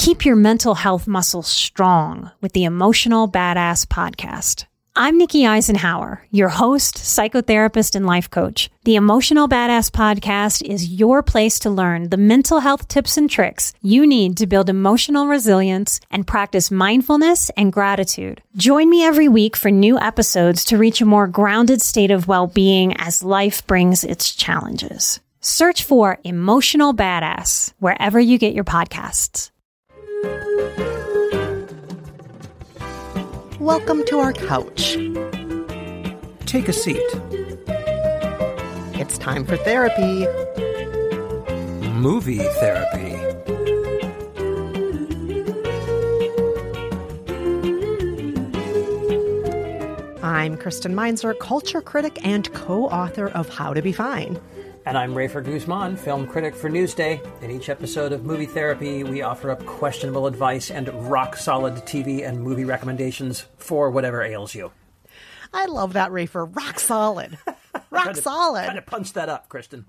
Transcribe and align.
Keep 0.00 0.24
your 0.24 0.34
mental 0.34 0.76
health 0.76 1.06
muscles 1.06 1.46
strong 1.46 2.30
with 2.40 2.54
the 2.54 2.64
Emotional 2.64 3.28
Badass 3.28 3.84
Podcast. 3.84 4.64
I'm 4.96 5.18
Nikki 5.18 5.42
Eisenhauer, 5.42 6.20
your 6.30 6.48
host, 6.48 6.94
psychotherapist, 6.94 7.94
and 7.94 8.06
life 8.06 8.30
coach. 8.30 8.70
The 8.84 8.94
Emotional 8.94 9.46
Badass 9.46 9.90
Podcast 9.90 10.62
is 10.62 10.88
your 10.88 11.22
place 11.22 11.58
to 11.58 11.68
learn 11.68 12.08
the 12.08 12.16
mental 12.16 12.60
health 12.60 12.88
tips 12.88 13.18
and 13.18 13.28
tricks 13.28 13.74
you 13.82 14.06
need 14.06 14.38
to 14.38 14.46
build 14.46 14.70
emotional 14.70 15.26
resilience 15.26 16.00
and 16.10 16.26
practice 16.26 16.70
mindfulness 16.70 17.50
and 17.50 17.70
gratitude. 17.70 18.42
Join 18.56 18.88
me 18.88 19.04
every 19.04 19.28
week 19.28 19.54
for 19.54 19.70
new 19.70 19.98
episodes 19.98 20.64
to 20.64 20.78
reach 20.78 21.02
a 21.02 21.04
more 21.04 21.26
grounded 21.26 21.82
state 21.82 22.10
of 22.10 22.26
well-being 22.26 22.96
as 22.96 23.22
life 23.22 23.66
brings 23.66 24.02
its 24.02 24.34
challenges. 24.34 25.20
Search 25.42 25.84
for 25.84 26.18
Emotional 26.24 26.94
Badass 26.94 27.74
wherever 27.80 28.18
you 28.18 28.38
get 28.38 28.54
your 28.54 28.64
podcasts. 28.64 29.50
Welcome 33.58 34.04
to 34.06 34.18
our 34.18 34.32
couch. 34.32 34.96
Take 36.46 36.68
a 36.68 36.72
seat. 36.72 37.00
It's 38.98 39.16
time 39.18 39.44
for 39.44 39.56
therapy. 39.56 40.26
Movie 41.90 42.38
therapy. 42.38 43.16
I'm 50.22 50.56
Kristen 50.56 50.94
Meinzer, 50.94 51.34
culture 51.34 51.80
critic 51.80 52.18
and 52.24 52.52
co 52.52 52.86
author 52.86 53.28
of 53.28 53.48
How 53.48 53.74
to 53.74 53.82
Be 53.82 53.92
Fine. 53.92 54.40
And 54.86 54.96
I'm 54.96 55.14
Rafer 55.14 55.44
Guzman, 55.44 55.96
film 55.96 56.26
critic 56.26 56.54
for 56.54 56.70
Newsday. 56.70 57.20
In 57.42 57.50
each 57.50 57.68
episode 57.68 58.12
of 58.12 58.24
Movie 58.24 58.46
Therapy, 58.46 59.04
we 59.04 59.20
offer 59.20 59.50
up 59.50 59.64
questionable 59.66 60.26
advice 60.26 60.70
and 60.70 60.88
rock 61.10 61.36
solid 61.36 61.74
TV 61.74 62.26
and 62.26 62.40
movie 62.40 62.64
recommendations 62.64 63.46
for 63.58 63.90
whatever 63.90 64.22
ails 64.22 64.54
you. 64.54 64.72
I 65.52 65.66
love 65.66 65.92
that, 65.92 66.10
Rafer. 66.10 66.54
Rock 66.56 66.80
solid. 66.80 67.36
Rock 67.90 68.14
to, 68.14 68.22
solid. 68.22 68.64
Trying 68.64 68.76
to 68.76 68.82
punch 68.82 69.12
that 69.12 69.28
up, 69.28 69.48
Kristen. 69.50 69.84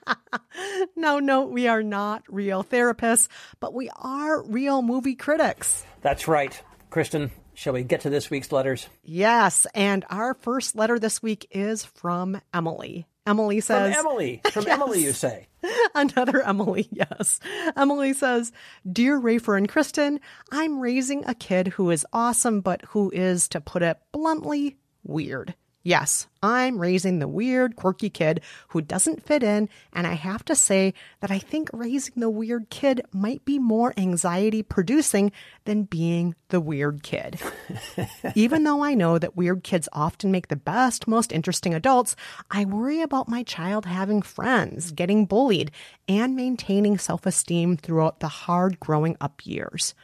no, 0.96 1.20
no, 1.20 1.44
we 1.44 1.68
are 1.68 1.82
not 1.82 2.24
real 2.28 2.64
therapists, 2.64 3.28
but 3.60 3.72
we 3.72 3.88
are 3.96 4.42
real 4.42 4.82
movie 4.82 5.14
critics. 5.14 5.84
That's 6.00 6.26
right. 6.26 6.60
Kristen, 6.90 7.30
shall 7.54 7.74
we 7.74 7.84
get 7.84 8.00
to 8.00 8.10
this 8.10 8.30
week's 8.30 8.50
letters? 8.50 8.88
Yes, 9.04 9.66
and 9.74 10.04
our 10.10 10.34
first 10.34 10.74
letter 10.74 10.98
this 10.98 11.22
week 11.22 11.46
is 11.52 11.84
from 11.84 12.40
Emily. 12.52 13.06
Emily 13.26 13.60
says. 13.60 13.94
From 13.94 14.06
Emily. 14.06 14.40
From 14.50 14.64
Yes. 14.64 14.72
Emily, 14.80 15.02
you 15.02 15.12
say. 15.12 15.46
Another 15.94 16.42
Emily, 16.42 16.88
yes. 16.90 17.38
Emily 17.76 18.12
says, 18.12 18.52
Dear 18.90 19.20
Rafer 19.20 19.56
and 19.56 19.68
Kristen, 19.68 20.20
I'm 20.50 20.80
raising 20.80 21.24
a 21.24 21.34
kid 21.34 21.68
who 21.68 21.90
is 21.90 22.06
awesome, 22.12 22.60
but 22.60 22.82
who 22.88 23.10
is, 23.14 23.48
to 23.48 23.60
put 23.60 23.82
it 23.82 23.98
bluntly, 24.12 24.76
weird. 25.04 25.54
Yes, 25.84 26.28
I'm 26.44 26.78
raising 26.78 27.18
the 27.18 27.26
weird, 27.26 27.74
quirky 27.74 28.08
kid 28.08 28.40
who 28.68 28.80
doesn't 28.80 29.24
fit 29.24 29.42
in, 29.42 29.68
and 29.92 30.06
I 30.06 30.12
have 30.12 30.44
to 30.44 30.54
say 30.54 30.94
that 31.20 31.30
I 31.32 31.40
think 31.40 31.70
raising 31.72 32.14
the 32.16 32.30
weird 32.30 32.70
kid 32.70 33.00
might 33.12 33.44
be 33.44 33.58
more 33.58 33.92
anxiety 33.96 34.62
producing 34.62 35.32
than 35.64 35.82
being 35.82 36.36
the 36.50 36.60
weird 36.60 37.02
kid. 37.02 37.40
Even 38.36 38.62
though 38.62 38.84
I 38.84 38.94
know 38.94 39.18
that 39.18 39.36
weird 39.36 39.64
kids 39.64 39.88
often 39.92 40.30
make 40.30 40.48
the 40.48 40.56
best, 40.56 41.08
most 41.08 41.32
interesting 41.32 41.74
adults, 41.74 42.14
I 42.48 42.64
worry 42.64 43.00
about 43.00 43.28
my 43.28 43.42
child 43.42 43.86
having 43.86 44.22
friends, 44.22 44.92
getting 44.92 45.26
bullied, 45.26 45.72
and 46.08 46.36
maintaining 46.36 46.96
self 46.96 47.26
esteem 47.26 47.76
throughout 47.76 48.20
the 48.20 48.28
hard 48.28 48.78
growing 48.78 49.16
up 49.20 49.44
years. 49.44 49.94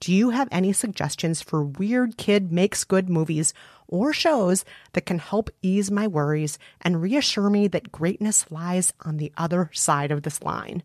Do 0.00 0.14
you 0.14 0.30
have 0.30 0.48
any 0.52 0.72
suggestions 0.72 1.42
for 1.42 1.62
weird 1.64 2.16
kid 2.16 2.52
makes 2.52 2.84
good 2.84 3.10
movies 3.10 3.52
or 3.88 4.12
shows 4.12 4.64
that 4.92 5.06
can 5.06 5.18
help 5.18 5.50
ease 5.60 5.90
my 5.90 6.06
worries 6.06 6.58
and 6.80 7.02
reassure 7.02 7.50
me 7.50 7.66
that 7.68 7.90
greatness 7.90 8.50
lies 8.50 8.92
on 9.00 9.16
the 9.16 9.32
other 9.36 9.70
side 9.72 10.12
of 10.12 10.22
this 10.22 10.42
line? 10.42 10.84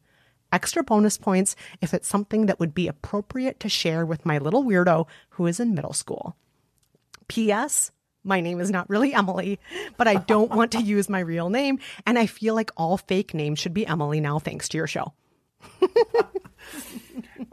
Extra 0.51 0.83
bonus 0.83 1.17
points 1.17 1.55
if 1.79 1.93
it's 1.93 2.07
something 2.07 2.47
that 2.47 2.59
would 2.59 2.73
be 2.73 2.87
appropriate 2.87 3.59
to 3.59 3.69
share 3.69 4.05
with 4.05 4.25
my 4.25 4.39
little 4.39 4.63
weirdo 4.63 5.07
who 5.29 5.45
is 5.45 5.59
in 5.59 5.75
middle 5.75 5.93
school. 5.93 6.35
P.S. 7.27 7.91
My 8.23 8.41
name 8.41 8.59
is 8.59 8.71
not 8.71 8.89
really 8.89 9.13
Emily, 9.13 9.59
but 9.97 10.07
I 10.07 10.15
don't 10.15 10.51
want 10.51 10.71
to 10.71 10.81
use 10.81 11.09
my 11.09 11.19
real 11.19 11.49
name, 11.49 11.79
and 12.05 12.17
I 12.17 12.25
feel 12.25 12.55
like 12.55 12.71
all 12.77 12.97
fake 12.97 13.33
names 13.33 13.59
should 13.59 13.73
be 13.73 13.85
Emily 13.85 14.21
now, 14.21 14.39
thanks 14.39 14.69
to 14.69 14.77
your 14.77 14.87
show. 14.87 15.13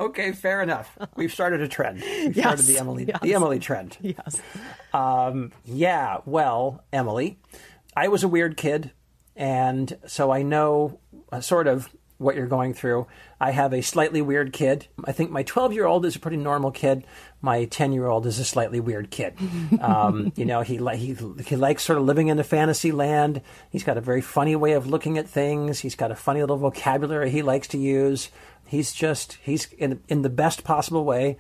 Okay, 0.00 0.32
fair 0.32 0.62
enough. 0.62 0.96
We've 1.14 1.32
started 1.32 1.60
a 1.60 1.68
trend. 1.68 2.00
We've 2.02 2.34
Yes, 2.36 2.44
started 2.46 2.62
the 2.66 2.78
Emily 2.78 3.04
yes. 3.06 3.18
the 3.22 3.34
Emily 3.34 3.58
trend. 3.58 3.98
Yes. 4.00 4.40
Um, 4.94 5.52
yeah, 5.66 6.18
well, 6.24 6.82
Emily, 6.92 7.38
I 7.94 8.08
was 8.08 8.22
a 8.24 8.28
weird 8.28 8.56
kid, 8.56 8.92
and 9.36 9.96
so 10.06 10.30
I 10.32 10.42
know 10.42 10.98
uh, 11.30 11.40
sort 11.40 11.66
of 11.66 11.90
what 12.16 12.34
you're 12.36 12.46
going 12.46 12.74
through. 12.74 13.06
I 13.40 13.50
have 13.52 13.72
a 13.72 13.80
slightly 13.82 14.20
weird 14.20 14.52
kid. 14.52 14.86
I 15.04 15.12
think 15.12 15.30
my 15.30 15.42
12 15.42 15.72
year 15.72 15.86
old 15.86 16.04
is 16.04 16.16
a 16.16 16.18
pretty 16.18 16.36
normal 16.36 16.70
kid. 16.70 17.04
My 17.40 17.64
10 17.64 17.92
year 17.92 18.06
old 18.06 18.26
is 18.26 18.38
a 18.38 18.44
slightly 18.44 18.80
weird 18.80 19.10
kid. 19.10 19.34
Um, 19.80 20.32
you 20.36 20.44
know, 20.44 20.60
he, 20.60 20.78
li- 20.78 20.96
he 20.98 21.16
he 21.46 21.56
likes 21.56 21.82
sort 21.84 21.98
of 21.98 22.04
living 22.04 22.28
in 22.28 22.38
a 22.38 22.44
fantasy 22.44 22.92
land. 22.92 23.40
He's 23.70 23.82
got 23.84 23.96
a 23.96 24.00
very 24.02 24.20
funny 24.20 24.54
way 24.56 24.72
of 24.72 24.86
looking 24.86 25.16
at 25.16 25.26
things. 25.28 25.78
He's 25.78 25.94
got 25.94 26.10
a 26.10 26.14
funny 26.16 26.40
little 26.40 26.58
vocabulary 26.58 27.30
he 27.30 27.40
likes 27.42 27.68
to 27.68 27.78
use. 27.78 28.28
He's 28.70 28.92
just 28.92 29.38
he's 29.42 29.66
in 29.72 30.00
in 30.08 30.22
the 30.22 30.30
best 30.30 30.62
possible 30.62 31.04
way 31.04 31.36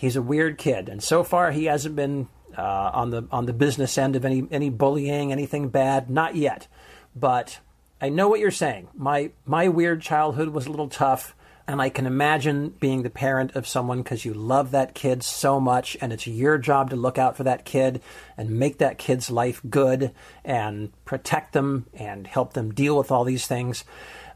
he's 0.00 0.16
a 0.16 0.22
weird 0.22 0.56
kid, 0.56 0.88
and 0.88 1.02
so 1.02 1.22
far 1.22 1.50
he 1.50 1.66
hasn't 1.66 1.94
been 1.94 2.26
uh, 2.56 2.90
on 2.94 3.10
the 3.10 3.28
on 3.30 3.44
the 3.44 3.52
business 3.52 3.98
end 3.98 4.16
of 4.16 4.24
any 4.24 4.46
any 4.50 4.70
bullying, 4.70 5.30
anything 5.30 5.68
bad, 5.68 6.08
not 6.08 6.34
yet. 6.34 6.66
But 7.14 7.60
I 8.00 8.08
know 8.08 8.28
what 8.28 8.40
you're 8.40 8.50
saying. 8.50 8.88
My 8.94 9.30
my 9.44 9.68
weird 9.68 10.00
childhood 10.00 10.48
was 10.48 10.66
a 10.66 10.70
little 10.70 10.88
tough, 10.88 11.36
and 11.68 11.82
I 11.82 11.90
can 11.90 12.06
imagine 12.06 12.70
being 12.80 13.02
the 13.02 13.10
parent 13.10 13.54
of 13.54 13.68
someone 13.68 14.02
because 14.02 14.24
you 14.24 14.32
love 14.32 14.70
that 14.70 14.94
kid 14.94 15.22
so 15.22 15.60
much, 15.60 15.98
and 16.00 16.14
it's 16.14 16.26
your 16.26 16.56
job 16.56 16.88
to 16.90 16.96
look 16.96 17.18
out 17.18 17.36
for 17.36 17.44
that 17.44 17.66
kid 17.66 18.00
and 18.38 18.58
make 18.58 18.78
that 18.78 18.96
kid's 18.96 19.30
life 19.30 19.60
good 19.68 20.12
and 20.46 20.92
protect 21.04 21.52
them 21.52 21.86
and 21.92 22.26
help 22.26 22.54
them 22.54 22.72
deal 22.72 22.96
with 22.96 23.10
all 23.10 23.24
these 23.24 23.46
things. 23.46 23.84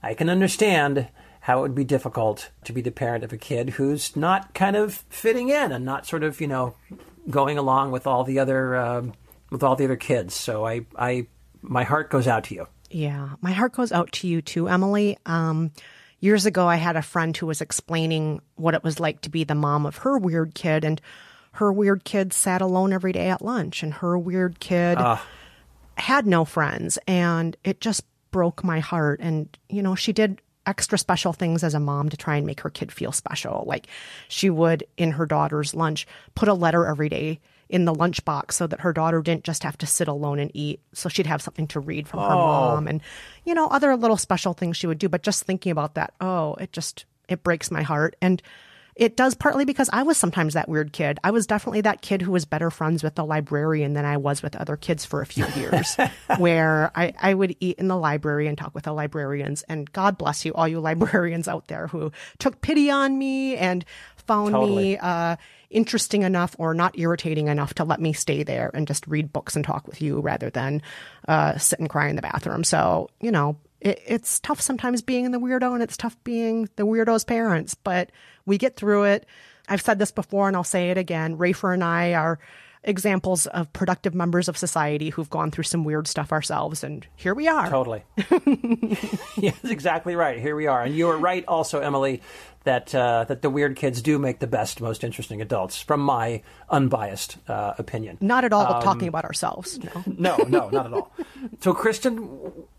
I 0.02 0.12
can 0.12 0.28
understand 0.28 1.08
how 1.44 1.58
it 1.58 1.60
would 1.60 1.74
be 1.74 1.84
difficult 1.84 2.50
to 2.64 2.72
be 2.72 2.80
the 2.80 2.90
parent 2.90 3.22
of 3.22 3.30
a 3.30 3.36
kid 3.36 3.68
who's 3.68 4.16
not 4.16 4.54
kind 4.54 4.74
of 4.74 4.94
fitting 5.10 5.50
in 5.50 5.72
and 5.72 5.84
not 5.84 6.06
sort 6.06 6.22
of 6.22 6.40
you 6.40 6.46
know 6.46 6.74
going 7.28 7.58
along 7.58 7.90
with 7.90 8.06
all 8.06 8.24
the 8.24 8.38
other 8.38 8.74
um, 8.76 9.12
with 9.50 9.62
all 9.62 9.76
the 9.76 9.84
other 9.84 9.96
kids. 9.96 10.34
So 10.34 10.66
I 10.66 10.86
I 10.96 11.26
my 11.60 11.84
heart 11.84 12.08
goes 12.08 12.26
out 12.26 12.44
to 12.44 12.54
you. 12.54 12.66
Yeah, 12.90 13.30
my 13.42 13.52
heart 13.52 13.72
goes 13.72 13.92
out 13.92 14.10
to 14.12 14.26
you 14.26 14.40
too, 14.40 14.68
Emily. 14.68 15.18
Um, 15.26 15.70
years 16.18 16.46
ago, 16.46 16.66
I 16.66 16.76
had 16.76 16.96
a 16.96 17.02
friend 17.02 17.36
who 17.36 17.46
was 17.46 17.60
explaining 17.60 18.40
what 18.54 18.72
it 18.72 18.82
was 18.82 18.98
like 18.98 19.20
to 19.22 19.30
be 19.30 19.44
the 19.44 19.54
mom 19.54 19.84
of 19.84 19.98
her 19.98 20.16
weird 20.16 20.54
kid, 20.54 20.82
and 20.82 20.98
her 21.52 21.70
weird 21.70 22.04
kid 22.04 22.32
sat 22.32 22.62
alone 22.62 22.94
every 22.94 23.12
day 23.12 23.28
at 23.28 23.42
lunch, 23.42 23.82
and 23.82 23.92
her 23.92 24.18
weird 24.18 24.60
kid 24.60 24.96
had 25.98 26.26
no 26.26 26.46
friends, 26.46 26.98
and 27.06 27.54
it 27.64 27.82
just 27.82 28.02
broke 28.30 28.64
my 28.64 28.80
heart. 28.80 29.20
And, 29.20 29.56
you 29.68 29.82
know, 29.82 29.94
she 29.94 30.12
did 30.12 30.40
extra 30.66 30.98
special 30.98 31.32
things 31.32 31.62
as 31.62 31.74
a 31.74 31.80
mom 31.80 32.08
to 32.08 32.16
try 32.16 32.36
and 32.36 32.46
make 32.46 32.60
her 32.60 32.70
kid 32.70 32.92
feel 32.92 33.12
special. 33.12 33.64
Like 33.66 33.86
she 34.28 34.50
would, 34.50 34.84
in 34.96 35.12
her 35.12 35.26
daughter's 35.26 35.74
lunch, 35.74 36.06
put 36.34 36.48
a 36.48 36.54
letter 36.54 36.86
every 36.86 37.08
day 37.08 37.40
in 37.68 37.84
the 37.84 37.94
lunchbox 37.94 38.52
so 38.52 38.66
that 38.66 38.80
her 38.80 38.92
daughter 38.92 39.22
didn't 39.22 39.44
just 39.44 39.62
have 39.62 39.78
to 39.78 39.86
sit 39.86 40.06
alone 40.08 40.38
and 40.38 40.50
eat. 40.54 40.80
So 40.92 41.08
she'd 41.08 41.26
have 41.26 41.42
something 41.42 41.66
to 41.68 41.80
read 41.80 42.06
from 42.06 42.20
her 42.20 42.26
oh. 42.26 42.38
mom 42.38 42.88
and, 42.88 43.00
you 43.44 43.54
know, 43.54 43.68
other 43.68 43.96
little 43.96 44.16
special 44.16 44.52
things 44.52 44.76
she 44.76 44.86
would 44.86 44.98
do. 44.98 45.08
But 45.08 45.22
just 45.22 45.44
thinking 45.44 45.72
about 45.72 45.94
that, 45.94 46.14
oh, 46.20 46.54
it 46.54 46.72
just, 46.72 47.04
it 47.28 47.42
breaks 47.42 47.70
my 47.70 47.82
heart. 47.82 48.16
And 48.20 48.42
it 48.96 49.16
does 49.16 49.34
partly 49.34 49.64
because 49.64 49.90
I 49.92 50.04
was 50.04 50.16
sometimes 50.16 50.54
that 50.54 50.68
weird 50.68 50.92
kid. 50.92 51.18
I 51.24 51.32
was 51.32 51.46
definitely 51.46 51.80
that 51.82 52.00
kid 52.00 52.22
who 52.22 52.30
was 52.30 52.44
better 52.44 52.70
friends 52.70 53.02
with 53.02 53.16
the 53.16 53.24
librarian 53.24 53.94
than 53.94 54.04
I 54.04 54.16
was 54.16 54.42
with 54.42 54.54
other 54.54 54.76
kids 54.76 55.04
for 55.04 55.20
a 55.20 55.26
few 55.26 55.46
years, 55.56 55.96
where 56.38 56.92
I, 56.94 57.12
I 57.20 57.34
would 57.34 57.56
eat 57.60 57.78
in 57.78 57.88
the 57.88 57.96
library 57.96 58.46
and 58.46 58.56
talk 58.56 58.74
with 58.74 58.84
the 58.84 58.92
librarians. 58.92 59.62
And 59.64 59.90
God 59.92 60.16
bless 60.16 60.44
you, 60.44 60.54
all 60.54 60.68
you 60.68 60.80
librarians 60.80 61.48
out 61.48 61.66
there 61.66 61.88
who 61.88 62.12
took 62.38 62.60
pity 62.60 62.90
on 62.90 63.18
me 63.18 63.56
and 63.56 63.84
found 64.16 64.52
Totally. 64.52 64.76
me 64.76 64.98
uh, 64.98 65.36
interesting 65.70 66.22
enough 66.22 66.54
or 66.58 66.72
not 66.72 66.98
irritating 66.98 67.48
enough 67.48 67.74
to 67.74 67.84
let 67.84 68.00
me 68.00 68.12
stay 68.12 68.42
there 68.42 68.70
and 68.74 68.86
just 68.86 69.06
read 69.06 69.32
books 69.32 69.56
and 69.56 69.64
talk 69.64 69.86
with 69.86 70.00
you 70.00 70.20
rather 70.20 70.50
than 70.50 70.80
uh, 71.26 71.58
sit 71.58 71.80
and 71.80 71.90
cry 71.90 72.08
in 72.08 72.16
the 72.16 72.22
bathroom. 72.22 72.64
So, 72.64 73.10
you 73.20 73.32
know, 73.32 73.56
it, 73.84 74.02
it's 74.06 74.40
tough 74.40 74.60
sometimes 74.60 75.02
being 75.02 75.24
in 75.24 75.30
the 75.30 75.38
weirdo 75.38 75.74
and 75.74 75.82
it's 75.82 75.96
tough 75.96 76.16
being 76.24 76.68
the 76.76 76.84
weirdo's 76.84 77.24
parents, 77.24 77.74
but 77.74 78.10
we 78.46 78.58
get 78.58 78.76
through 78.76 79.04
it. 79.04 79.26
I've 79.68 79.82
said 79.82 79.98
this 79.98 80.10
before 80.10 80.48
and 80.48 80.56
I'll 80.56 80.64
say 80.64 80.90
it 80.90 80.98
again. 80.98 81.38
Rafer 81.38 81.72
and 81.72 81.84
I 81.84 82.14
are 82.14 82.38
examples 82.84 83.46
of 83.46 83.72
productive 83.72 84.14
members 84.14 84.48
of 84.48 84.56
society 84.56 85.10
who've 85.10 85.30
gone 85.30 85.50
through 85.50 85.64
some 85.64 85.84
weird 85.84 86.06
stuff 86.06 86.32
ourselves, 86.32 86.84
and 86.84 87.06
here 87.16 87.34
we 87.34 87.48
are. 87.48 87.68
Totally. 87.68 88.04
yes, 89.36 89.58
exactly 89.64 90.16
right. 90.16 90.38
Here 90.38 90.56
we 90.56 90.66
are, 90.66 90.82
and 90.82 90.94
you 90.94 91.06
were 91.06 91.18
right 91.18 91.44
also, 91.46 91.80
Emily, 91.80 92.22
that 92.64 92.94
uh, 92.94 93.24
that 93.24 93.42
the 93.42 93.50
weird 93.50 93.76
kids 93.76 94.02
do 94.02 94.18
make 94.18 94.38
the 94.38 94.46
best, 94.46 94.80
most 94.80 95.04
interesting 95.04 95.40
adults, 95.40 95.80
from 95.80 96.00
my 96.00 96.42
unbiased 96.70 97.38
uh, 97.48 97.74
opinion. 97.78 98.18
Not 98.20 98.44
at 98.44 98.52
all 98.52 98.80
talking 98.82 99.08
about 99.08 99.24
ourselves. 99.24 99.78
No. 99.78 100.04
No, 100.06 100.36
no, 100.48 100.68
not 100.70 100.86
at 100.86 100.92
all. 100.92 101.12
So, 101.60 101.74
Kristen, 101.74 102.16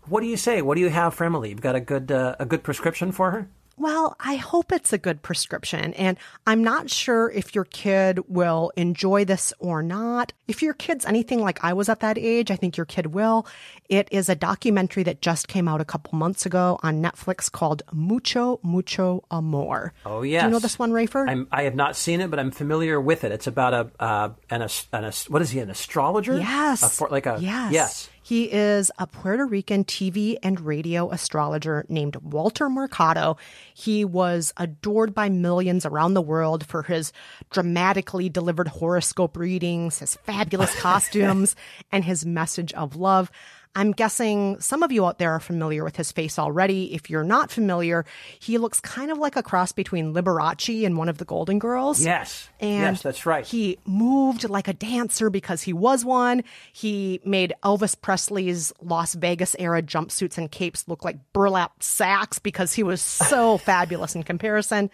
what 0.08 0.20
do 0.20 0.26
you 0.26 0.36
say? 0.36 0.62
What 0.62 0.74
do 0.74 0.80
you 0.80 0.90
have 0.90 1.14
for 1.14 1.24
Emily? 1.24 1.50
You've 1.50 1.60
got 1.60 1.76
a 1.76 1.80
good 1.80 2.10
uh, 2.10 2.36
a 2.38 2.46
good 2.46 2.62
prescription 2.62 3.12
for 3.12 3.30
her? 3.30 3.48
Well, 3.78 4.16
I 4.18 4.36
hope 4.36 4.72
it's 4.72 4.94
a 4.94 4.98
good 4.98 5.20
prescription. 5.20 5.92
And 5.94 6.16
I'm 6.46 6.64
not 6.64 6.88
sure 6.88 7.30
if 7.30 7.54
your 7.54 7.64
kid 7.64 8.20
will 8.26 8.72
enjoy 8.74 9.26
this 9.26 9.52
or 9.58 9.82
not. 9.82 10.32
If 10.48 10.62
your 10.62 10.72
kid's 10.72 11.04
anything 11.04 11.40
like 11.40 11.62
I 11.62 11.74
was 11.74 11.90
at 11.90 12.00
that 12.00 12.16
age, 12.16 12.50
I 12.50 12.56
think 12.56 12.78
your 12.78 12.86
kid 12.86 13.08
will. 13.08 13.46
It 13.90 14.08
is 14.10 14.30
a 14.30 14.34
documentary 14.34 15.02
that 15.02 15.20
just 15.20 15.46
came 15.46 15.68
out 15.68 15.82
a 15.82 15.84
couple 15.84 16.18
months 16.18 16.46
ago 16.46 16.78
on 16.82 17.02
Netflix 17.02 17.52
called 17.52 17.82
Mucho, 17.92 18.60
Mucho 18.62 19.24
Amor. 19.30 19.92
Oh 20.06 20.22
yes. 20.22 20.42
Do 20.42 20.46
you 20.46 20.52
know 20.52 20.58
this 20.58 20.78
one, 20.78 20.92
Rafer? 20.92 21.28
I'm, 21.28 21.46
I 21.52 21.64
have 21.64 21.74
not 21.74 21.96
seen 21.96 22.22
it, 22.22 22.30
but 22.30 22.38
I'm 22.38 22.50
familiar 22.50 22.98
with 22.98 23.24
it. 23.24 23.32
It's 23.32 23.46
about 23.46 23.74
a 23.74 24.02
uh, 24.02 24.30
an, 24.48 24.66
an 24.92 25.12
what 25.28 25.42
is 25.42 25.50
he 25.50 25.58
an 25.58 25.68
astrologer? 25.68 26.38
Yes. 26.38 27.00
A 27.00 27.04
like 27.04 27.26
a 27.26 27.38
yes. 27.40 27.72
yes. 27.72 28.08
He 28.26 28.50
is 28.50 28.90
a 28.98 29.06
Puerto 29.06 29.46
Rican 29.46 29.84
TV 29.84 30.36
and 30.42 30.60
radio 30.60 31.12
astrologer 31.12 31.86
named 31.88 32.16
Walter 32.16 32.68
Mercado. 32.68 33.36
He 33.72 34.04
was 34.04 34.52
adored 34.56 35.14
by 35.14 35.28
millions 35.28 35.86
around 35.86 36.14
the 36.14 36.20
world 36.20 36.66
for 36.66 36.82
his 36.82 37.12
dramatically 37.50 38.28
delivered 38.28 38.66
horoscope 38.66 39.36
readings, 39.36 40.00
his 40.00 40.16
fabulous 40.24 40.74
costumes, 40.80 41.54
and 41.92 42.04
his 42.04 42.26
message 42.26 42.72
of 42.72 42.96
love. 42.96 43.30
I'm 43.76 43.92
guessing 43.92 44.58
some 44.58 44.82
of 44.82 44.90
you 44.90 45.04
out 45.04 45.18
there 45.18 45.32
are 45.32 45.38
familiar 45.38 45.84
with 45.84 45.96
his 45.96 46.10
face 46.10 46.38
already. 46.38 46.94
If 46.94 47.10
you're 47.10 47.22
not 47.22 47.50
familiar, 47.50 48.06
he 48.38 48.56
looks 48.56 48.80
kind 48.80 49.10
of 49.10 49.18
like 49.18 49.36
a 49.36 49.42
cross 49.42 49.70
between 49.70 50.14
Liberace 50.14 50.86
and 50.86 50.96
one 50.96 51.10
of 51.10 51.18
the 51.18 51.26
Golden 51.26 51.58
Girls. 51.58 52.02
Yes. 52.02 52.48
And 52.58 52.96
yes, 52.96 53.02
that's 53.02 53.26
right. 53.26 53.44
He 53.44 53.78
moved 53.84 54.48
like 54.48 54.66
a 54.66 54.72
dancer 54.72 55.28
because 55.28 55.60
he 55.60 55.74
was 55.74 56.06
one. 56.06 56.42
He 56.72 57.20
made 57.22 57.52
Elvis 57.62 58.00
Presley's 58.00 58.72
Las 58.80 59.14
Vegas 59.14 59.54
era 59.58 59.82
jumpsuits 59.82 60.38
and 60.38 60.50
capes 60.50 60.88
look 60.88 61.04
like 61.04 61.18
burlap 61.34 61.82
sacks 61.82 62.38
because 62.38 62.72
he 62.72 62.82
was 62.82 63.02
so 63.02 63.58
fabulous 63.58 64.14
in 64.14 64.22
comparison. 64.22 64.90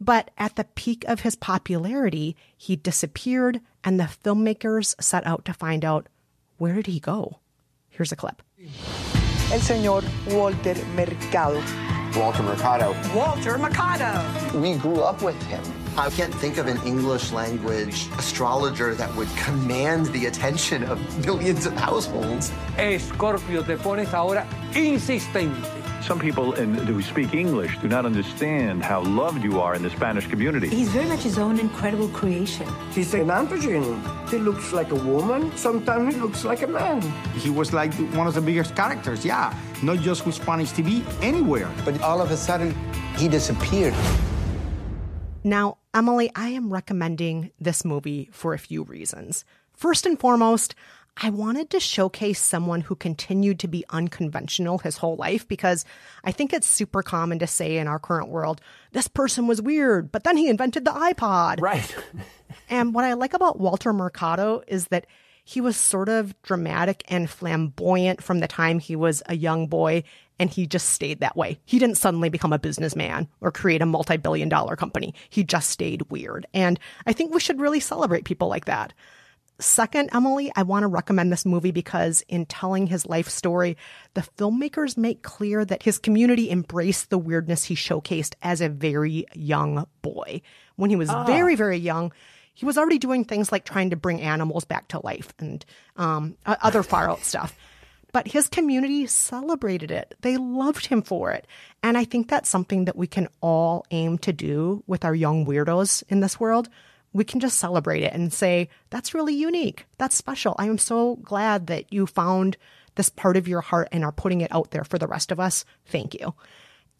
But 0.00 0.30
at 0.38 0.56
the 0.56 0.64
peak 0.64 1.04
of 1.06 1.20
his 1.20 1.36
popularity, 1.36 2.36
he 2.56 2.74
disappeared, 2.74 3.60
and 3.84 4.00
the 4.00 4.04
filmmakers 4.04 4.94
set 4.98 5.26
out 5.26 5.44
to 5.44 5.52
find 5.52 5.84
out 5.84 6.08
where 6.56 6.76
did 6.76 6.86
he 6.86 7.00
go? 7.00 7.40
Here's 7.96 8.10
a 8.10 8.16
clip. 8.16 8.42
el 9.52 9.60
señor 9.60 10.02
Walter 10.32 10.76
Mercado. 10.96 11.62
Walter 12.16 12.42
Mercado. 12.42 12.92
Walter 13.14 13.56
Mercado. 13.56 14.60
We 14.60 14.74
grew 14.74 15.00
up 15.00 15.22
with 15.22 15.40
him. 15.46 15.62
I 15.96 16.10
can't 16.10 16.34
think 16.34 16.58
of 16.58 16.66
an 16.66 16.78
English 16.84 17.30
language 17.30 18.08
astrologer 18.18 18.96
that 18.96 19.14
would 19.14 19.28
command 19.36 20.06
the 20.06 20.26
attention 20.26 20.82
of 20.84 20.98
millions 21.24 21.66
of 21.66 21.74
households. 21.74 22.50
Escorpio, 22.78 23.62
te 23.62 23.76
pones 23.76 24.12
ahora 24.12 24.44
insistente. 24.74 25.68
Some 26.04 26.20
people 26.20 26.52
in, 26.52 26.74
who 26.74 27.00
speak 27.00 27.32
English 27.32 27.78
do 27.78 27.88
not 27.88 28.04
understand 28.04 28.82
how 28.84 29.00
loved 29.00 29.42
you 29.42 29.58
are 29.58 29.74
in 29.74 29.82
the 29.82 29.88
Spanish 29.88 30.26
community. 30.26 30.68
He's 30.68 30.90
very 30.90 31.06
much 31.06 31.20
his 31.20 31.38
own 31.38 31.58
incredible 31.58 32.08
creation. 32.08 32.68
He's 32.92 33.14
an 33.14 33.28
androgen. 33.28 34.28
He 34.28 34.36
looks 34.36 34.74
like 34.74 34.90
a 34.90 34.96
woman. 34.96 35.50
Sometimes 35.56 36.14
he 36.14 36.20
looks 36.20 36.44
like 36.44 36.60
a 36.60 36.66
man. 36.66 37.00
He 37.32 37.48
was 37.48 37.72
like 37.72 37.94
one 38.12 38.26
of 38.26 38.34
the 38.34 38.42
biggest 38.42 38.76
characters, 38.76 39.24
yeah. 39.24 39.56
Not 39.82 40.00
just 40.00 40.26
with 40.26 40.34
Spanish 40.34 40.72
TV, 40.72 41.02
anywhere. 41.22 41.70
But 41.86 41.98
all 42.02 42.20
of 42.20 42.30
a 42.30 42.36
sudden, 42.36 42.76
he 43.16 43.26
disappeared. 43.26 43.94
Now, 45.42 45.78
Emily, 45.94 46.30
I 46.36 46.50
am 46.50 46.70
recommending 46.70 47.50
this 47.58 47.82
movie 47.82 48.28
for 48.30 48.52
a 48.52 48.58
few 48.58 48.82
reasons. 48.82 49.46
First 49.72 50.04
and 50.04 50.20
foremost, 50.20 50.74
I 51.16 51.30
wanted 51.30 51.70
to 51.70 51.80
showcase 51.80 52.40
someone 52.40 52.80
who 52.80 52.96
continued 52.96 53.60
to 53.60 53.68
be 53.68 53.84
unconventional 53.90 54.78
his 54.78 54.96
whole 54.96 55.16
life 55.16 55.46
because 55.46 55.84
I 56.24 56.32
think 56.32 56.52
it's 56.52 56.66
super 56.66 57.02
common 57.02 57.38
to 57.38 57.46
say 57.46 57.76
in 57.76 57.86
our 57.86 58.00
current 58.00 58.30
world, 58.30 58.60
this 58.92 59.06
person 59.06 59.46
was 59.46 59.62
weird, 59.62 60.10
but 60.10 60.24
then 60.24 60.36
he 60.36 60.48
invented 60.48 60.84
the 60.84 60.90
iPod. 60.90 61.60
Right. 61.60 61.94
and 62.68 62.94
what 62.94 63.04
I 63.04 63.12
like 63.12 63.32
about 63.32 63.60
Walter 63.60 63.92
Mercado 63.92 64.62
is 64.66 64.88
that 64.88 65.06
he 65.44 65.60
was 65.60 65.76
sort 65.76 66.08
of 66.08 66.34
dramatic 66.42 67.04
and 67.06 67.28
flamboyant 67.28 68.22
from 68.22 68.40
the 68.40 68.48
time 68.48 68.78
he 68.78 68.96
was 68.96 69.22
a 69.26 69.36
young 69.36 69.66
boy, 69.66 70.02
and 70.38 70.48
he 70.50 70.66
just 70.66 70.88
stayed 70.88 71.20
that 71.20 71.36
way. 71.36 71.60
He 71.66 71.78
didn't 71.78 71.98
suddenly 71.98 72.30
become 72.30 72.52
a 72.52 72.58
businessman 72.58 73.28
or 73.40 73.52
create 73.52 73.82
a 73.82 73.86
multi 73.86 74.16
billion 74.16 74.48
dollar 74.48 74.74
company. 74.74 75.14
He 75.28 75.44
just 75.44 75.70
stayed 75.70 76.10
weird. 76.10 76.46
And 76.54 76.80
I 77.06 77.12
think 77.12 77.32
we 77.32 77.40
should 77.40 77.60
really 77.60 77.78
celebrate 77.78 78.24
people 78.24 78.48
like 78.48 78.64
that. 78.64 78.94
Second, 79.60 80.10
Emily, 80.12 80.50
I 80.56 80.64
want 80.64 80.82
to 80.82 80.88
recommend 80.88 81.30
this 81.30 81.46
movie 81.46 81.70
because 81.70 82.24
in 82.26 82.44
telling 82.46 82.88
his 82.88 83.06
life 83.06 83.28
story, 83.28 83.76
the 84.14 84.26
filmmakers 84.36 84.96
make 84.96 85.22
clear 85.22 85.64
that 85.64 85.84
his 85.84 85.98
community 85.98 86.50
embraced 86.50 87.10
the 87.10 87.18
weirdness 87.18 87.64
he 87.64 87.76
showcased 87.76 88.34
as 88.42 88.60
a 88.60 88.68
very 88.68 89.26
young 89.32 89.86
boy. 90.02 90.42
When 90.74 90.90
he 90.90 90.96
was 90.96 91.08
very, 91.24 91.54
very 91.54 91.76
young, 91.76 92.12
he 92.52 92.66
was 92.66 92.76
already 92.76 92.98
doing 92.98 93.24
things 93.24 93.52
like 93.52 93.64
trying 93.64 93.90
to 93.90 93.96
bring 93.96 94.20
animals 94.20 94.64
back 94.64 94.88
to 94.88 95.04
life 95.04 95.32
and 95.38 95.64
um, 95.96 96.36
other 96.46 96.82
far 96.84 97.08
out 97.08 97.24
stuff. 97.24 97.56
But 98.12 98.28
his 98.28 98.48
community 98.48 99.06
celebrated 99.06 99.90
it. 99.90 100.16
They 100.20 100.36
loved 100.36 100.86
him 100.86 101.02
for 101.02 101.30
it. 101.30 101.46
And 101.82 101.96
I 101.98 102.04
think 102.04 102.28
that's 102.28 102.48
something 102.48 102.86
that 102.86 102.96
we 102.96 103.06
can 103.06 103.28
all 103.40 103.86
aim 103.92 104.18
to 104.18 104.32
do 104.32 104.82
with 104.86 105.04
our 105.04 105.14
young 105.14 105.46
weirdos 105.46 106.02
in 106.08 106.20
this 106.20 106.38
world 106.40 106.68
we 107.14 107.24
can 107.24 107.40
just 107.40 107.58
celebrate 107.58 108.02
it 108.02 108.12
and 108.12 108.32
say, 108.32 108.68
that's 108.90 109.14
really 109.14 109.34
unique. 109.34 109.86
That's 109.98 110.16
special. 110.16 110.54
I 110.58 110.66
am 110.66 110.78
so 110.78 111.16
glad 111.22 111.68
that 111.68 111.90
you 111.92 112.06
found 112.06 112.58
this 112.96 113.08
part 113.08 113.36
of 113.36 113.48
your 113.48 113.60
heart 113.60 113.88
and 113.92 114.04
are 114.04 114.12
putting 114.12 114.40
it 114.40 114.52
out 114.52 114.72
there 114.72 114.84
for 114.84 114.98
the 114.98 115.06
rest 115.06 115.32
of 115.32 115.40
us. 115.40 115.64
Thank 115.86 116.14
you. 116.14 116.34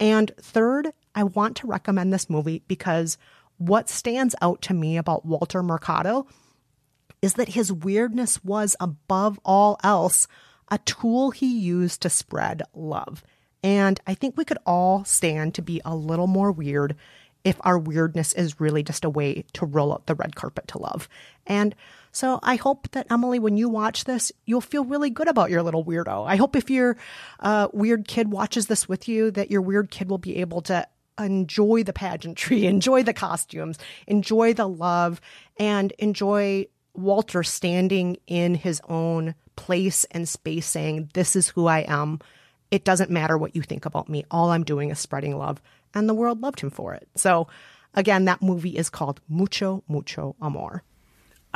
And 0.00 0.32
third, 0.38 0.92
I 1.14 1.24
want 1.24 1.56
to 1.58 1.66
recommend 1.66 2.12
this 2.12 2.30
movie 2.30 2.62
because 2.68 3.18
what 3.58 3.88
stands 3.88 4.34
out 4.40 4.62
to 4.62 4.74
me 4.74 4.96
about 4.96 5.26
Walter 5.26 5.62
Mercado 5.62 6.26
is 7.20 7.34
that 7.34 7.50
his 7.50 7.72
weirdness 7.72 8.42
was, 8.44 8.76
above 8.80 9.40
all 9.44 9.78
else, 9.82 10.28
a 10.70 10.78
tool 10.78 11.30
he 11.30 11.58
used 11.58 12.02
to 12.02 12.10
spread 12.10 12.62
love. 12.72 13.22
And 13.62 13.98
I 14.06 14.14
think 14.14 14.36
we 14.36 14.44
could 14.44 14.58
all 14.66 15.04
stand 15.04 15.54
to 15.54 15.62
be 15.62 15.80
a 15.84 15.96
little 15.96 16.26
more 16.26 16.52
weird 16.52 16.96
if 17.44 17.56
our 17.60 17.78
weirdness 17.78 18.32
is 18.32 18.60
really 18.60 18.82
just 18.82 19.04
a 19.04 19.10
way 19.10 19.44
to 19.52 19.66
roll 19.66 19.92
out 19.92 20.06
the 20.06 20.14
red 20.14 20.34
carpet 20.34 20.66
to 20.68 20.78
love. 20.78 21.08
And 21.46 21.74
so 22.10 22.38
I 22.42 22.56
hope 22.56 22.90
that 22.92 23.06
Emily, 23.10 23.38
when 23.38 23.56
you 23.56 23.68
watch 23.68 24.04
this, 24.04 24.32
you'll 24.46 24.60
feel 24.60 24.84
really 24.84 25.10
good 25.10 25.28
about 25.28 25.50
your 25.50 25.62
little 25.62 25.84
weirdo. 25.84 26.26
I 26.26 26.36
hope 26.36 26.56
if 26.56 26.70
your 26.70 26.96
uh, 27.40 27.68
weird 27.72 28.08
kid 28.08 28.30
watches 28.30 28.66
this 28.66 28.88
with 28.88 29.08
you, 29.08 29.30
that 29.32 29.50
your 29.50 29.60
weird 29.60 29.90
kid 29.90 30.08
will 30.08 30.18
be 30.18 30.36
able 30.36 30.62
to 30.62 30.86
enjoy 31.18 31.82
the 31.82 31.92
pageantry, 31.92 32.66
enjoy 32.66 33.02
the 33.02 33.12
costumes, 33.12 33.78
enjoy 34.06 34.54
the 34.54 34.68
love, 34.68 35.20
and 35.58 35.92
enjoy 35.98 36.66
Walter 36.94 37.42
standing 37.42 38.16
in 38.26 38.54
his 38.54 38.80
own 38.88 39.34
place 39.56 40.04
and 40.12 40.28
space 40.28 40.66
saying, 40.66 41.10
This 41.14 41.36
is 41.36 41.48
who 41.48 41.66
I 41.66 41.80
am. 41.80 42.20
It 42.70 42.84
doesn't 42.84 43.10
matter 43.10 43.36
what 43.36 43.54
you 43.54 43.62
think 43.62 43.86
about 43.86 44.08
me. 44.08 44.24
All 44.30 44.50
I'm 44.50 44.64
doing 44.64 44.90
is 44.90 44.98
spreading 44.98 45.36
love. 45.36 45.60
And 45.94 46.08
the 46.08 46.14
world 46.14 46.40
loved 46.42 46.60
him 46.60 46.70
for 46.70 46.94
it. 46.94 47.06
So, 47.14 47.46
again, 47.94 48.24
that 48.26 48.42
movie 48.42 48.76
is 48.76 48.90
called 48.90 49.20
Mucho, 49.28 49.82
Mucho 49.88 50.34
Amor. 50.42 50.82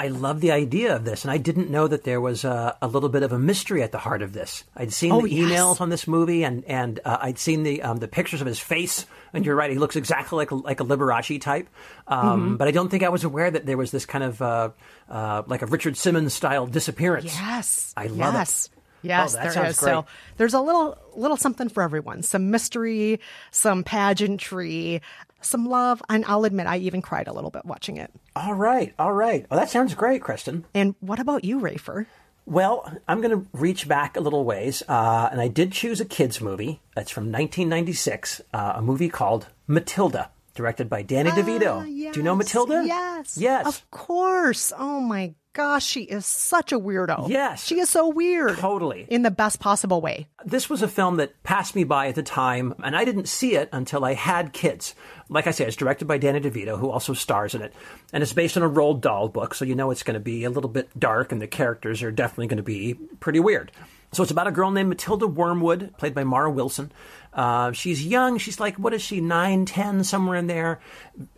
I 0.00 0.06
love 0.06 0.40
the 0.40 0.52
idea 0.52 0.94
of 0.94 1.04
this, 1.04 1.24
and 1.24 1.32
I 1.32 1.38
didn't 1.38 1.70
know 1.70 1.88
that 1.88 2.04
there 2.04 2.20
was 2.20 2.44
a, 2.44 2.76
a 2.80 2.86
little 2.86 3.08
bit 3.08 3.24
of 3.24 3.32
a 3.32 3.38
mystery 3.38 3.82
at 3.82 3.90
the 3.90 3.98
heart 3.98 4.22
of 4.22 4.32
this. 4.32 4.62
I'd 4.76 4.92
seen 4.92 5.10
Oh, 5.10 5.22
the 5.22 5.28
yes. 5.28 5.50
emails 5.50 5.80
on 5.80 5.88
this 5.90 6.06
movie, 6.06 6.44
and 6.44 6.64
and 6.66 7.00
uh, 7.04 7.18
I'd 7.20 7.36
seen 7.36 7.64
the 7.64 7.82
um, 7.82 7.96
the 7.96 8.06
pictures 8.06 8.40
of 8.40 8.46
his 8.46 8.60
face. 8.60 9.06
And 9.32 9.44
you're 9.44 9.56
right; 9.56 9.72
he 9.72 9.76
looks 9.76 9.96
exactly 9.96 10.36
like 10.36 10.52
a, 10.52 10.54
like 10.54 10.78
a 10.78 10.84
Liberace 10.84 11.40
type. 11.40 11.68
Um, 12.06 12.52
Mhm. 12.54 12.58
But 12.58 12.68
I 12.68 12.70
don't 12.70 12.90
think 12.90 13.02
I 13.02 13.08
was 13.08 13.24
aware 13.24 13.50
that 13.50 13.66
there 13.66 13.76
was 13.76 13.90
this 13.90 14.06
kind 14.06 14.22
of 14.22 14.40
uh, 14.40 14.70
uh, 15.08 15.42
like 15.48 15.62
a 15.62 15.66
Richard 15.66 15.96
Simmons 15.96 16.32
style 16.32 16.68
disappearance. 16.68 17.24
Yes. 17.34 17.92
I 17.96 18.06
love 18.06 18.34
yes. 18.34 18.66
it. 18.72 18.77
Yes, 19.02 19.34
Oh, 19.34 19.38
there 19.38 19.48
is. 19.48 19.54
great. 19.54 19.74
So 19.76 20.06
there's 20.36 20.54
a 20.54 20.60
little 20.60 20.98
little 21.14 21.36
something 21.36 21.68
for 21.68 21.82
everyone. 21.82 22.22
Some 22.22 22.50
mystery, 22.50 23.20
some 23.50 23.84
pageantry, 23.84 25.00
some 25.40 25.66
love, 25.68 26.02
and 26.08 26.24
I'll 26.26 26.44
admit 26.44 26.66
I 26.66 26.78
even 26.78 27.00
cried 27.02 27.28
a 27.28 27.32
little 27.32 27.50
bit 27.50 27.64
watching 27.64 27.96
it. 27.96 28.10
All 28.36 28.54
right, 28.54 28.94
all 28.98 29.12
right. 29.12 29.46
Well, 29.50 29.58
that 29.60 29.70
sounds 29.70 29.94
great, 29.94 30.22
Kristen. 30.22 30.64
And 30.74 30.94
what 31.00 31.18
about 31.20 31.44
you, 31.44 31.60
Rafer? 31.60 32.06
Well, 32.44 32.90
I'm 33.06 33.20
going 33.20 33.38
to 33.42 33.46
reach 33.52 33.86
back 33.88 34.16
a 34.16 34.20
little 34.20 34.42
ways, 34.44 34.82
uh, 34.88 35.28
and 35.30 35.38
I 35.40 35.48
did 35.48 35.70
choose 35.70 36.00
a 36.00 36.04
kids 36.06 36.40
movie. 36.40 36.80
That's 36.94 37.10
from 37.10 37.24
1996, 37.24 38.40
uh, 38.54 38.72
a 38.76 38.82
movie 38.82 39.10
called 39.10 39.48
Matilda, 39.66 40.30
directed 40.54 40.88
by 40.88 41.02
Danny 41.02 41.28
DeVito. 41.30 41.84
Do 41.84 42.18
you 42.18 42.22
know 42.22 42.34
Matilda? 42.34 42.84
Yes. 42.86 43.36
Yes. 43.38 43.66
Of 43.66 43.90
course. 43.90 44.72
Oh 44.76 44.98
my 45.00 45.34
gosh, 45.58 45.84
she 45.84 46.02
is 46.02 46.24
such 46.24 46.70
a 46.70 46.78
weirdo. 46.78 47.28
Yes. 47.28 47.64
She 47.64 47.80
is 47.80 47.90
so 47.90 48.08
weird. 48.08 48.58
Totally. 48.58 49.06
In 49.10 49.22
the 49.22 49.30
best 49.32 49.58
possible 49.58 50.00
way. 50.00 50.28
This 50.44 50.70
was 50.70 50.82
a 50.82 50.88
film 50.88 51.16
that 51.16 51.42
passed 51.42 51.74
me 51.74 51.82
by 51.82 52.06
at 52.06 52.14
the 52.14 52.22
time, 52.22 52.74
and 52.84 52.96
I 52.96 53.04
didn't 53.04 53.26
see 53.26 53.56
it 53.56 53.68
until 53.72 54.04
I 54.04 54.14
had 54.14 54.52
kids. 54.52 54.94
Like 55.28 55.48
I 55.48 55.50
said, 55.50 55.66
it's 55.66 55.76
directed 55.76 56.06
by 56.06 56.18
Danny 56.18 56.40
DeVito, 56.40 56.78
who 56.78 56.88
also 56.88 57.12
stars 57.12 57.56
in 57.56 57.62
it. 57.62 57.74
And 58.12 58.22
it's 58.22 58.32
based 58.32 58.56
on 58.56 58.62
a 58.62 58.70
Roald 58.70 59.00
Dahl 59.00 59.28
book, 59.28 59.52
so 59.52 59.64
you 59.64 59.74
know 59.74 59.90
it's 59.90 60.04
going 60.04 60.14
to 60.14 60.20
be 60.20 60.44
a 60.44 60.50
little 60.50 60.70
bit 60.70 60.96
dark, 60.96 61.32
and 61.32 61.42
the 61.42 61.48
characters 61.48 62.04
are 62.04 62.12
definitely 62.12 62.46
going 62.46 62.58
to 62.58 62.62
be 62.62 62.94
pretty 63.18 63.40
weird. 63.40 63.72
So 64.12 64.22
it's 64.22 64.32
about 64.32 64.46
a 64.46 64.52
girl 64.52 64.70
named 64.70 64.88
Matilda 64.88 65.26
Wormwood, 65.26 65.92
played 65.98 66.14
by 66.14 66.22
Mara 66.22 66.52
Wilson. 66.52 66.92
Uh, 67.32 67.72
she's 67.72 68.04
young. 68.04 68.38
She's 68.38 68.58
like, 68.58 68.76
what 68.76 68.94
is 68.94 69.02
she, 69.02 69.20
nine, 69.20 69.64
ten, 69.64 70.02
somewhere 70.04 70.36
in 70.36 70.46
there, 70.46 70.80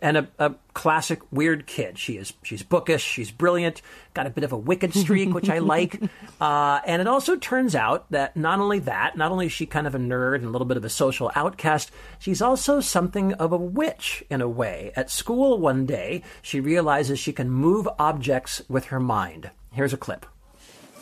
and 0.01 0.17
a, 0.17 0.27
a 0.39 0.55
classic 0.73 1.19
weird 1.31 1.67
kid. 1.67 1.97
She 1.97 2.17
is. 2.17 2.33
She's 2.43 2.63
bookish. 2.63 3.03
She's 3.03 3.31
brilliant. 3.31 3.81
Got 4.13 4.27
a 4.27 4.29
bit 4.29 4.43
of 4.43 4.51
a 4.51 4.57
wicked 4.57 4.93
streak, 4.93 5.33
which 5.33 5.49
I 5.49 5.59
like. 5.59 6.01
Uh, 6.39 6.79
and 6.85 7.01
it 7.01 7.07
also 7.07 7.35
turns 7.35 7.75
out 7.75 8.09
that 8.11 8.35
not 8.35 8.59
only 8.59 8.79
that, 8.79 9.17
not 9.17 9.31
only 9.31 9.47
is 9.47 9.51
she 9.51 9.65
kind 9.65 9.87
of 9.87 9.95
a 9.95 9.99
nerd 9.99 10.35
and 10.35 10.45
a 10.45 10.49
little 10.49 10.65
bit 10.65 10.77
of 10.77 10.85
a 10.85 10.89
social 10.89 11.31
outcast, 11.35 11.91
she's 12.19 12.41
also 12.41 12.79
something 12.79 13.33
of 13.33 13.51
a 13.51 13.57
witch 13.57 14.23
in 14.29 14.41
a 14.41 14.49
way. 14.49 14.91
At 14.95 15.09
school 15.11 15.59
one 15.59 15.85
day, 15.85 16.23
she 16.41 16.59
realizes 16.59 17.19
she 17.19 17.33
can 17.33 17.49
move 17.49 17.87
objects 17.99 18.61
with 18.67 18.85
her 18.85 18.99
mind. 18.99 19.51
Here's 19.73 19.93
a 19.93 19.97
clip. 19.97 20.25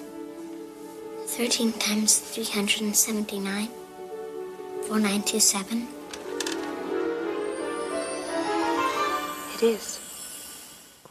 13 1.29 1.73
times 1.73 2.19
379. 2.19 3.67
4927. 4.87 5.87
It 9.55 9.63
is. 9.63 10.00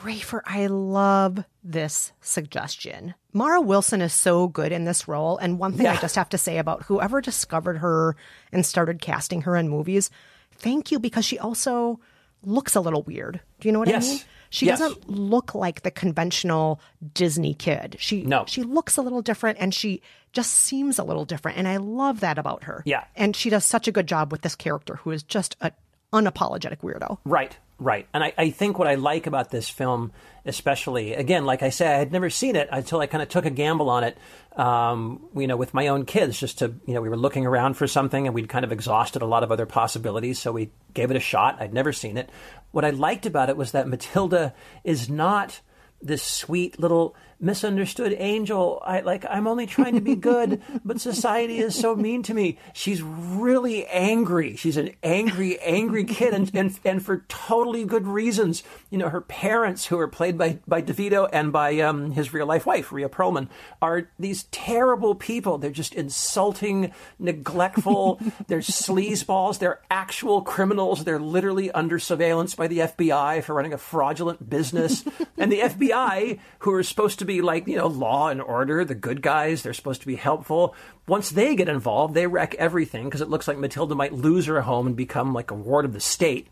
Rafer, 0.03 0.41
I 0.47 0.67
love 0.67 1.45
this 1.63 2.13
suggestion. 2.21 3.15
Mara 3.33 3.61
Wilson 3.61 4.01
is 4.01 4.13
so 4.13 4.49
good 4.49 4.73
in 4.73 4.85
this 4.85 5.07
role. 5.07 5.37
And 5.39 5.59
one 5.59 5.73
thing 5.75 5.87
I 5.87 5.97
just 5.97 6.17
have 6.17 6.29
to 6.31 6.39
say 6.39 6.59
about 6.59 6.85
whoever 6.85 7.21
discovered 7.21 7.79
her 7.79 8.17
and 8.53 8.65
started 8.65 9.01
casting 9.03 9.43
her 9.43 9.57
in 9.57 9.69
movies, 9.69 10.11
thank 10.57 10.91
you, 10.91 10.99
because 10.99 11.25
she 11.25 11.39
also 11.39 12.01
looks 12.43 12.75
a 12.75 12.81
little 12.81 13.03
weird. 13.03 13.41
Do 13.61 13.69
you 13.69 13.73
know 13.73 13.79
what 13.81 13.89
Yes. 13.89 14.07
I 14.09 14.11
mean? 14.13 14.21
She 14.53 14.67
Yes. 14.67 14.79
doesn't 14.81 15.09
look 15.09 15.55
like 15.55 15.83
the 15.83 15.91
conventional 15.91 16.81
Disney 17.15 17.55
kid. 17.55 17.97
She 18.01 18.23
No. 18.23 18.45
she 18.49 18.63
looks 18.63 18.97
a 18.97 19.03
little 19.03 19.23
different 19.23 19.59
and 19.61 19.73
she 19.75 20.01
just 20.33 20.53
seems 20.53 20.99
a 20.99 21.05
little 21.05 21.25
different. 21.25 21.59
And 21.59 21.69
I 21.69 21.77
love 21.77 22.21
that 22.21 22.39
about 22.39 22.65
her. 22.65 22.83
Yeah. 22.87 23.05
And 23.15 23.37
she 23.37 23.51
does 23.51 23.65
such 23.65 23.87
a 23.87 23.93
good 23.93 24.07
job 24.09 24.33
with 24.33 24.41
this 24.43 24.57
character 24.57 24.97
who 24.97 25.11
is 25.11 25.23
just 25.23 25.57
a 25.61 25.71
unapologetic 26.13 26.79
weirdo. 26.79 27.19
Right, 27.25 27.57
right. 27.81 28.07
And 28.15 28.23
I, 28.23 28.33
I 28.39 28.51
think 28.51 28.79
what 28.79 28.87
I 28.87 28.95
like 28.95 29.27
about 29.27 29.51
this 29.51 29.69
film, 29.69 30.13
especially, 30.45 31.15
again, 31.15 31.45
like 31.45 31.63
I 31.63 31.71
said, 31.71 31.95
I 31.95 31.99
had 31.99 32.13
never 32.13 32.31
seen 32.31 32.55
it 32.55 32.69
until 32.71 33.01
I 33.01 33.07
kind 33.07 33.23
of 33.23 33.29
took 33.29 33.47
a 33.47 33.51
gamble 33.51 33.91
on 33.91 34.05
it, 34.05 34.17
um, 34.57 35.27
you 35.35 35.47
know, 35.47 35.57
with 35.57 35.75
my 35.75 35.89
own 35.89 36.05
kids, 36.05 36.39
just 36.39 36.59
to, 36.59 36.75
you 36.87 36.95
know, 36.95 37.01
we 37.01 37.09
were 37.09 37.17
looking 37.17 37.47
around 37.47 37.75
for 37.75 37.89
something 37.89 38.27
and 38.27 38.35
we'd 38.35 38.49
kind 38.49 38.65
of 38.65 38.71
exhausted 38.71 39.23
a 39.23 39.27
lot 39.27 39.43
of 39.43 39.51
other 39.51 39.67
possibilities. 39.67 40.39
So 40.39 40.53
we 40.53 40.71
gave 40.95 41.11
it 41.11 41.17
a 41.17 41.21
shot. 41.21 41.57
I'd 41.61 41.75
never 41.75 41.93
seen 41.93 42.17
it. 42.17 42.31
What 42.71 42.85
I 42.85 42.91
liked 42.91 43.27
about 43.27 43.49
it 43.49 43.57
was 43.57 43.73
that 43.73 43.89
Matilda 43.89 44.55
is 44.85 45.09
not 45.09 45.61
this 46.03 46.23
sweet 46.23 46.79
little 46.79 47.17
misunderstood 47.41 48.15
angel. 48.19 48.83
I 48.85 49.01
like 49.01 49.25
I'm 49.29 49.47
only 49.47 49.67
trying 49.67 49.95
to 49.95 50.01
be 50.01 50.17
good, 50.17 50.63
but 50.85 51.01
society 51.01 51.59
is 51.59 51.75
so 51.75 51.97
mean 51.97 52.23
to 52.25 52.35
me. 52.35 52.59
She's 52.73 53.03
really 53.03 53.87
angry. 53.87 54.57
She's 54.57 54.77
an 54.77 54.91
angry, 55.03 55.59
angry 55.61 56.05
kid 56.05 56.35
and, 56.35 56.51
and 56.55 56.79
and 56.85 57.05
for 57.05 57.25
totally 57.29 57.85
good 57.85 58.07
reasons. 58.07 58.63
You 58.91 58.99
know, 58.99 59.09
her 59.09 59.21
parents, 59.21 59.87
who 59.87 59.99
are 59.99 60.09
played 60.09 60.37
by, 60.37 60.59
by 60.67 60.83
DeVito 60.83 61.29
and 61.33 61.53
by 61.53 61.79
um, 61.81 62.13
his 62.13 62.33
real 62.33 62.47
life 62.47 62.67
wife, 62.67 62.93
Rhea 62.93 63.09
Perlman, 63.09 63.49
are 63.81 64.09
these 64.19 64.45
terrible 64.51 65.15
people. 65.15 65.59
They're 65.59 65.71
just 65.71 65.95
insulting, 65.95 66.93
neglectful, 67.19 68.21
they're 68.49 68.59
sleazeballs, 68.59 69.59
they're 69.59 69.81
actual 69.91 70.43
criminals. 70.43 71.05
They're 71.05 71.19
literally 71.19 71.71
under 71.71 71.99
surveillance 71.99 72.55
by 72.55 72.67
the 72.67 72.79
FBI 72.79 73.43
for 73.43 73.55
running 73.55 73.73
a 73.73 73.79
fraudulent 73.79 74.49
business. 74.49 75.05
and 75.39 75.51
the 75.51 75.61
FBI, 75.61 76.39
who 76.61 76.73
are 76.73 76.83
supposed 76.83 77.19
to 77.21 77.25
be 77.35 77.43
like, 77.43 77.67
you 77.67 77.77
know, 77.77 77.87
law 77.87 78.29
and 78.29 78.43
order, 78.43 78.85
the 78.85 78.95
good 78.95 79.23
guys, 79.23 79.63
they're 79.63 79.73
supposed 79.73 80.01
to 80.01 80.07
be 80.07 80.17
helpful. 80.17 80.75
Once 81.07 81.31
they 81.31 81.55
get 81.55 81.69
involved, 81.69 82.15
they 82.15 82.27
wreck 82.27 82.55
everything 82.57 83.05
because 83.05 83.21
it 83.21 83.31
looks 83.31 83.49
like 83.49 83.59
Matilda 83.59 83.95
might 83.95 84.13
lose 84.13 84.47
her 84.47 84.63
home 84.63 84.87
and 84.87 84.97
become 84.97 85.33
like 85.33 85.51
a 85.51 85.55
ward 85.55 85.85
of 85.85 85.93
the 85.93 86.01
state. 86.01 86.49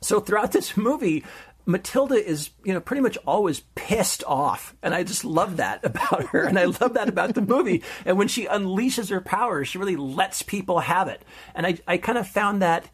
So 0.00 0.20
throughout 0.20 0.52
this 0.52 0.76
movie, 0.76 1.24
Matilda 1.66 2.14
is, 2.14 2.50
you 2.64 2.72
know, 2.72 2.80
pretty 2.80 3.02
much 3.02 3.18
always 3.26 3.60
pissed 3.74 4.24
off. 4.24 4.74
And 4.82 4.94
I 4.94 5.02
just 5.02 5.24
love 5.24 5.58
that 5.58 5.84
about 5.84 6.26
her. 6.28 6.44
And 6.44 6.58
I 6.58 6.64
love 6.64 6.94
that 6.94 7.08
about 7.08 7.34
the 7.34 7.42
movie. 7.42 7.82
And 8.04 8.18
when 8.18 8.28
she 8.28 8.46
unleashes 8.46 9.10
her 9.10 9.20
powers, 9.20 9.68
she 9.68 9.78
really 9.78 9.96
lets 9.96 10.42
people 10.42 10.80
have 10.80 11.08
it. 11.08 11.22
And 11.54 11.66
I, 11.66 11.78
I 11.86 11.98
kind 11.98 12.18
of 12.18 12.26
found 12.26 12.62
that 12.62 12.88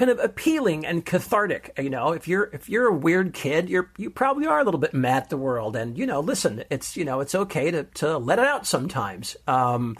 kind 0.00 0.10
of 0.10 0.18
appealing 0.18 0.86
and 0.86 1.04
cathartic. 1.04 1.74
You 1.76 1.90
know, 1.90 2.12
if 2.12 2.26
you're 2.26 2.44
if 2.54 2.70
you're 2.70 2.86
a 2.86 2.94
weird 2.94 3.34
kid, 3.34 3.68
you're 3.68 3.90
you 3.98 4.08
probably 4.08 4.46
are 4.46 4.58
a 4.58 4.64
little 4.64 4.80
bit 4.80 4.94
mad 4.94 5.24
at 5.24 5.28
the 5.28 5.36
world. 5.36 5.76
And, 5.76 5.98
you 5.98 6.06
know, 6.06 6.20
listen, 6.20 6.64
it's 6.70 6.96
you 6.96 7.04
know, 7.04 7.20
it's 7.20 7.34
okay 7.34 7.70
to 7.70 7.84
to 7.84 8.16
let 8.16 8.38
it 8.38 8.46
out 8.46 8.66
sometimes. 8.66 9.36
Um, 9.46 9.98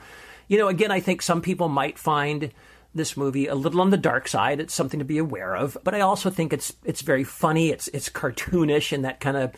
you 0.49 0.57
know, 0.57 0.69
again, 0.69 0.91
I 0.91 1.01
think 1.01 1.21
some 1.21 1.43
people 1.43 1.69
might 1.69 1.99
find 1.99 2.51
this 2.95 3.15
movie 3.15 3.47
a 3.47 3.55
little 3.55 3.83
on 3.83 3.91
the 3.91 3.99
dark 3.99 4.27
side. 4.27 4.59
It's 4.59 4.73
something 4.73 5.01
to 5.01 5.05
be 5.05 5.19
aware 5.19 5.55
of, 5.55 5.77
but 5.85 5.95
I 5.95 6.01
also 6.01 6.31
think 6.31 6.55
it's 6.55 6.73
it's 6.83 7.03
very 7.03 7.23
funny. 7.23 7.69
It's 7.69 7.89
it's 7.89 8.09
cartoonish 8.09 8.95
in 8.95 9.03
that 9.03 9.21
kind 9.21 9.37
of 9.37 9.53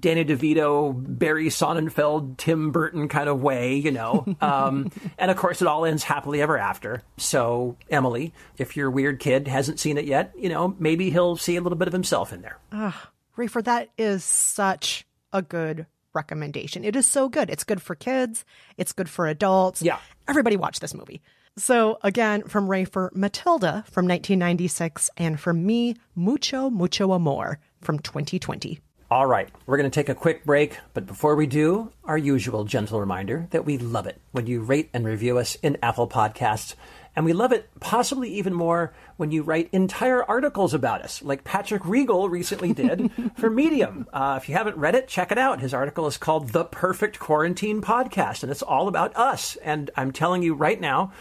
Danny 0.00 0.24
DeVito, 0.24 0.94
Barry 0.96 1.48
Sonnenfeld, 1.48 2.36
Tim 2.36 2.70
Burton 2.70 3.08
kind 3.08 3.28
of 3.28 3.42
way, 3.42 3.76
you 3.76 3.90
know. 3.90 4.24
Um, 4.40 4.90
and 5.18 5.30
of 5.30 5.36
course, 5.36 5.60
it 5.60 5.68
all 5.68 5.84
ends 5.84 6.04
happily 6.04 6.40
ever 6.40 6.56
after. 6.56 7.02
So, 7.16 7.76
Emily, 7.90 8.32
if 8.56 8.76
your 8.76 8.90
weird 8.90 9.18
kid 9.18 9.48
hasn't 9.48 9.80
seen 9.80 9.98
it 9.98 10.04
yet, 10.04 10.32
you 10.38 10.48
know, 10.48 10.76
maybe 10.78 11.10
he'll 11.10 11.36
see 11.36 11.56
a 11.56 11.60
little 11.60 11.76
bit 11.76 11.88
of 11.88 11.92
himself 11.92 12.32
in 12.32 12.40
there. 12.40 12.58
Ah, 12.72 13.10
Rafer, 13.36 13.62
that 13.64 13.90
is 13.98 14.24
such 14.24 15.06
a 15.32 15.42
good 15.42 15.86
recommendation. 16.14 16.84
It 16.84 16.96
is 16.96 17.06
so 17.06 17.28
good. 17.28 17.50
It's 17.50 17.64
good 17.64 17.82
for 17.82 17.94
kids. 17.94 18.44
It's 18.76 18.92
good 18.92 19.08
for 19.08 19.26
adults. 19.26 19.82
Yeah. 19.82 19.98
Everybody 20.28 20.56
watch 20.56 20.80
this 20.80 20.94
movie. 20.94 21.20
So 21.56 21.98
again, 22.02 22.44
from 22.44 22.68
Rafer, 22.68 23.14
Matilda 23.14 23.84
from 23.90 24.06
1996, 24.06 25.10
and 25.16 25.38
from 25.38 25.66
me, 25.66 25.96
Mucho 26.14 26.70
Mucho 26.70 27.12
Amor 27.12 27.58
from 27.80 27.98
2020. 27.98 28.80
All 29.10 29.24
right, 29.24 29.48
we're 29.64 29.78
going 29.78 29.90
to 29.90 29.94
take 29.94 30.10
a 30.10 30.14
quick 30.14 30.44
break, 30.44 30.76
but 30.92 31.06
before 31.06 31.34
we 31.34 31.46
do, 31.46 31.90
our 32.04 32.18
usual 32.18 32.64
gentle 32.64 33.00
reminder 33.00 33.46
that 33.52 33.64
we 33.64 33.78
love 33.78 34.06
it 34.06 34.20
when 34.32 34.46
you 34.46 34.60
rate 34.60 34.90
and 34.92 35.06
review 35.06 35.38
us 35.38 35.54
in 35.62 35.78
Apple 35.82 36.06
Podcasts. 36.06 36.74
And 37.16 37.24
we 37.24 37.32
love 37.32 37.50
it 37.50 37.70
possibly 37.80 38.28
even 38.34 38.52
more 38.52 38.92
when 39.16 39.30
you 39.30 39.42
write 39.42 39.70
entire 39.72 40.22
articles 40.22 40.74
about 40.74 41.00
us, 41.00 41.22
like 41.22 41.42
Patrick 41.42 41.86
Regal 41.86 42.28
recently 42.28 42.74
did 42.74 43.10
for 43.38 43.48
Medium. 43.48 44.06
Uh, 44.12 44.38
if 44.42 44.46
you 44.46 44.54
haven't 44.54 44.76
read 44.76 44.94
it, 44.94 45.08
check 45.08 45.32
it 45.32 45.38
out. 45.38 45.60
His 45.60 45.72
article 45.72 46.06
is 46.06 46.18
called 46.18 46.50
The 46.50 46.66
Perfect 46.66 47.18
Quarantine 47.18 47.80
Podcast, 47.80 48.42
and 48.42 48.52
it's 48.52 48.60
all 48.60 48.88
about 48.88 49.16
us. 49.16 49.56
And 49.64 49.90
I'm 49.96 50.12
telling 50.12 50.42
you 50.42 50.52
right 50.52 50.78
now, 50.78 51.12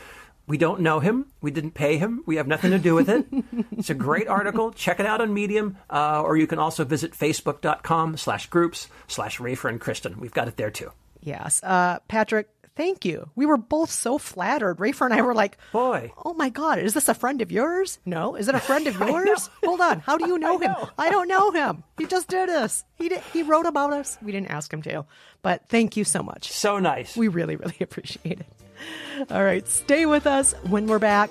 We 0.47 0.57
don't 0.57 0.79
know 0.79 1.01
him. 1.01 1.25
We 1.41 1.51
didn't 1.51 1.71
pay 1.71 1.97
him. 1.97 2.23
We 2.25 2.37
have 2.37 2.47
nothing 2.47 2.71
to 2.71 2.79
do 2.79 2.95
with 2.95 3.09
it. 3.09 3.27
it's 3.73 3.89
a 3.89 3.93
great 3.93 4.27
article. 4.29 4.71
Check 4.71 4.99
it 5.01 5.05
out 5.05 5.19
on 5.19 5.33
Medium, 5.33 5.77
uh, 5.89 6.21
or 6.23 6.37
you 6.37 6.47
can 6.47 6.57
also 6.57 6.85
visit 6.85 7.11
facebook.com 7.11 8.15
slash 8.17 8.47
groups 8.49 8.87
slash 9.07 9.39
Rafer 9.39 9.69
and 9.69 9.81
Kristen. 9.81 10.19
We've 10.19 10.33
got 10.33 10.47
it 10.47 10.55
there 10.55 10.71
too. 10.71 10.91
Yes. 11.21 11.61
Uh, 11.61 11.99
Patrick, 12.07 12.47
thank 12.77 13.03
you. 13.03 13.29
We 13.35 13.45
were 13.45 13.57
both 13.57 13.89
so 13.91 14.17
flattered. 14.17 14.77
Rafer 14.77 15.03
and 15.05 15.13
I 15.13 15.21
were 15.21 15.33
like, 15.35 15.57
Boy. 15.73 16.13
Oh 16.23 16.33
my 16.33 16.47
God, 16.47 16.79
is 16.79 16.93
this 16.93 17.09
a 17.09 17.13
friend 17.13 17.41
of 17.41 17.51
yours? 17.51 17.99
No. 18.05 18.35
Is 18.35 18.47
it 18.47 18.55
a 18.55 18.59
friend 18.61 18.87
of 18.87 18.97
yours? 18.99 19.49
Hold 19.65 19.81
on. 19.81 19.99
How 19.99 20.17
do 20.17 20.27
you 20.27 20.37
know 20.39 20.59
him? 20.59 20.73
I 20.97 21.09
don't 21.09 21.27
know 21.27 21.51
him. 21.51 21.83
He 21.97 22.05
just 22.05 22.29
did 22.29 22.47
this. 22.47 22.85
He 22.95 23.09
did, 23.09 23.19
he 23.33 23.43
wrote 23.43 23.65
about 23.65 23.91
us. 23.91 24.17
We 24.21 24.31
didn't 24.31 24.51
ask 24.51 24.71
him 24.71 24.81
to. 24.83 25.05
But 25.41 25.67
thank 25.67 25.97
you 25.97 26.05
so 26.05 26.23
much. 26.23 26.53
So 26.53 26.79
nice. 26.79 27.17
We 27.17 27.27
really, 27.27 27.57
really 27.57 27.75
appreciate 27.81 28.39
it. 28.39 28.45
All 29.29 29.43
right, 29.43 29.67
stay 29.67 30.05
with 30.05 30.27
us. 30.27 30.53
When 30.69 30.87
we're 30.87 30.99
back, 30.99 31.29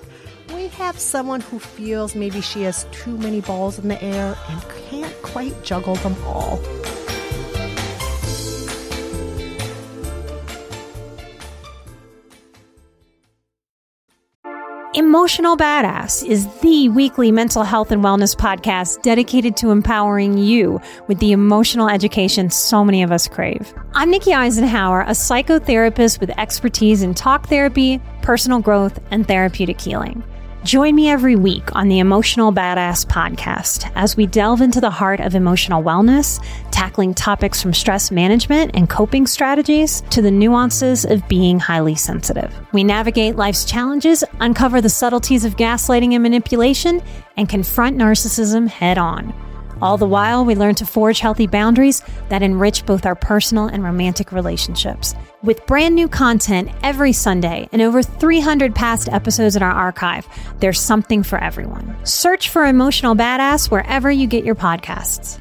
we 0.53 0.67
have 0.69 0.99
someone 0.99 1.41
who 1.41 1.59
feels 1.59 2.15
maybe 2.15 2.41
she 2.41 2.63
has 2.63 2.85
too 2.91 3.17
many 3.17 3.41
balls 3.41 3.79
in 3.79 3.87
the 3.87 4.01
air 4.01 4.37
and 4.49 4.61
can't 4.89 5.21
quite 5.21 5.63
juggle 5.63 5.95
them 5.95 6.15
all. 6.25 6.59
Emotional 14.97 15.55
Badass 15.55 16.25
is 16.25 16.47
the 16.61 16.89
weekly 16.89 17.31
mental 17.31 17.61
health 17.61 17.91
and 17.91 18.03
wellness 18.03 18.35
podcast 18.35 19.03
dedicated 19.03 19.55
to 19.57 19.69
empowering 19.69 20.39
you 20.39 20.81
with 21.05 21.19
the 21.19 21.33
emotional 21.33 21.87
education 21.87 22.49
so 22.49 22.83
many 22.83 23.03
of 23.03 23.11
us 23.11 23.27
crave. 23.27 23.71
I'm 23.93 24.09
Nikki 24.09 24.31
Eisenhauer, 24.31 25.03
a 25.03 25.11
psychotherapist 25.11 26.19
with 26.19 26.31
expertise 26.39 27.03
in 27.03 27.13
talk 27.13 27.45
therapy, 27.45 28.01
personal 28.23 28.59
growth, 28.59 28.97
and 29.11 29.27
therapeutic 29.27 29.79
healing. 29.79 30.23
Join 30.67 30.95
me 30.95 31.09
every 31.09 31.37
week 31.37 31.73
on 31.77 31.87
the 31.87 31.99
Emotional 31.99 32.51
Badass 32.51 33.05
podcast 33.05 33.89
as 33.95 34.17
we 34.17 34.25
delve 34.27 34.59
into 34.59 34.81
the 34.81 34.89
heart 34.89 35.21
of 35.21 35.33
emotional 35.33 35.81
wellness, 35.81 36.43
tackling 36.71 37.13
topics 37.13 37.61
from 37.61 37.73
stress 37.73 38.11
management 38.11 38.71
and 38.73 38.89
coping 38.89 39.27
strategies 39.27 40.01
to 40.09 40.21
the 40.21 40.29
nuances 40.29 41.05
of 41.05 41.25
being 41.29 41.57
highly 41.57 41.95
sensitive. 41.95 42.53
We 42.73 42.83
navigate 42.83 43.37
life's 43.37 43.63
challenges, 43.63 44.25
uncover 44.41 44.81
the 44.81 44.89
subtleties 44.89 45.45
of 45.45 45.55
gaslighting 45.55 46.11
and 46.15 46.21
manipulation, 46.21 47.01
and 47.37 47.47
confront 47.47 47.95
narcissism 47.95 48.67
head 48.67 48.97
on. 48.97 49.33
All 49.79 49.97
the 49.97 50.07
while, 50.07 50.43
we 50.43 50.55
learn 50.55 50.73
to 50.75 50.85
forge 50.85 51.19
healthy 51.19 51.45
boundaries 51.45 52.01
that 52.29 52.41
enrich 52.41 52.85
both 52.85 53.05
our 53.05 53.13
personal 53.13 53.67
and 53.67 53.83
romantic 53.83 54.31
relationships. 54.31 55.13
With 55.43 55.65
brand 55.67 55.93
new 55.93 56.07
content 56.07 56.71
every 56.81 57.13
Sunday 57.13 57.69
and 57.71 57.81
over 57.81 58.01
300 58.01 58.73
past 58.73 59.07
episodes 59.07 59.55
in 59.55 59.61
our 59.61 59.71
archive, 59.71 60.27
there's 60.59 60.79
something 60.79 61.21
for 61.21 61.37
everyone. 61.37 61.95
Search 62.05 62.49
for 62.49 62.65
Emotional 62.65 63.13
Badass 63.15 63.69
wherever 63.69 64.09
you 64.09 64.25
get 64.25 64.43
your 64.43 64.55
podcasts. 64.55 65.37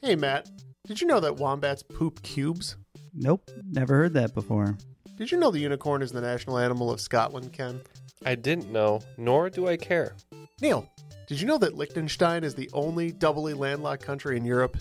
Hey, 0.00 0.14
Matt, 0.14 0.48
did 0.86 1.00
you 1.00 1.08
know 1.08 1.18
that 1.18 1.36
wombats 1.36 1.82
poop 1.82 2.22
cubes? 2.22 2.76
Nope, 3.12 3.50
never 3.68 3.96
heard 3.96 4.14
that 4.14 4.34
before. 4.34 4.78
Did 5.16 5.32
you 5.32 5.38
know 5.38 5.50
the 5.50 5.58
unicorn 5.58 6.02
is 6.02 6.12
the 6.12 6.20
national 6.20 6.58
animal 6.58 6.92
of 6.92 7.00
Scotland, 7.00 7.52
Ken? 7.52 7.80
I 8.24 8.36
didn't 8.36 8.70
know, 8.70 9.00
nor 9.16 9.50
do 9.50 9.66
I 9.66 9.76
care. 9.76 10.14
Neil, 10.60 10.88
did 11.28 11.42
you 11.42 11.46
know 11.46 11.58
that 11.58 11.76
Liechtenstein 11.76 12.42
is 12.42 12.54
the 12.54 12.70
only 12.72 13.12
doubly 13.12 13.52
landlocked 13.52 14.02
country 14.02 14.38
in 14.38 14.46
Europe? 14.46 14.78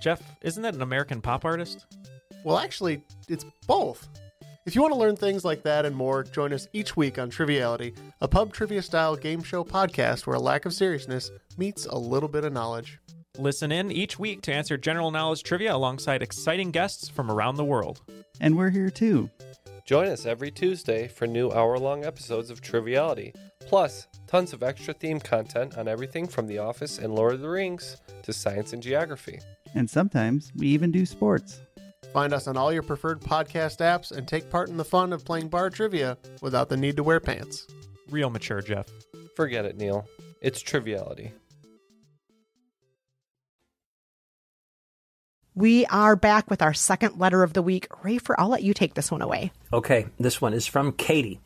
Jeff, 0.00 0.22
isn't 0.40 0.62
that 0.62 0.74
an 0.74 0.82
American 0.82 1.20
pop 1.20 1.44
artist? 1.44 1.84
Well, 2.44 2.60
actually, 2.60 3.02
it's 3.28 3.44
both. 3.66 4.08
If 4.66 4.76
you 4.76 4.82
want 4.82 4.94
to 4.94 5.00
learn 5.00 5.16
things 5.16 5.44
like 5.44 5.64
that 5.64 5.84
and 5.84 5.96
more, 5.96 6.22
join 6.22 6.52
us 6.52 6.68
each 6.72 6.96
week 6.96 7.18
on 7.18 7.28
Triviality, 7.28 7.92
a 8.20 8.28
pub 8.28 8.52
trivia 8.52 8.82
style 8.82 9.16
game 9.16 9.42
show 9.42 9.64
podcast 9.64 10.28
where 10.28 10.36
a 10.36 10.40
lack 10.40 10.64
of 10.64 10.72
seriousness 10.72 11.32
meets 11.58 11.86
a 11.86 11.98
little 11.98 12.28
bit 12.28 12.44
of 12.44 12.52
knowledge. 12.52 13.00
Listen 13.36 13.72
in 13.72 13.90
each 13.90 14.16
week 14.16 14.42
to 14.42 14.54
answer 14.54 14.76
general 14.76 15.10
knowledge 15.10 15.42
trivia 15.42 15.74
alongside 15.74 16.22
exciting 16.22 16.70
guests 16.70 17.08
from 17.08 17.32
around 17.32 17.56
the 17.56 17.64
world. 17.64 18.00
And 18.40 18.56
we're 18.56 18.70
here 18.70 18.90
too. 18.90 19.28
Join 19.84 20.06
us 20.06 20.24
every 20.24 20.52
Tuesday 20.52 21.08
for 21.08 21.26
new 21.26 21.50
hour 21.50 21.76
long 21.76 22.04
episodes 22.04 22.48
of 22.48 22.60
Triviality, 22.60 23.34
plus 23.70 24.08
tons 24.26 24.52
of 24.52 24.64
extra 24.64 24.92
themed 24.92 25.22
content 25.22 25.78
on 25.78 25.86
everything 25.86 26.26
from 26.26 26.48
The 26.48 26.58
Office 26.58 26.98
and 26.98 27.14
Lord 27.14 27.34
of 27.34 27.40
the 27.40 27.48
Rings 27.48 27.98
to 28.24 28.32
science 28.32 28.72
and 28.72 28.82
geography. 28.82 29.38
And 29.76 29.88
sometimes 29.88 30.50
we 30.56 30.66
even 30.66 30.90
do 30.90 31.06
sports. 31.06 31.60
Find 32.12 32.32
us 32.32 32.48
on 32.48 32.56
all 32.56 32.72
your 32.72 32.82
preferred 32.82 33.20
podcast 33.20 33.78
apps 33.78 34.10
and 34.10 34.26
take 34.26 34.50
part 34.50 34.70
in 34.70 34.76
the 34.76 34.84
fun 34.84 35.12
of 35.12 35.24
playing 35.24 35.50
bar 35.50 35.70
trivia 35.70 36.18
without 36.42 36.68
the 36.68 36.76
need 36.76 36.96
to 36.96 37.04
wear 37.04 37.20
pants. 37.20 37.68
Real 38.10 38.28
mature, 38.28 38.60
Jeff. 38.60 38.88
Forget 39.36 39.64
it, 39.64 39.76
Neil. 39.76 40.04
It's 40.42 40.60
Triviality. 40.60 41.30
We 45.54 45.86
are 45.86 46.16
back 46.16 46.50
with 46.50 46.60
our 46.60 46.74
second 46.74 47.20
letter 47.20 47.44
of 47.44 47.52
the 47.52 47.62
week. 47.62 47.88
Rafer, 48.02 48.34
I'll 48.36 48.48
let 48.48 48.64
you 48.64 48.74
take 48.74 48.94
this 48.94 49.12
one 49.12 49.22
away. 49.22 49.52
Okay, 49.72 50.06
this 50.18 50.40
one 50.40 50.54
is 50.54 50.66
from 50.66 50.90
Katie. 50.90 51.38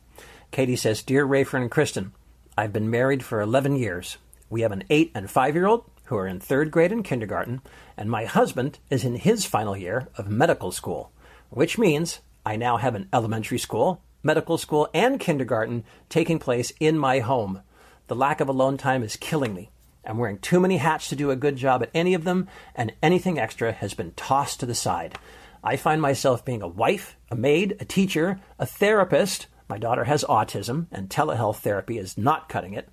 Katie 0.51 0.75
says 0.75 1.03
Dear 1.03 1.25
Rafer 1.27 1.59
and 1.59 1.69
Kristen, 1.69 2.13
I've 2.57 2.73
been 2.73 2.89
married 2.89 3.23
for 3.23 3.41
11 3.41 3.75
years. 3.75 4.17
We 4.49 4.61
have 4.61 4.71
an 4.71 4.83
8 4.89 5.11
and 5.13 5.29
5 5.29 5.55
year 5.55 5.65
old 5.65 5.89
who 6.05 6.17
are 6.17 6.27
in 6.27 6.39
third 6.39 6.71
grade 6.71 6.91
and 6.91 7.03
kindergarten, 7.03 7.61
and 7.97 8.09
my 8.09 8.25
husband 8.25 8.79
is 8.89 9.03
in 9.03 9.15
his 9.15 9.45
final 9.45 9.75
year 9.75 10.07
of 10.17 10.29
medical 10.29 10.71
school, 10.71 11.11
which 11.49 11.77
means 11.77 12.19
I 12.45 12.55
now 12.55 12.77
have 12.77 12.95
an 12.95 13.09
elementary 13.11 13.57
school, 13.57 14.01
medical 14.23 14.57
school, 14.57 14.87
and 14.93 15.19
kindergarten 15.19 15.83
taking 16.09 16.39
place 16.39 16.71
in 16.79 16.97
my 16.97 17.19
home. 17.19 17.61
The 18.07 18.15
lack 18.15 18.39
of 18.39 18.47
alone 18.47 18.77
time 18.77 19.03
is 19.03 19.15
killing 19.15 19.53
me. 19.53 19.71
I'm 20.05 20.19
wearing 20.19 20.37
too 20.37 20.59
many 20.59 20.77
hats 20.77 21.09
to 21.09 21.15
do 21.15 21.31
a 21.31 21.35
good 21.35 21.55
job 21.55 21.81
at 21.81 21.89
any 21.93 22.13
of 22.13 22.23
them, 22.23 22.47
and 22.75 22.93
anything 23.01 23.39
extra 23.39 23.71
has 23.71 23.95
been 23.95 24.11
tossed 24.11 24.59
to 24.59 24.67
the 24.67 24.75
side. 24.75 25.17
I 25.63 25.77
find 25.77 25.99
myself 25.99 26.45
being 26.45 26.61
a 26.61 26.67
wife, 26.67 27.17
a 27.31 27.35
maid, 27.35 27.77
a 27.79 27.85
teacher, 27.85 28.39
a 28.59 28.67
therapist. 28.67 29.47
My 29.67 29.77
daughter 29.77 30.03
has 30.03 30.23
autism, 30.25 30.87
and 30.91 31.09
telehealth 31.09 31.57
therapy 31.57 31.97
is 31.97 32.17
not 32.17 32.49
cutting 32.49 32.73
it. 32.73 32.89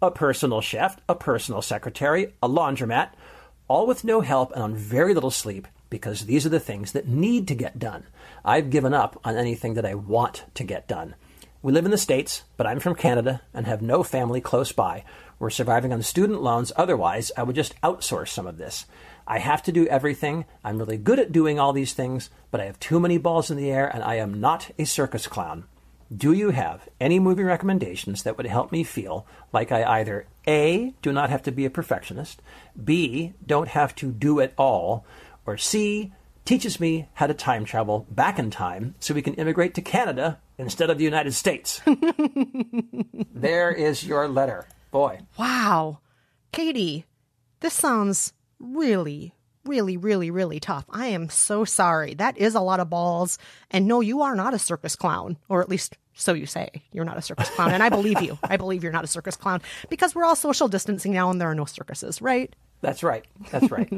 A 0.00 0.10
personal 0.10 0.60
chef, 0.60 0.98
a 1.08 1.14
personal 1.14 1.62
secretary, 1.62 2.34
a 2.42 2.48
laundromat, 2.48 3.10
all 3.66 3.86
with 3.86 4.04
no 4.04 4.20
help 4.20 4.52
and 4.52 4.62
on 4.62 4.76
very 4.76 5.14
little 5.14 5.30
sleep 5.30 5.66
because 5.90 6.26
these 6.26 6.44
are 6.44 6.50
the 6.50 6.60
things 6.60 6.92
that 6.92 7.08
need 7.08 7.48
to 7.48 7.54
get 7.54 7.78
done. 7.78 8.04
I've 8.44 8.70
given 8.70 8.92
up 8.92 9.18
on 9.24 9.36
anything 9.36 9.74
that 9.74 9.86
I 9.86 9.94
want 9.94 10.44
to 10.54 10.64
get 10.64 10.88
done. 10.88 11.14
We 11.62 11.72
live 11.72 11.84
in 11.84 11.90
the 11.90 11.98
States, 11.98 12.42
but 12.56 12.66
I'm 12.66 12.78
from 12.78 12.94
Canada 12.94 13.40
and 13.54 13.66
have 13.66 13.80
no 13.80 14.02
family 14.02 14.40
close 14.40 14.70
by. 14.72 15.04
We're 15.38 15.50
surviving 15.50 15.92
on 15.92 16.02
student 16.02 16.42
loans, 16.42 16.72
otherwise, 16.76 17.32
I 17.36 17.42
would 17.42 17.56
just 17.56 17.80
outsource 17.80 18.28
some 18.28 18.46
of 18.46 18.58
this. 18.58 18.86
I 19.26 19.38
have 19.38 19.62
to 19.62 19.72
do 19.72 19.86
everything. 19.86 20.44
I'm 20.62 20.78
really 20.78 20.98
good 20.98 21.18
at 21.18 21.32
doing 21.32 21.58
all 21.58 21.72
these 21.72 21.94
things, 21.94 22.28
but 22.50 22.60
I 22.60 22.66
have 22.66 22.78
too 22.78 23.00
many 23.00 23.16
balls 23.16 23.50
in 23.50 23.56
the 23.56 23.70
air 23.70 23.88
and 23.88 24.04
I 24.04 24.16
am 24.16 24.40
not 24.40 24.70
a 24.78 24.84
circus 24.84 25.26
clown. 25.26 25.64
Do 26.14 26.32
you 26.32 26.50
have 26.50 26.88
any 27.00 27.18
movie 27.18 27.42
recommendations 27.42 28.22
that 28.22 28.36
would 28.36 28.46
help 28.46 28.72
me 28.72 28.84
feel 28.84 29.26
like 29.52 29.72
I 29.72 30.00
either 30.00 30.26
A, 30.46 30.94
do 31.02 31.12
not 31.12 31.30
have 31.30 31.42
to 31.44 31.52
be 31.52 31.64
a 31.64 31.70
perfectionist, 31.70 32.42
B, 32.82 33.32
don't 33.44 33.68
have 33.68 33.94
to 33.96 34.10
do 34.10 34.38
it 34.38 34.54
all, 34.58 35.04
or 35.46 35.56
C, 35.56 36.12
teaches 36.44 36.78
me 36.78 37.08
how 37.14 37.26
to 37.26 37.34
time 37.34 37.64
travel 37.64 38.06
back 38.10 38.38
in 38.38 38.50
time 38.50 38.94
so 39.00 39.14
we 39.14 39.22
can 39.22 39.34
immigrate 39.34 39.74
to 39.74 39.82
Canada 39.82 40.38
instead 40.58 40.90
of 40.90 40.98
the 40.98 41.04
United 41.04 41.32
States? 41.32 41.80
there 43.34 43.70
is 43.70 44.04
your 44.04 44.28
letter. 44.28 44.66
Boy. 44.90 45.20
Wow. 45.38 45.98
Katie, 46.52 47.04
this 47.60 47.74
sounds 47.74 48.32
really, 48.60 49.33
really, 49.64 49.96
really, 49.96 50.30
really 50.30 50.60
tough. 50.60 50.84
I 50.90 51.06
am 51.08 51.28
so 51.28 51.64
sorry. 51.64 52.14
That 52.14 52.36
is 52.38 52.54
a 52.54 52.60
lot 52.60 52.80
of 52.80 52.90
balls. 52.90 53.38
And 53.70 53.86
no, 53.86 54.00
you 54.00 54.22
are 54.22 54.34
not 54.34 54.54
a 54.54 54.58
circus 54.58 54.96
clown, 54.96 55.36
or 55.48 55.60
at 55.60 55.68
least 55.68 55.96
so 56.14 56.32
you 56.32 56.46
say. 56.46 56.70
You're 56.92 57.04
not 57.04 57.18
a 57.18 57.22
circus 57.22 57.50
clown. 57.50 57.72
And 57.72 57.82
I 57.82 57.88
believe 57.88 58.22
you. 58.22 58.38
I 58.42 58.56
believe 58.56 58.82
you're 58.82 58.92
not 58.92 59.04
a 59.04 59.08
circus 59.08 59.36
clown 59.36 59.60
because 59.90 60.14
we're 60.14 60.24
all 60.24 60.36
social 60.36 60.68
distancing 60.68 61.12
now 61.12 61.30
and 61.30 61.40
there 61.40 61.50
are 61.50 61.54
no 61.54 61.64
circuses, 61.64 62.22
right? 62.22 62.54
That's 62.80 63.02
right. 63.02 63.24
That's 63.50 63.70
right. 63.70 63.90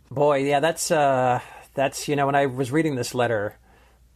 Boy, 0.10 0.44
yeah, 0.44 0.60
that's 0.60 0.90
uh 0.90 1.40
that's 1.74 2.08
you 2.08 2.16
know 2.16 2.26
when 2.26 2.34
I 2.34 2.46
was 2.46 2.72
reading 2.72 2.96
this 2.96 3.14
letter, 3.14 3.56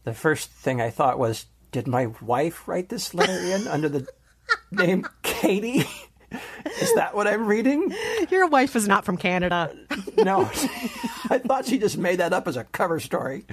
the 0.03 0.13
first 0.13 0.49
thing 0.49 0.81
I 0.81 0.89
thought 0.89 1.17
was 1.17 1.45
did 1.71 1.87
my 1.87 2.07
wife 2.21 2.67
write 2.67 2.89
this 2.89 3.13
letter 3.13 3.39
in 3.39 3.67
under 3.67 3.89
the 3.89 4.07
name 4.71 5.05
Katie? 5.23 5.85
Is 6.81 6.93
that 6.95 7.15
what 7.15 7.27
I'm 7.27 7.45
reading? 7.47 7.93
Your 8.29 8.47
wife 8.47 8.75
is 8.75 8.87
not 8.87 9.05
from 9.05 9.17
Canada. 9.17 9.75
no, 10.17 10.41
I 11.29 11.39
thought 11.43 11.65
she 11.65 11.77
just 11.79 11.97
made 11.97 12.19
that 12.19 12.33
up 12.33 12.47
as 12.47 12.57
a 12.57 12.63
cover 12.65 12.99
story. 12.99 13.45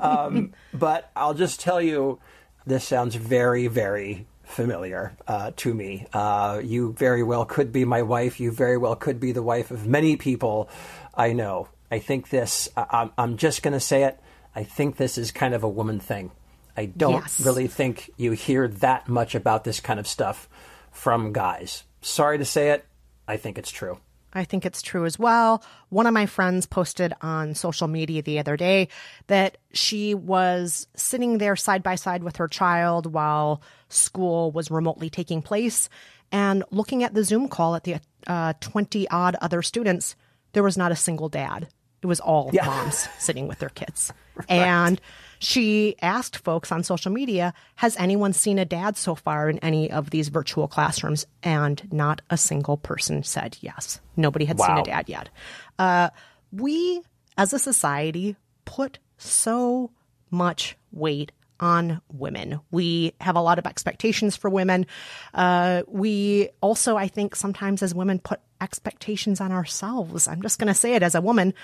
Um, 0.00 0.52
but 0.74 1.10
I'll 1.16 1.34
just 1.34 1.60
tell 1.60 1.80
you, 1.80 2.18
this 2.66 2.84
sounds 2.84 3.14
very, 3.14 3.66
very 3.66 4.26
familiar 4.44 5.16
uh, 5.26 5.52
to 5.56 5.72
me. 5.74 6.06
Uh, 6.12 6.60
you 6.62 6.92
very 6.94 7.22
well 7.22 7.44
could 7.44 7.72
be 7.72 7.84
my 7.84 8.02
wife. 8.02 8.40
You 8.40 8.50
very 8.50 8.76
well 8.78 8.96
could 8.96 9.20
be 9.20 9.32
the 9.32 9.42
wife 9.42 9.70
of 9.70 9.86
many 9.86 10.16
people 10.16 10.68
I 11.14 11.32
know. 11.32 11.68
I 11.90 11.98
think 12.00 12.28
this, 12.28 12.68
I, 12.76 13.10
I'm 13.16 13.36
just 13.38 13.62
going 13.62 13.72
to 13.74 13.80
say 13.80 14.04
it. 14.04 14.20
I 14.54 14.64
think 14.64 14.96
this 14.96 15.16
is 15.18 15.30
kind 15.30 15.54
of 15.54 15.62
a 15.64 15.68
woman 15.68 16.00
thing. 16.00 16.30
I 16.76 16.86
don't 16.86 17.12
Yes. 17.22 17.40
really 17.44 17.66
think 17.66 18.10
you 18.16 18.32
hear 18.32 18.68
that 18.68 19.08
much 19.08 19.34
about 19.34 19.64
this 19.64 19.80
kind 19.80 19.98
of 19.98 20.06
stuff 20.06 20.48
from 20.92 21.32
guys. 21.32 21.84
Sorry 22.00 22.38
to 22.38 22.44
say 22.44 22.70
it, 22.70 22.84
I 23.26 23.36
think 23.36 23.58
it's 23.58 23.70
true. 23.70 23.98
I 24.34 24.44
think 24.44 24.66
it's 24.66 24.82
true 24.82 25.06
as 25.06 25.18
well. 25.18 25.62
One 25.88 26.06
of 26.06 26.12
my 26.12 26.26
friends 26.26 26.66
posted 26.66 27.14
on 27.22 27.54
social 27.54 27.88
media 27.88 28.22
the 28.22 28.38
other 28.38 28.56
day 28.58 28.88
that 29.26 29.56
she 29.72 30.14
was 30.14 30.86
sitting 30.94 31.38
there 31.38 31.56
side 31.56 31.82
by 31.82 31.94
side 31.94 32.22
with 32.22 32.36
her 32.36 32.46
child 32.46 33.12
while 33.12 33.62
school 33.88 34.52
was 34.52 34.70
remotely 34.70 35.08
taking 35.08 35.40
place 35.40 35.88
and 36.30 36.62
looking 36.70 37.02
at 37.02 37.14
the 37.14 37.24
Zoom 37.24 37.48
call 37.48 37.74
at 37.74 37.84
the 37.84 37.96
uh, 38.26 38.52
20 38.60 39.08
odd 39.08 39.34
other 39.40 39.62
students. 39.62 40.14
There 40.52 40.62
was 40.62 40.76
not 40.76 40.92
a 40.92 40.96
single 40.96 41.30
dad. 41.30 41.68
It 42.02 42.06
was 42.06 42.20
all 42.20 42.50
Yeah. 42.52 42.66
moms 42.66 43.08
sitting 43.18 43.48
with 43.48 43.58
their 43.60 43.70
kids. 43.70 44.12
And 44.48 45.00
she 45.38 45.96
asked 46.02 46.38
folks 46.38 46.72
on 46.72 46.82
social 46.82 47.12
media, 47.12 47.54
has 47.76 47.96
anyone 47.96 48.32
seen 48.32 48.58
a 48.58 48.64
dad 48.64 48.96
so 48.96 49.14
far 49.14 49.48
in 49.48 49.58
any 49.58 49.90
of 49.90 50.10
these 50.10 50.28
virtual 50.28 50.68
classrooms? 50.68 51.26
And 51.42 51.90
not 51.92 52.20
a 52.30 52.36
single 52.36 52.76
person 52.76 53.22
said 53.22 53.56
yes. 53.60 54.00
Nobody 54.16 54.44
had 54.44 54.60
seen 54.60 54.78
a 54.78 54.82
dad 54.82 55.08
yet. 55.08 55.28
Uh, 55.78 56.10
we, 56.52 57.02
as 57.36 57.52
a 57.52 57.58
society, 57.58 58.36
put 58.64 58.98
so 59.16 59.90
much 60.30 60.76
weight 60.92 61.32
on 61.60 62.00
women. 62.12 62.60
We 62.70 63.14
have 63.20 63.36
a 63.36 63.40
lot 63.40 63.58
of 63.58 63.66
expectations 63.66 64.36
for 64.36 64.48
women. 64.48 64.86
Uh, 65.34 65.82
we 65.88 66.50
also, 66.60 66.96
I 66.96 67.08
think, 67.08 67.34
sometimes 67.34 67.82
as 67.82 67.94
women 67.94 68.18
put 68.18 68.40
expectations 68.60 69.40
on 69.40 69.52
ourselves. 69.52 70.28
I'm 70.28 70.42
just 70.42 70.58
going 70.58 70.68
to 70.68 70.74
say 70.74 70.94
it 70.94 71.02
as 71.02 71.14
a 71.14 71.20
woman. 71.20 71.54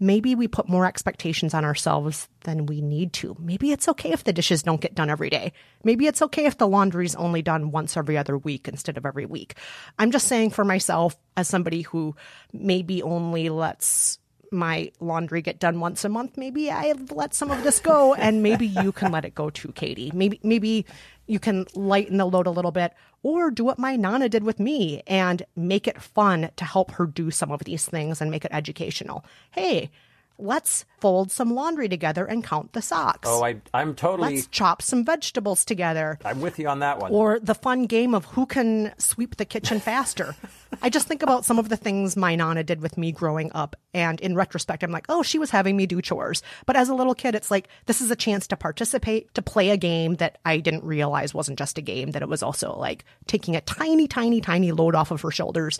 Maybe 0.00 0.34
we 0.34 0.48
put 0.48 0.68
more 0.68 0.86
expectations 0.86 1.54
on 1.54 1.64
ourselves 1.64 2.28
than 2.44 2.66
we 2.66 2.80
need 2.80 3.12
to. 3.14 3.36
Maybe 3.38 3.72
it's 3.72 3.88
okay 3.88 4.12
if 4.12 4.24
the 4.24 4.32
dishes 4.32 4.62
don't 4.62 4.80
get 4.80 4.94
done 4.94 5.10
every 5.10 5.30
day. 5.30 5.52
Maybe 5.82 6.06
it's 6.06 6.22
okay 6.22 6.46
if 6.46 6.58
the 6.58 6.68
laundry's 6.68 7.14
only 7.16 7.42
done 7.42 7.70
once 7.70 7.96
every 7.96 8.16
other 8.16 8.38
week 8.38 8.68
instead 8.68 8.96
of 8.96 9.04
every 9.04 9.26
week. 9.26 9.54
I'm 9.98 10.10
just 10.10 10.28
saying 10.28 10.50
for 10.50 10.64
myself, 10.64 11.16
as 11.36 11.48
somebody 11.48 11.82
who 11.82 12.14
maybe 12.52 13.02
only 13.02 13.48
lets 13.48 14.18
my 14.52 14.90
laundry 15.00 15.42
get 15.42 15.58
done 15.58 15.80
once 15.80 16.04
a 16.04 16.08
month, 16.08 16.36
maybe 16.36 16.70
I 16.70 16.94
let 17.10 17.34
some 17.34 17.50
of 17.50 17.62
this 17.62 17.80
go 17.80 18.14
and 18.14 18.42
maybe 18.42 18.66
you 18.66 18.92
can 18.92 19.12
let 19.12 19.24
it 19.24 19.34
go 19.34 19.50
too, 19.50 19.72
Katie. 19.72 20.10
Maybe 20.14 20.40
maybe 20.42 20.86
you 21.26 21.38
can 21.38 21.66
lighten 21.74 22.16
the 22.16 22.24
load 22.24 22.46
a 22.46 22.50
little 22.50 22.70
bit 22.70 22.92
or 23.22 23.50
do 23.50 23.64
what 23.64 23.78
my 23.78 23.96
nana 23.96 24.28
did 24.28 24.44
with 24.44 24.58
me 24.60 25.02
and 25.06 25.42
make 25.56 25.86
it 25.86 26.00
fun 26.00 26.50
to 26.56 26.64
help 26.64 26.92
her 26.92 27.06
do 27.06 27.30
some 27.30 27.50
of 27.50 27.64
these 27.64 27.86
things 27.86 28.20
and 28.20 28.30
make 28.30 28.44
it 28.44 28.50
educational. 28.52 29.24
Hey, 29.50 29.90
let's 30.38 30.84
fold 31.00 31.30
some 31.30 31.54
laundry 31.54 31.88
together 31.88 32.24
and 32.24 32.42
count 32.42 32.72
the 32.72 32.82
socks. 32.82 33.28
Oh, 33.30 33.44
I, 33.44 33.60
I'm 33.74 33.94
totally. 33.94 34.36
Let's 34.36 34.46
chop 34.48 34.82
some 34.82 35.04
vegetables 35.04 35.64
together. 35.64 36.18
I'm 36.24 36.40
with 36.40 36.58
you 36.58 36.68
on 36.68 36.80
that 36.80 36.98
one. 36.98 37.12
Or 37.12 37.38
the 37.40 37.54
fun 37.54 37.86
game 37.86 38.14
of 38.14 38.24
who 38.24 38.46
can 38.46 38.92
sweep 38.98 39.36
the 39.36 39.44
kitchen 39.44 39.80
faster. 39.80 40.34
I 40.82 40.90
just 40.90 41.08
think 41.08 41.22
about 41.22 41.44
some 41.44 41.58
of 41.58 41.68
the 41.68 41.76
things 41.76 42.16
my 42.16 42.34
nana 42.34 42.62
did 42.62 42.80
with 42.80 42.98
me 42.98 43.12
growing 43.12 43.50
up. 43.54 43.76
And 43.94 44.20
in 44.20 44.34
retrospect, 44.34 44.82
I'm 44.82 44.90
like, 44.90 45.06
oh, 45.08 45.22
she 45.22 45.38
was 45.38 45.50
having 45.50 45.76
me 45.76 45.86
do 45.86 46.00
chores. 46.00 46.42
But 46.66 46.76
as 46.76 46.88
a 46.88 46.94
little 46.94 47.14
kid, 47.14 47.34
it's 47.34 47.50
like, 47.50 47.68
this 47.86 48.00
is 48.00 48.10
a 48.10 48.16
chance 48.16 48.46
to 48.48 48.56
participate, 48.56 49.32
to 49.34 49.42
play 49.42 49.70
a 49.70 49.76
game 49.76 50.16
that 50.16 50.38
I 50.44 50.58
didn't 50.58 50.84
realize 50.84 51.34
wasn't 51.34 51.58
just 51.58 51.78
a 51.78 51.82
game, 51.82 52.12
that 52.12 52.22
it 52.22 52.28
was 52.28 52.42
also 52.42 52.76
like 52.76 53.04
taking 53.26 53.56
a 53.56 53.60
tiny, 53.62 54.06
tiny, 54.06 54.40
tiny 54.40 54.72
load 54.72 54.94
off 54.94 55.10
of 55.10 55.20
her 55.22 55.30
shoulders. 55.30 55.78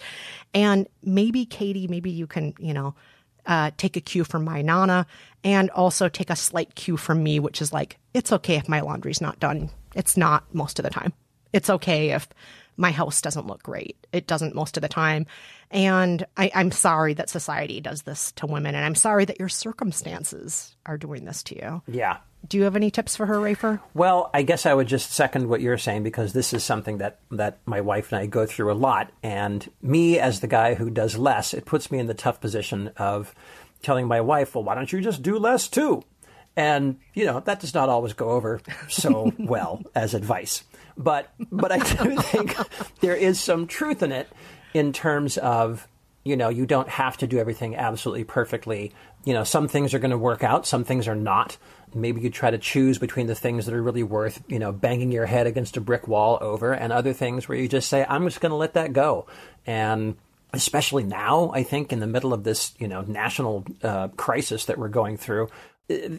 And 0.54 0.88
maybe, 1.02 1.44
Katie, 1.44 1.88
maybe 1.88 2.10
you 2.10 2.26
can, 2.26 2.54
you 2.58 2.74
know, 2.74 2.94
uh, 3.48 3.70
take 3.76 3.96
a 3.96 4.00
cue 4.00 4.22
from 4.22 4.44
my 4.44 4.62
nana 4.62 5.06
and 5.42 5.70
also 5.70 6.08
take 6.08 6.30
a 6.30 6.36
slight 6.36 6.74
cue 6.74 6.96
from 6.96 7.22
me, 7.22 7.40
which 7.40 7.60
is 7.60 7.72
like, 7.72 7.98
it's 8.14 8.32
okay 8.32 8.56
if 8.56 8.68
my 8.68 8.80
laundry's 8.80 9.20
not 9.20 9.40
done. 9.40 9.70
It's 9.94 10.16
not 10.16 10.54
most 10.54 10.78
of 10.78 10.84
the 10.84 10.90
time. 10.90 11.12
It's 11.52 11.70
okay 11.70 12.10
if 12.10 12.28
my 12.76 12.90
house 12.90 13.22
doesn't 13.22 13.46
look 13.46 13.62
great. 13.62 13.96
It 14.12 14.26
doesn't 14.26 14.54
most 14.54 14.76
of 14.76 14.82
the 14.82 14.88
time. 14.88 15.26
And 15.70 16.24
I, 16.36 16.50
I'm 16.54 16.70
sorry 16.70 17.14
that 17.14 17.30
society 17.30 17.80
does 17.80 18.02
this 18.02 18.32
to 18.32 18.46
women. 18.46 18.74
And 18.74 18.84
I'm 18.84 18.94
sorry 18.94 19.24
that 19.24 19.38
your 19.38 19.48
circumstances 19.48 20.76
are 20.86 20.98
doing 20.98 21.24
this 21.24 21.42
to 21.44 21.56
you. 21.56 21.82
yeah. 21.88 22.18
Do 22.46 22.56
you 22.56 22.64
have 22.64 22.76
any 22.76 22.90
tips 22.90 23.16
for 23.16 23.26
her, 23.26 23.36
Rafer? 23.36 23.80
Well, 23.94 24.30
I 24.32 24.42
guess 24.42 24.64
I 24.64 24.72
would 24.72 24.86
just 24.86 25.12
second 25.12 25.48
what 25.48 25.60
you're 25.60 25.76
saying 25.76 26.02
because 26.02 26.32
this 26.32 26.52
is 26.52 26.64
something 26.64 26.98
that, 26.98 27.18
that 27.30 27.58
my 27.66 27.80
wife 27.80 28.12
and 28.12 28.20
I 28.20 28.26
go 28.26 28.46
through 28.46 28.72
a 28.72 28.74
lot. 28.74 29.10
And 29.22 29.68
me, 29.82 30.18
as 30.18 30.40
the 30.40 30.46
guy 30.46 30.74
who 30.74 30.88
does 30.88 31.18
less, 31.18 31.52
it 31.52 31.66
puts 31.66 31.90
me 31.90 31.98
in 31.98 32.06
the 32.06 32.14
tough 32.14 32.40
position 32.40 32.92
of 32.96 33.34
telling 33.82 34.06
my 34.06 34.20
wife, 34.20 34.54
well, 34.54 34.64
why 34.64 34.74
don't 34.74 34.92
you 34.92 35.00
just 35.00 35.22
do 35.22 35.38
less 35.38 35.68
too? 35.68 36.04
And, 36.56 36.98
you 37.14 37.24
know, 37.24 37.40
that 37.40 37.60
does 37.60 37.74
not 37.74 37.88
always 37.88 38.14
go 38.14 38.30
over 38.30 38.60
so 38.88 39.32
well 39.38 39.82
as 39.94 40.14
advice. 40.14 40.64
But, 40.96 41.30
but 41.52 41.70
I 41.70 41.78
do 41.78 42.16
think 42.20 42.56
there 43.00 43.14
is 43.14 43.40
some 43.40 43.66
truth 43.66 44.02
in 44.02 44.10
it 44.10 44.28
in 44.74 44.92
terms 44.92 45.38
of, 45.38 45.86
you 46.24 46.36
know, 46.36 46.48
you 46.48 46.66
don't 46.66 46.88
have 46.88 47.16
to 47.18 47.26
do 47.26 47.38
everything 47.38 47.76
absolutely 47.76 48.24
perfectly. 48.24 48.92
You 49.24 49.34
know, 49.34 49.44
some 49.44 49.68
things 49.68 49.94
are 49.94 49.98
going 49.98 50.10
to 50.10 50.18
work 50.18 50.42
out, 50.42 50.66
some 50.66 50.84
things 50.84 51.06
are 51.06 51.14
not. 51.14 51.56
Maybe 51.94 52.20
you 52.20 52.30
try 52.30 52.50
to 52.50 52.58
choose 52.58 52.98
between 52.98 53.26
the 53.26 53.34
things 53.34 53.66
that 53.66 53.74
are 53.74 53.82
really 53.82 54.02
worth, 54.02 54.42
you 54.48 54.58
know, 54.58 54.72
banging 54.72 55.12
your 55.12 55.26
head 55.26 55.46
against 55.46 55.76
a 55.76 55.80
brick 55.80 56.08
wall 56.08 56.38
over 56.40 56.72
and 56.72 56.92
other 56.92 57.12
things 57.12 57.48
where 57.48 57.58
you 57.58 57.68
just 57.68 57.88
say, 57.88 58.04
I'm 58.08 58.24
just 58.24 58.40
going 58.40 58.50
to 58.50 58.56
let 58.56 58.74
that 58.74 58.92
go. 58.92 59.26
And 59.66 60.16
especially 60.52 61.04
now, 61.04 61.50
I 61.52 61.62
think, 61.62 61.92
in 61.92 62.00
the 62.00 62.06
middle 62.06 62.32
of 62.32 62.44
this, 62.44 62.74
you 62.78 62.88
know, 62.88 63.02
national 63.02 63.66
uh, 63.82 64.08
crisis 64.08 64.64
that 64.66 64.78
we're 64.78 64.88
going 64.88 65.16
through, 65.16 65.48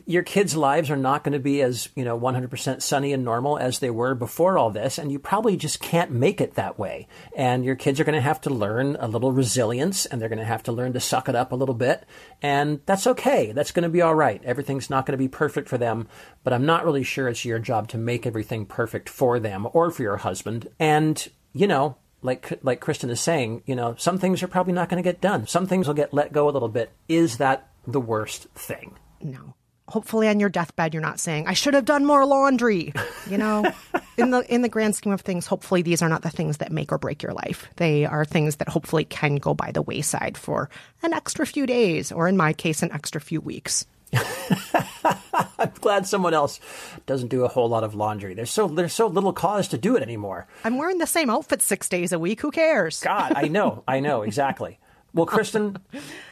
your 0.08 0.24
kids' 0.24 0.56
lives 0.56 0.90
are 0.90 0.98
not 0.98 1.24
going 1.24 1.34
to 1.34 1.40
be 1.40 1.62
as, 1.62 1.90
you 1.96 2.04
know, 2.04 2.20
100% 2.20 2.82
sunny 2.82 3.14
and 3.14 3.24
normal 3.24 3.58
as 3.60 3.80
they 3.80 3.92
were 3.92 4.16
before 4.16 4.58
all 4.58 4.72
this. 4.72 4.98
And 4.98 5.12
you 5.12 5.20
probably 5.20 5.56
just 5.58 5.80
can't 5.80 6.10
make 6.10 6.42
it 6.42 6.56
that 6.56 6.80
way. 6.80 7.08
And 7.36 7.64
your 7.64 7.76
kids 7.76 8.00
are 8.00 8.04
going 8.04 8.16
to 8.16 8.22
have 8.22 8.42
to 8.42 8.50
learn 8.50 8.98
a 9.00 9.08
little 9.08 9.32
resilience 9.32 10.08
and 10.08 10.20
they're 10.20 10.30
going 10.30 10.40
to 10.40 10.46
have 10.46 10.64
to 10.64 10.72
learn 10.72 10.94
to 10.94 11.00
suck 11.00 11.30
it 11.30 11.36
up 11.36 11.52
a 11.52 11.56
little 11.56 11.76
bit. 11.76 12.04
And 12.42 12.82
that's 12.88 13.06
okay. 13.06 13.52
That's 13.52 13.72
going 13.72 13.84
to 13.84 13.90
be 13.90 14.02
all 14.02 14.16
right. 14.16 14.44
Everything's 14.44 14.90
not 14.90 15.06
going 15.06 15.18
to 15.18 15.24
be 15.24 15.28
perfect 15.28 15.70
for 15.70 15.78
them. 15.78 16.08
But 16.44 16.54
I'm 16.54 16.66
not 16.66 16.84
really 16.84 17.04
sure 17.04 17.28
it's 17.28 17.46
your 17.46 17.60
job 17.60 17.90
to 17.90 17.98
make 18.00 18.26
everything 18.26 18.66
perfect 18.66 19.08
for 19.08 19.40
them 19.40 19.68
or 19.74 19.92
for 19.92 20.02
your 20.02 20.18
husband. 20.18 20.68
And, 20.80 21.28
you 21.54 21.68
know, 21.68 21.98
like 22.24 22.60
like 22.64 22.80
Kristen 22.80 23.12
is 23.12 23.22
saying, 23.22 23.62
you 23.68 23.76
know, 23.76 23.94
some 24.00 24.18
things 24.18 24.42
are 24.42 24.48
probably 24.48 24.74
not 24.74 24.90
going 24.90 25.02
to 25.02 25.08
get 25.08 25.22
done. 25.22 25.46
Some 25.46 25.68
things 25.68 25.88
will 25.88 25.94
get 25.94 26.14
let 26.14 26.34
go 26.34 26.50
a 26.50 26.52
little 26.52 26.70
bit. 26.70 26.92
Is 27.08 27.38
that 27.38 27.70
the 27.86 28.02
worst 28.02 28.48
thing? 28.56 28.98
No. 29.22 29.54
Hopefully 29.90 30.28
on 30.28 30.40
your 30.40 30.50
deathbed 30.50 30.94
you're 30.94 31.02
not 31.02 31.20
saying, 31.20 31.48
I 31.48 31.54
should 31.54 31.74
have 31.74 31.86
done 31.86 32.06
more 32.06 32.26
laundry. 32.26 32.94
You 33.30 33.38
know, 33.38 33.72
in 34.18 34.32
the 34.32 34.42
in 34.54 34.62
the 34.62 34.70
grand 34.70 34.96
scheme 34.96 35.14
of 35.14 35.22
things, 35.22 35.48
hopefully 35.48 35.82
these 35.82 36.02
are 36.02 36.10
not 36.10 36.22
the 36.22 36.30
things 36.30 36.58
that 36.58 36.72
make 36.72 36.92
or 36.92 36.98
break 36.98 37.24
your 37.24 37.34
life. 37.34 37.68
They 37.78 38.06
are 38.06 38.24
things 38.24 38.58
that 38.58 38.70
hopefully 38.70 39.06
can 39.06 39.36
go 39.38 39.54
by 39.54 39.72
the 39.72 39.82
wayside 39.82 40.38
for 40.38 40.70
an 41.02 41.14
extra 41.14 41.46
few 41.46 41.66
days, 41.66 42.12
or 42.12 42.28
in 42.28 42.38
my 42.38 42.54
case, 42.54 42.84
an 42.84 42.92
extra 42.92 43.20
few 43.20 43.42
weeks. 43.42 43.86
I'm 44.14 45.72
glad 45.82 46.08
someone 46.08 46.34
else 46.34 46.60
doesn't 47.06 47.28
do 47.28 47.44
a 47.44 47.48
whole 47.48 47.70
lot 47.70 47.84
of 47.84 47.96
laundry. 47.96 48.34
There's 48.34 48.52
so 48.52 48.68
there's 48.68 48.94
so 48.94 49.08
little 49.08 49.34
cause 49.34 49.68
to 49.70 49.78
do 49.78 49.96
it 49.96 50.04
anymore. 50.04 50.48
I'm 50.64 50.78
wearing 50.78 50.98
the 50.98 51.08
same 51.08 51.30
outfit 51.30 51.62
six 51.62 51.90
days 51.90 52.12
a 52.12 52.20
week. 52.20 52.42
Who 52.42 52.52
cares? 52.52 53.02
God, 53.02 53.34
I 53.36 53.48
know, 53.48 53.84
I 53.88 54.00
know 54.00 54.22
exactly. 54.22 54.80
Well, 55.14 55.26
Kristen, 55.26 55.78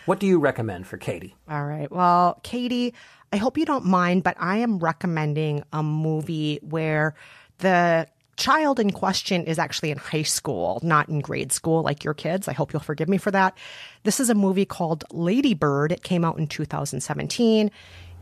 what 0.05 0.19
do 0.19 0.27
you 0.27 0.39
recommend 0.39 0.87
for 0.87 0.97
Katie? 0.97 1.35
All 1.49 1.65
right. 1.65 1.91
Well, 1.91 2.39
Katie, 2.43 2.93
I 3.33 3.37
hope 3.37 3.57
you 3.57 3.65
don't 3.65 3.85
mind, 3.85 4.23
but 4.23 4.35
I 4.39 4.57
am 4.57 4.79
recommending 4.79 5.63
a 5.73 5.83
movie 5.83 6.59
where 6.61 7.15
the 7.57 8.07
child 8.37 8.79
in 8.79 8.91
question 8.91 9.43
is 9.45 9.57
actually 9.57 9.91
in 9.91 9.97
high 9.97 10.21
school, 10.21 10.79
not 10.83 11.09
in 11.09 11.19
grade 11.19 11.51
school 11.51 11.81
like 11.81 12.03
your 12.03 12.13
kids. 12.13 12.47
I 12.47 12.53
hope 12.53 12.71
you'll 12.71 12.81
forgive 12.81 13.09
me 13.09 13.17
for 13.17 13.31
that. 13.31 13.57
This 14.03 14.19
is 14.19 14.29
a 14.29 14.35
movie 14.35 14.65
called 14.65 15.03
Lady 15.11 15.55
Bird. 15.55 15.91
It 15.91 16.03
came 16.03 16.23
out 16.23 16.37
in 16.37 16.47
2017. 16.47 17.71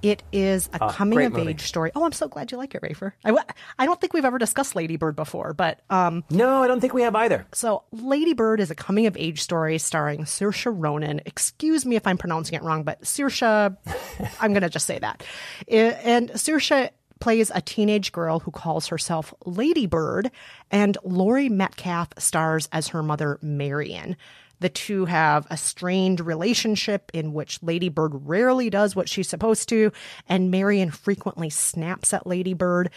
It 0.06 0.22
is 0.32 0.70
a 0.72 0.78
Ah, 0.84 0.92
coming 0.92 1.20
of 1.26 1.34
movie. 1.34 1.50
age 1.50 1.62
story. 1.62 1.92
Oh, 1.96 2.04
I'm 2.06 2.12
so 2.12 2.28
glad 2.28 2.52
you 2.52 2.60
like 2.60 2.76
it, 2.76 2.82
Rafer. 2.84 3.14
I, 3.24 3.30
w- 3.30 3.44
I 3.80 3.86
don't 3.88 4.00
think 4.00 4.14
we've 4.14 4.24
ever 4.24 4.38
discussed 4.38 4.76
Lady 4.76 4.98
Bird 4.98 5.16
before, 5.16 5.54
but 5.54 5.82
um, 5.90 6.24
no, 6.30 6.62
I 6.62 6.68
don't 6.68 6.80
think 6.80 6.94
we 6.94 7.02
have 7.02 7.16
either. 7.16 7.48
So, 7.54 7.84
Lady 7.92 8.34
Bird 8.34 8.60
is 8.60 8.70
a 8.70 8.76
coming 8.76 9.08
of 9.08 9.18
age 9.18 9.42
story 9.42 9.80
starring 9.80 10.26
Saoirse 10.26 10.72
Ronan. 10.72 11.22
Excuse 11.26 11.88
me 11.88 11.96
if 11.96 12.06
I'm 12.06 12.18
pronouncing 12.20 12.54
it 12.54 12.62
wrong, 12.62 12.84
but 12.84 13.02
Saoirse, 13.02 13.76
I'm 14.40 14.52
going 14.54 14.62
to 14.62 14.70
just 14.70 14.86
say 14.86 15.00
that. 15.00 15.24
I- 15.72 15.74
And 16.04 16.30
Saoirse 16.34 16.92
plays 17.20 17.50
a 17.56 17.62
teenage 17.62 18.12
girl 18.12 18.40
who 18.42 18.52
calls 18.52 18.88
herself 18.88 19.34
Lady 19.46 19.88
Bird, 19.88 20.30
and 20.70 20.98
Laurie 21.04 21.50
Metcalf 21.50 22.10
stars 22.20 22.70
as 22.72 22.90
her 22.90 23.02
mother, 23.02 23.40
Marion. 23.42 24.18
The 24.60 24.70
two 24.70 25.06
have 25.06 25.48
a 25.50 25.58
strained 25.58 26.20
relationship 26.20 27.12
in 27.14 27.34
which 27.34 27.62
Lady 27.62 27.90
Bird 27.90 28.12
rarely 28.28 28.70
does 28.70 28.96
what 28.96 29.10
she's 29.10 29.30
supposed 29.30 29.70
to, 29.70 29.92
and 30.28 30.52
Marion 30.52 30.92
frequently 30.92 31.50
snaps 31.50 32.14
at 32.14 32.28
Lady 32.28 32.54
Bird. 32.54 32.90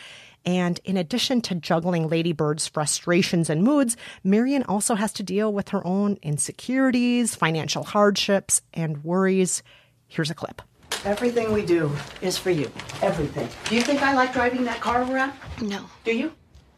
And 0.45 0.81
in 0.85 0.97
addition 0.97 1.41
to 1.43 1.57
juggling 1.57 2.09
Lady 2.09 2.33
Bird's 2.33 2.67
frustrations 2.69 3.51
and 3.51 3.63
moods, 3.63 3.97
Marion 4.23 4.63
also 4.63 4.95
has 4.95 5.13
to 5.15 5.23
deal 5.23 5.53
with 5.53 5.71
her 5.71 5.87
own 5.87 6.17
insecurities, 6.23 7.35
financial 7.35 7.85
hardships, 7.85 8.63
and 8.73 9.05
worries. 9.05 9.63
Here's 10.07 10.31
a 10.31 10.35
clip. 10.35 10.63
Everything 11.05 11.53
we 11.53 11.65
do 11.65 11.91
is 12.23 12.39
for 12.39 12.51
you. 12.51 12.71
Everything. 13.03 13.49
Do 13.69 13.77
you 13.77 13.83
think 13.83 14.03
I 14.03 14.15
like 14.15 14.33
driving 14.33 14.65
that 14.65 14.81
car 14.81 15.03
around? 15.03 15.33
No. 15.61 15.85
Do 16.05 16.17
you? 16.17 16.33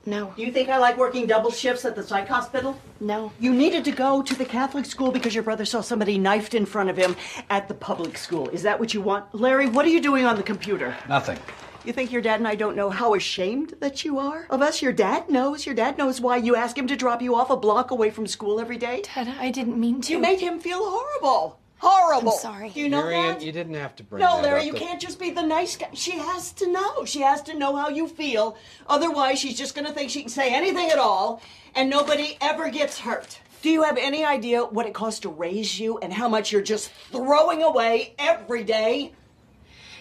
No. 0.07 0.33
Do 0.35 0.43
you 0.43 0.51
think 0.51 0.69
I 0.69 0.79
like 0.79 0.97
working 0.97 1.27
double 1.27 1.51
shifts 1.51 1.85
at 1.85 1.95
the 1.95 2.03
psych 2.03 2.27
hospital? 2.27 2.79
No. 3.01 3.33
You 3.39 3.53
needed 3.53 3.85
to 3.85 3.93
go 3.93 4.23
to 4.23 4.35
the 4.35 4.45
Catholic 4.45 4.87
school 4.87 5.11
because 5.11 5.35
your 5.35 5.45
brother 5.45 5.65
saw 5.65 5.83
somebody 5.83 6.17
knifed 6.19 6.55
in 6.55 6.65
front 6.65 6.89
of 6.89 6.97
him 6.97 7.17
at 7.51 7.69
the 7.69 7.75
public 7.75 8.17
school. 8.17 8.49
Is 8.49 8.63
that 8.63 8.81
what 8.81 8.95
you 8.95 9.03
want? 9.03 9.35
Larry, 9.35 9.69
what 9.69 9.85
are 9.85 9.91
you 9.91 10.01
doing 10.01 10.25
on 10.25 10.37
the 10.37 10.43
computer? 10.43 10.97
Nothing. 11.09 11.39
You 11.85 11.93
think 11.95 12.13
your 12.13 12.21
dad 12.23 12.41
and 12.41 12.49
I 12.49 12.57
don't 12.57 12.77
know 12.77 12.91
how 12.91 13.15
ashamed 13.15 13.75
that 13.81 14.05
you 14.05 14.19
are 14.19 14.47
of 14.51 14.61
us? 14.61 14.83
Your 14.83 14.93
dad 14.93 15.31
knows. 15.31 15.65
Your 15.65 15.75
dad 15.75 15.97
knows 15.97 16.21
why 16.21 16.37
you 16.37 16.55
ask 16.55 16.77
him 16.77 16.87
to 16.89 16.97
drop 16.97 17.23
you 17.23 17.35
off 17.35 17.51
a 17.51 17.57
block 17.57 17.91
away 17.91 18.11
from 18.11 18.27
school 18.27 18.61
every 18.61 18.77
day. 18.77 19.03
Dad, 19.15 19.35
I 19.39 19.51
didn't 19.51 19.79
mean 19.79 20.01
to. 20.03 20.13
You 20.13 20.19
made 20.19 20.41
him 20.41 20.61
feel 20.61 20.81
horrible. 20.83 21.59
Horrible. 21.81 22.33
I'm 22.33 22.39
sorry. 22.39 22.69
Do 22.71 22.81
you 22.81 22.89
know 22.91 23.03
Marion, 23.03 23.27
that? 23.39 23.43
you 23.43 23.53
didn't 23.53 23.75
have 23.75 23.97
to 23.97 24.03
bring 24.05 24.21
it 24.23 24.25
up. 24.27 24.31
No, 24.37 24.43
that 24.43 24.49
Larry, 24.49 24.61
up. 24.61 24.67
you 24.67 24.73
The- 24.73 24.79
can't 24.79 25.01
just 25.01 25.19
be 25.19 25.31
the 25.31 25.43
nice 25.43 25.77
guy. 25.77 25.89
She 25.95 26.13
has 26.13 26.53
to 26.53 26.71
know. 26.71 27.05
She 27.07 27.21
has 27.23 27.41
to 27.45 27.55
know 27.55 27.75
how 27.75 27.89
you 27.89 28.07
feel. 28.07 28.57
Otherwise, 28.87 29.39
she's 29.39 29.57
just 29.57 29.75
going 29.75 29.87
to 29.87 29.93
think 29.93 30.11
she 30.11 30.21
can 30.21 30.29
say 30.29 30.55
anything 30.55 30.91
at 30.91 30.99
all, 30.99 31.41
and 31.75 31.89
nobody 31.89 32.37
ever 32.41 32.69
gets 32.69 32.99
hurt. 33.01 33.41
Do 33.63 33.71
you 33.71 33.83
have 33.83 33.97
any 33.97 34.25
idea 34.25 34.63
what 34.65 34.87
it 34.87 34.93
costs 34.95 35.21
to 35.21 35.29
raise 35.31 35.81
you 35.81 35.99
and 35.99 36.13
how 36.13 36.29
much 36.29 36.53
you're 36.53 36.63
just 36.63 36.91
throwing 37.13 37.63
away 37.63 38.15
every 38.19 38.63
day? 38.65 39.13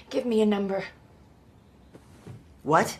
Give 0.10 0.26
me 0.26 0.42
a 0.42 0.46
number. 0.46 0.84
What? 2.64 2.98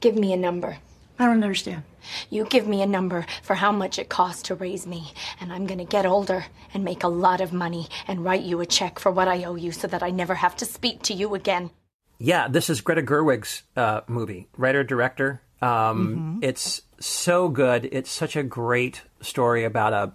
Give 0.00 0.16
me 0.16 0.32
a 0.32 0.36
number. 0.36 0.78
I 1.18 1.26
don't 1.26 1.42
understand. 1.44 1.82
You 2.30 2.44
give 2.44 2.66
me 2.66 2.82
a 2.82 2.86
number 2.86 3.26
for 3.42 3.54
how 3.54 3.72
much 3.72 3.98
it 3.98 4.08
costs 4.08 4.42
to 4.44 4.54
raise 4.54 4.86
me, 4.86 5.12
and 5.40 5.52
I'm 5.52 5.66
gonna 5.66 5.84
get 5.84 6.06
older 6.06 6.46
and 6.74 6.84
make 6.84 7.02
a 7.04 7.08
lot 7.08 7.40
of 7.40 7.52
money 7.52 7.88
and 8.06 8.24
write 8.24 8.42
you 8.42 8.60
a 8.60 8.66
check 8.66 8.98
for 8.98 9.10
what 9.10 9.28
I 9.28 9.44
owe 9.44 9.54
you 9.54 9.72
so 9.72 9.86
that 9.88 10.02
I 10.02 10.10
never 10.10 10.34
have 10.34 10.56
to 10.56 10.64
speak 10.64 11.02
to 11.02 11.14
you 11.14 11.34
again. 11.34 11.70
Yeah, 12.18 12.46
this 12.48 12.70
is 12.70 12.80
Greta 12.80 13.02
Gerwig's 13.02 13.62
uh, 13.76 14.02
movie, 14.06 14.48
writer 14.56 14.84
director. 14.84 15.42
Um, 15.60 15.68
Mm-hmm. 16.16 16.38
It's 16.42 16.82
so 17.00 17.48
good. 17.48 17.88
It's 17.90 18.10
such 18.10 18.36
a 18.36 18.42
great 18.42 19.02
story 19.20 19.64
about 19.64 19.92
a 19.92 20.12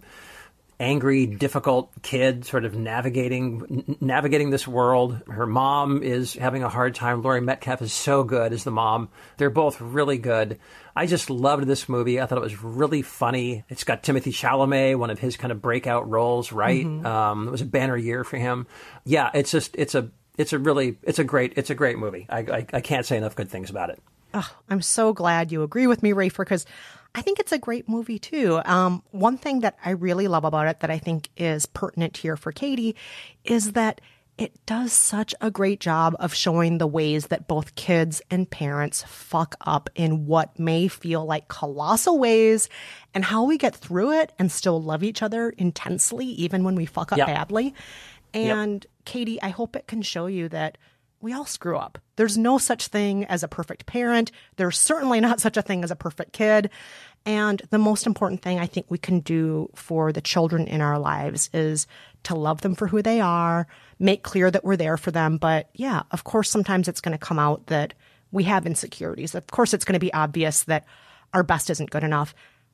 angry, 0.80 1.26
difficult 1.26 1.92
kid 2.04 2.46
sort 2.46 2.64
of 2.64 2.76
navigating 2.76 3.84
n- 3.88 3.98
navigating 4.00 4.52
this 4.52 4.68
world. 4.68 5.22
Her 5.28 5.48
mom 5.48 6.04
is 6.04 6.34
having 6.34 6.64
a 6.64 6.70
hard 6.70 6.94
time. 6.96 7.24
Laurie 7.24 7.42
Metcalf 7.42 7.82
is 7.82 7.92
so 7.94 8.24
good 8.24 8.54
as 8.54 8.64
the 8.64 8.72
mom. 8.72 9.10
They're 9.38 9.50
both 9.50 9.82
really 9.82 10.18
good. 10.20 10.60
I 10.98 11.06
just 11.06 11.30
loved 11.30 11.66
this 11.68 11.88
movie. 11.88 12.20
I 12.20 12.26
thought 12.26 12.38
it 12.38 12.42
was 12.42 12.62
really 12.64 13.02
funny. 13.02 13.64
It's 13.70 13.84
got 13.84 14.04
Timothée 14.04 14.34
Chalamet, 14.34 14.98
one 14.98 15.10
of 15.10 15.20
his 15.20 15.38
kind 15.38 15.52
of 15.52 15.62
breakout 15.62 16.10
roles. 16.10 16.52
Right, 16.52 16.86
Mhm. 16.86 17.06
um, 17.06 17.48
it 17.48 17.52
was 17.52 17.62
a 17.62 17.66
banner 17.66 17.96
year 17.98 18.24
for 18.24 18.38
him. 18.38 18.68
Yeah, 19.06 19.30
it's 19.34 19.52
just 19.52 19.76
it's 19.78 19.96
a 19.96 20.10
it's 20.38 20.54
a 20.54 20.60
really 20.60 20.98
it's 21.04 21.20
a 21.20 21.24
great 21.24 21.54
it's 21.56 21.70
a 21.70 21.76
great 21.76 21.98
movie. 21.98 22.26
I 22.30 22.40
I, 22.40 22.66
I 22.74 22.82
can't 22.82 23.06
say 23.06 23.18
enough 23.18 23.36
good 23.36 23.50
things 23.50 23.70
about 23.70 23.90
it. 23.90 24.02
Oh, 24.34 24.50
I'm 24.70 24.82
so 24.82 25.14
glad 25.14 25.52
you 25.52 25.64
agree 25.64 25.88
with 25.88 26.04
me, 26.04 26.12
Rafer, 26.12 26.40
because 26.40 26.66
I 27.16 27.22
think 27.22 27.40
it's 27.40 27.54
a 27.54 27.58
great 27.58 27.88
movie 27.88 28.20
too. 28.20 28.60
Um, 28.66 29.02
one 29.12 29.38
thing 29.38 29.62
that 29.62 29.78
I 29.86 29.92
really 29.92 30.28
love 30.28 30.44
about 30.44 30.68
it 30.68 30.82
that 30.82 30.92
I 30.92 30.98
think 31.00 31.30
is 31.38 31.66
pertinent 31.66 32.18
here 32.18 32.36
for 32.36 32.52
Katie 32.52 32.96
is 33.46 33.72
that 33.72 34.02
it 34.38 34.66
does 34.66 34.94
such 34.94 35.34
a 35.42 35.50
great 35.50 35.80
job 35.80 36.16
of 36.20 36.34
showing 36.34 36.78
the 36.78 36.86
ways 36.88 37.28
that 37.28 37.48
both 37.48 37.76
kids 37.76 38.22
and 38.30 38.50
parents 38.50 39.04
fuck 39.08 39.56
up 39.62 39.90
in 39.96 40.28
what 40.28 40.60
may 40.60 40.88
feel 40.88 41.26
like 41.26 41.48
colossal 41.48 42.20
ways 42.20 42.70
and 43.14 43.26
how 43.26 43.44
we 43.46 43.58
get 43.58 43.76
through 43.76 44.12
it 44.12 44.32
and 44.38 44.52
still 44.52 44.82
love 44.82 45.04
each 45.04 45.24
other 45.24 45.50
intensely, 45.58 46.26
even 46.28 46.64
when 46.64 46.76
we 46.76 46.86
fuck 46.86 47.12
up 47.12 47.18
Yep. 47.18 47.28
badly. 47.28 47.74
And 48.34 48.86
Katie, 49.06 49.42
I 49.42 49.50
hope 49.50 49.76
it 49.76 49.88
can 49.88 50.02
show 50.02 50.28
you 50.28 50.50
that 50.50 50.78
we 51.22 51.34
all 51.34 51.46
screw 51.46 51.78
up. 51.78 51.98
There's 52.16 52.38
no 52.38 52.58
such 52.58 52.88
thing 52.88 53.26
as 53.26 53.44
a 53.44 53.48
perfect 53.48 53.86
parent. 53.86 54.32
There's 54.56 54.78
certainly 54.78 55.20
not 55.20 55.40
such 55.40 55.58
a 55.58 55.62
thing 55.62 55.84
as 55.84 55.92
a 55.92 55.96
perfect 55.96 56.34
kid. 56.34 56.70
And 57.26 57.62
the 57.72 57.78
most 57.78 58.06
important 58.06 58.42
thing 58.42 58.60
I 58.60 58.68
think 58.68 58.86
we 58.90 58.98
can 58.98 59.20
do 59.20 59.70
for 59.76 60.14
the 60.14 60.22
children 60.22 60.68
in 60.68 60.80
our 60.80 60.98
lives 60.98 61.50
is 61.54 61.88
to 62.24 62.36
love 62.36 62.62
them 62.62 62.76
for 62.76 62.88
who 62.88 63.02
they 63.02 63.20
are, 63.20 63.68
make 64.00 64.24
clear 64.24 64.50
that 64.52 64.64
we're 64.64 64.78
there 64.78 64.98
for 64.98 65.12
them. 65.12 65.38
But 65.38 65.70
yeah, 65.74 66.04
of 66.12 66.24
course, 66.24 66.50
sometimes 66.50 66.88
it's 66.88 67.02
going 67.02 67.18
to 67.18 67.26
come 67.26 67.40
out 67.40 67.68
that 67.68 67.94
we 68.32 68.44
have 68.44 68.66
insecurities. 68.66 69.36
Of 69.36 69.48
course, 69.48 69.74
it's 69.74 69.86
going 69.86 69.94
to 69.94 70.00
be 70.00 70.14
obvious 70.14 70.64
that 70.64 70.86
our 71.34 71.44
best 71.44 71.70
isn't 71.70 71.90
good 71.90 72.04
enough. 72.04 72.34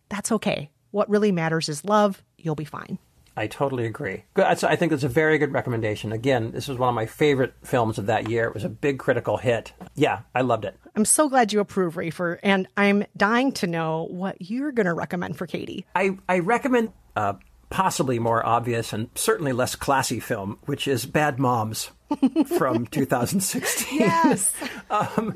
That's 0.10 0.32
okay. 0.34 0.70
What 0.92 1.10
really 1.10 1.32
matters 1.32 1.70
is 1.70 1.86
love. 1.86 2.22
You'll 2.38 2.56
be 2.56 2.66
fine. 2.66 3.00
I 3.36 3.48
totally 3.48 3.86
agree. 3.86 4.24
Good. 4.34 4.46
I 4.46 4.76
think 4.76 4.92
that's 4.92 5.04
a 5.04 5.10
very 5.10 5.38
good 5.38 5.52
recommendation. 5.52 6.12
Again, 6.12 6.52
this 6.52 6.68
was 6.68 6.78
one 6.78 6.90
of 6.90 6.96
my 6.96 7.06
favorite 7.06 7.54
films 7.64 7.98
of 7.98 8.06
that 8.06 8.30
year. 8.30 8.46
It 8.46 8.54
was 8.54 8.64
a 8.64 8.70
big 8.70 9.00
critical 9.00 9.38
hit. 9.38 9.74
Yeah, 9.96 10.20
I 10.36 10.42
loved 10.42 10.66
it. 10.66 10.78
I'm 10.96 11.06
so 11.06 11.30
glad 11.30 11.52
you 11.52 11.60
approve, 11.60 11.96
Rafer, 11.96 12.38
and 12.44 12.68
I'm 12.78 13.06
dying 13.18 13.52
to 13.54 13.68
know 13.68 14.08
what 14.12 14.38
you're 14.40 14.72
going 14.72 14.86
to 14.86 14.94
recommend 14.94 15.38
for 15.38 15.48
Katie. 15.48 15.86
I, 15.96 16.18
I 16.30 16.40
recommend 16.40 16.94
a 17.16 17.36
possibly 17.74 18.20
more 18.20 18.46
obvious 18.46 18.94
and 18.94 19.10
certainly 19.16 19.52
less 19.52 19.76
classy 19.76 20.20
film, 20.20 20.60
which 20.66 20.88
is 20.88 21.08
Bad 21.08 21.40
Moms 21.40 21.90
from 22.58 22.86
2016. 22.92 24.00
Yes. 24.00 24.54
um, 24.92 25.34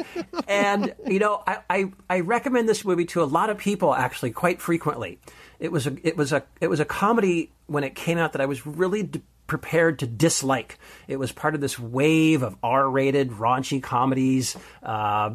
and, 0.47 0.93
you 1.07 1.17
know, 1.17 1.41
I, 1.47 1.57
I, 1.67 1.91
I 2.07 2.19
recommend 2.19 2.69
this 2.69 2.86
movie 2.86 3.05
to 3.05 3.23
a 3.23 3.25
lot 3.25 3.49
of 3.49 3.57
people 3.57 3.95
actually 3.95 4.31
quite 4.31 4.62
frequently. 4.62 5.19
It 5.60 5.72
was 5.72 5.88
a, 5.88 5.96
it 6.04 6.15
was 6.17 6.32
a, 6.32 6.43
it 6.62 6.67
was 6.67 6.80
a 6.80 6.86
comedy 6.86 7.52
when 7.65 7.84
it 7.84 7.96
came 7.96 8.17
out 8.17 8.34
that 8.34 8.41
I 8.41 8.46
was 8.46 8.65
really 8.65 9.04
d- 9.04 9.22
prepared 9.47 9.99
to 9.99 10.07
dislike. 10.07 10.77
It 11.07 11.17
was 11.17 11.31
part 11.31 11.55
of 11.55 11.62
this 11.62 11.79
wave 11.79 12.43
of 12.43 12.55
R-rated 12.62 13.31
raunchy 13.31 13.81
comedies, 13.81 14.55
uh, 14.83 15.29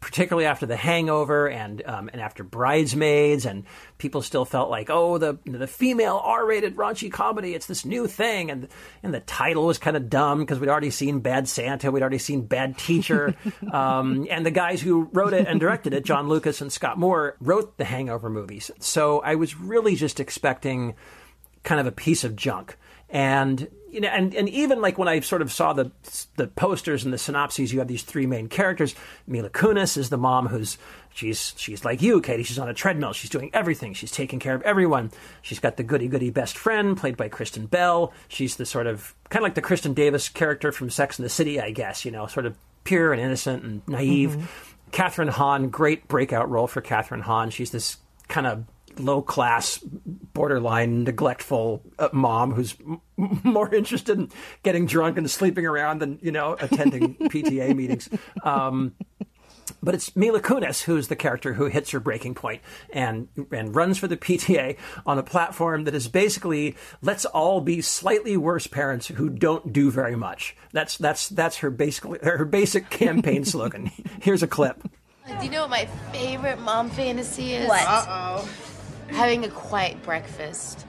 particularly 0.00 0.46
after 0.46 0.64
The 0.64 0.76
Hangover 0.76 1.48
and 1.48 1.82
um, 1.84 2.08
and 2.12 2.22
after 2.22 2.44
Bridesmaids, 2.44 3.44
and 3.44 3.64
people 3.98 4.22
still 4.22 4.44
felt 4.44 4.70
like, 4.70 4.88
oh, 4.90 5.18
the 5.18 5.38
the 5.44 5.66
female 5.66 6.20
R-rated 6.22 6.76
raunchy 6.76 7.12
comedy, 7.12 7.54
it's 7.54 7.66
this 7.66 7.84
new 7.84 8.06
thing, 8.06 8.50
and 8.50 8.68
and 9.02 9.12
the 9.12 9.20
title 9.20 9.66
was 9.66 9.78
kind 9.78 9.96
of 9.96 10.08
dumb 10.08 10.38
because 10.38 10.60
we'd 10.60 10.70
already 10.70 10.90
seen 10.90 11.20
Bad 11.20 11.48
Santa, 11.48 11.90
we'd 11.90 12.02
already 12.02 12.18
seen 12.18 12.42
Bad 12.42 12.78
Teacher, 12.78 13.34
um, 13.72 14.26
and 14.30 14.46
the 14.46 14.50
guys 14.50 14.80
who 14.80 15.10
wrote 15.12 15.32
it 15.32 15.46
and 15.46 15.58
directed 15.58 15.92
it, 15.92 16.04
Jon 16.04 16.28
Lucas 16.28 16.60
and 16.60 16.72
Scott 16.72 16.98
Moore, 16.98 17.36
wrote 17.40 17.76
the 17.76 17.84
Hangover 17.84 18.30
movies. 18.30 18.70
So 18.78 19.20
I 19.20 19.34
was 19.34 19.56
really 19.56 19.96
just 19.96 20.20
expecting 20.20 20.94
kind 21.64 21.80
of 21.80 21.86
a 21.86 21.92
piece 21.92 22.24
of 22.24 22.36
junk. 22.36 22.76
And 23.10 23.68
you 23.90 24.00
know, 24.00 24.08
and, 24.08 24.34
and 24.34 24.48
even 24.50 24.82
like 24.82 24.98
when 24.98 25.08
I 25.08 25.20
sort 25.20 25.40
of 25.40 25.50
saw 25.50 25.72
the 25.72 25.90
the 26.36 26.46
posters 26.46 27.04
and 27.04 27.12
the 27.12 27.18
synopses, 27.18 27.72
you 27.72 27.78
have 27.78 27.88
these 27.88 28.02
three 28.02 28.26
main 28.26 28.48
characters. 28.48 28.94
Mila 29.26 29.50
Kunis 29.50 29.96
is 29.96 30.10
the 30.10 30.18
mom 30.18 30.46
who's 30.48 30.76
she's 31.14 31.54
she's 31.56 31.84
like 31.84 32.02
you, 32.02 32.20
Katie. 32.20 32.42
She's 32.42 32.58
on 32.58 32.68
a 32.68 32.74
treadmill. 32.74 33.12
She's 33.12 33.30
doing 33.30 33.50
everything. 33.54 33.94
She's 33.94 34.10
taking 34.10 34.40
care 34.40 34.54
of 34.54 34.62
everyone. 34.62 35.10
She's 35.40 35.58
got 35.58 35.76
the 35.76 35.82
goody 35.82 36.08
goody 36.08 36.30
best 36.30 36.58
friend 36.58 36.96
played 36.96 37.16
by 37.16 37.28
Kristen 37.28 37.66
Bell. 37.66 38.12
She's 38.28 38.56
the 38.56 38.66
sort 38.66 38.86
of 38.86 39.14
kind 39.30 39.42
of 39.42 39.44
like 39.44 39.54
the 39.54 39.62
Kristen 39.62 39.94
Davis 39.94 40.28
character 40.28 40.70
from 40.70 40.90
Sex 40.90 41.18
and 41.18 41.24
the 41.24 41.30
City, 41.30 41.60
I 41.60 41.70
guess. 41.70 42.04
You 42.04 42.10
know, 42.10 42.26
sort 42.26 42.46
of 42.46 42.56
pure 42.84 43.12
and 43.12 43.22
innocent 43.22 43.62
and 43.62 43.88
naive. 43.88 44.30
Mm-hmm. 44.30 44.90
Kathryn 44.90 45.28
Hahn, 45.28 45.68
great 45.68 46.08
breakout 46.08 46.50
role 46.50 46.66
for 46.66 46.80
Kathryn 46.80 47.22
Hahn. 47.22 47.50
She's 47.50 47.70
this 47.70 47.98
kind 48.28 48.46
of 48.46 48.64
low 48.98 49.22
class, 49.22 49.78
borderline 49.78 51.04
neglectful 51.04 51.82
uh, 51.98 52.08
mom 52.12 52.52
who's 52.52 52.74
m- 52.80 53.00
more 53.44 53.72
interested 53.74 54.18
in 54.18 54.30
getting 54.62 54.86
drunk 54.86 55.18
and 55.18 55.30
sleeping 55.30 55.66
around 55.66 56.00
than 56.00 56.18
you 56.22 56.32
know 56.32 56.56
attending 56.60 57.14
PTA 57.20 57.74
meetings. 57.74 58.08
Um, 58.42 58.94
but 59.82 59.94
it's 59.94 60.16
Mila 60.16 60.40
Kunis 60.40 60.82
who's 60.82 61.08
the 61.08 61.16
character 61.16 61.52
who 61.54 61.66
hits 61.66 61.90
her 61.90 62.00
breaking 62.00 62.34
point 62.34 62.62
and 62.90 63.28
and 63.52 63.74
runs 63.74 63.98
for 63.98 64.08
the 64.08 64.16
PTA 64.16 64.76
on 65.06 65.18
a 65.18 65.22
platform 65.22 65.84
that 65.84 65.94
is 65.94 66.08
basically 66.08 66.76
let's 67.02 67.24
all 67.24 67.60
be 67.60 67.80
slightly 67.80 68.36
worse 68.36 68.66
parents 68.66 69.08
who 69.08 69.28
don't 69.28 69.72
do 69.72 69.90
very 69.90 70.16
much. 70.16 70.56
That's 70.72 70.96
that's 70.96 71.28
that's 71.28 71.58
her 71.58 71.70
basically 71.70 72.18
her 72.22 72.44
basic 72.44 72.90
campaign 72.90 73.44
slogan. 73.46 73.90
Here's 74.20 74.42
a 74.42 74.48
clip. 74.48 74.82
Do 75.38 75.44
you 75.44 75.50
know 75.50 75.60
what 75.62 75.70
my 75.70 75.86
favorite 76.12 76.58
mom 76.60 76.88
fantasy 76.88 77.52
is? 77.52 77.68
What? 77.68 77.86
Uh-oh. 77.86 78.48
Having 79.10 79.44
a 79.44 79.48
quiet 79.48 80.02
breakfast 80.02 80.86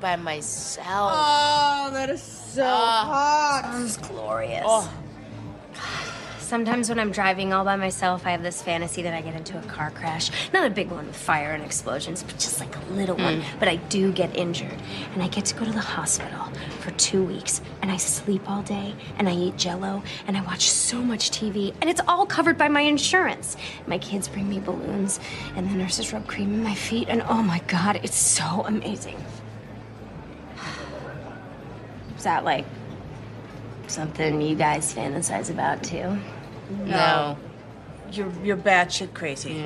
by 0.00 0.16
myself. 0.16 1.12
Oh, 1.14 1.90
that 1.92 2.10
is 2.10 2.22
so 2.22 2.64
Ah. 2.66 3.60
hot. 3.62 3.72
Sounds 3.72 3.96
glorious. 3.98 4.64
Oh. 4.66 4.90
Sometimes 6.44 6.90
when 6.90 6.98
I'm 6.98 7.10
driving 7.10 7.54
all 7.54 7.64
by 7.64 7.76
myself, 7.76 8.26
I 8.26 8.32
have 8.32 8.42
this 8.42 8.60
fantasy 8.60 9.00
that 9.02 9.14
I 9.14 9.22
get 9.22 9.34
into 9.34 9.58
a 9.58 9.62
car 9.62 9.90
crash. 9.90 10.30
Not 10.52 10.66
a 10.66 10.70
big 10.70 10.90
one 10.90 11.06
with 11.06 11.16
fire 11.16 11.52
and 11.52 11.64
explosions, 11.64 12.22
but 12.22 12.38
just 12.38 12.60
like 12.60 12.76
a 12.76 12.80
little 12.92 13.16
one. 13.16 13.40
Mm. 13.40 13.44
But 13.58 13.68
I 13.68 13.76
do 13.76 14.12
get 14.12 14.36
injured. 14.36 14.76
And 15.14 15.22
I 15.22 15.28
get 15.28 15.46
to 15.46 15.54
go 15.54 15.64
to 15.64 15.72
the 15.72 15.80
hospital 15.80 16.44
for 16.80 16.90
two 16.92 17.24
weeks. 17.24 17.62
And 17.80 17.90
I 17.90 17.96
sleep 17.96 18.48
all 18.48 18.62
day. 18.62 18.94
And 19.16 19.26
I 19.26 19.32
eat 19.32 19.56
jello. 19.56 20.02
And 20.26 20.36
I 20.36 20.42
watch 20.42 20.70
so 20.70 21.00
much 21.00 21.30
TV. 21.30 21.74
And 21.80 21.88
it's 21.88 22.02
all 22.06 22.26
covered 22.26 22.58
by 22.58 22.68
my 22.68 22.82
insurance. 22.82 23.56
My 23.86 23.96
kids 23.96 24.28
bring 24.28 24.48
me 24.48 24.60
balloons. 24.60 25.20
And 25.56 25.70
the 25.70 25.74
nurses 25.74 26.12
rub 26.12 26.26
cream 26.26 26.52
in 26.52 26.62
my 26.62 26.74
feet. 26.74 27.08
And 27.08 27.22
oh 27.22 27.42
my 27.42 27.60
God, 27.68 28.00
it's 28.02 28.18
so 28.18 28.64
amazing. 28.66 29.16
Is 32.18 32.24
that 32.24 32.44
like 32.44 32.66
Something 33.86 34.40
you 34.40 34.56
guys 34.56 34.94
fantasize 34.94 35.50
about 35.50 35.82
too? 35.82 36.18
No. 36.70 37.38
You're 38.12 38.32
you're 38.42 38.56
batshit 38.56 39.14
crazy. 39.14 39.64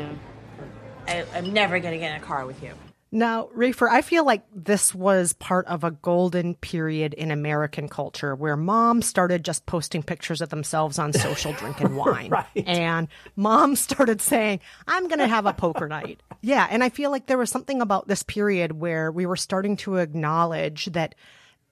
I, 1.06 1.24
I'm 1.34 1.52
never 1.52 1.78
gonna 1.78 1.98
get 1.98 2.14
in 2.14 2.22
a 2.22 2.24
car 2.24 2.46
with 2.46 2.62
you. 2.62 2.72
Now, 3.10 3.48
Rafer, 3.56 3.88
I 3.88 4.02
feel 4.02 4.26
like 4.26 4.42
this 4.54 4.94
was 4.94 5.32
part 5.32 5.66
of 5.66 5.82
a 5.82 5.92
golden 5.92 6.54
period 6.56 7.14
in 7.14 7.30
American 7.30 7.88
culture 7.88 8.34
where 8.34 8.54
moms 8.54 9.06
started 9.06 9.46
just 9.46 9.64
posting 9.64 10.02
pictures 10.02 10.42
of 10.42 10.50
themselves 10.50 10.98
on 10.98 11.14
social 11.14 11.52
drinking 11.58 11.96
wine. 11.96 12.28
Right. 12.30 12.46
And 12.66 13.08
moms 13.34 13.80
started 13.80 14.20
saying, 14.20 14.60
I'm 14.86 15.08
going 15.08 15.20
to 15.20 15.26
have 15.26 15.46
a 15.46 15.54
poker 15.54 15.88
night. 15.88 16.20
Yeah. 16.42 16.66
And 16.70 16.84
I 16.84 16.90
feel 16.90 17.10
like 17.10 17.26
there 17.26 17.38
was 17.38 17.50
something 17.50 17.80
about 17.80 18.08
this 18.08 18.22
period 18.22 18.72
where 18.72 19.10
we 19.10 19.24
were 19.24 19.36
starting 19.36 19.78
to 19.78 19.96
acknowledge 19.96 20.86
that 20.86 21.14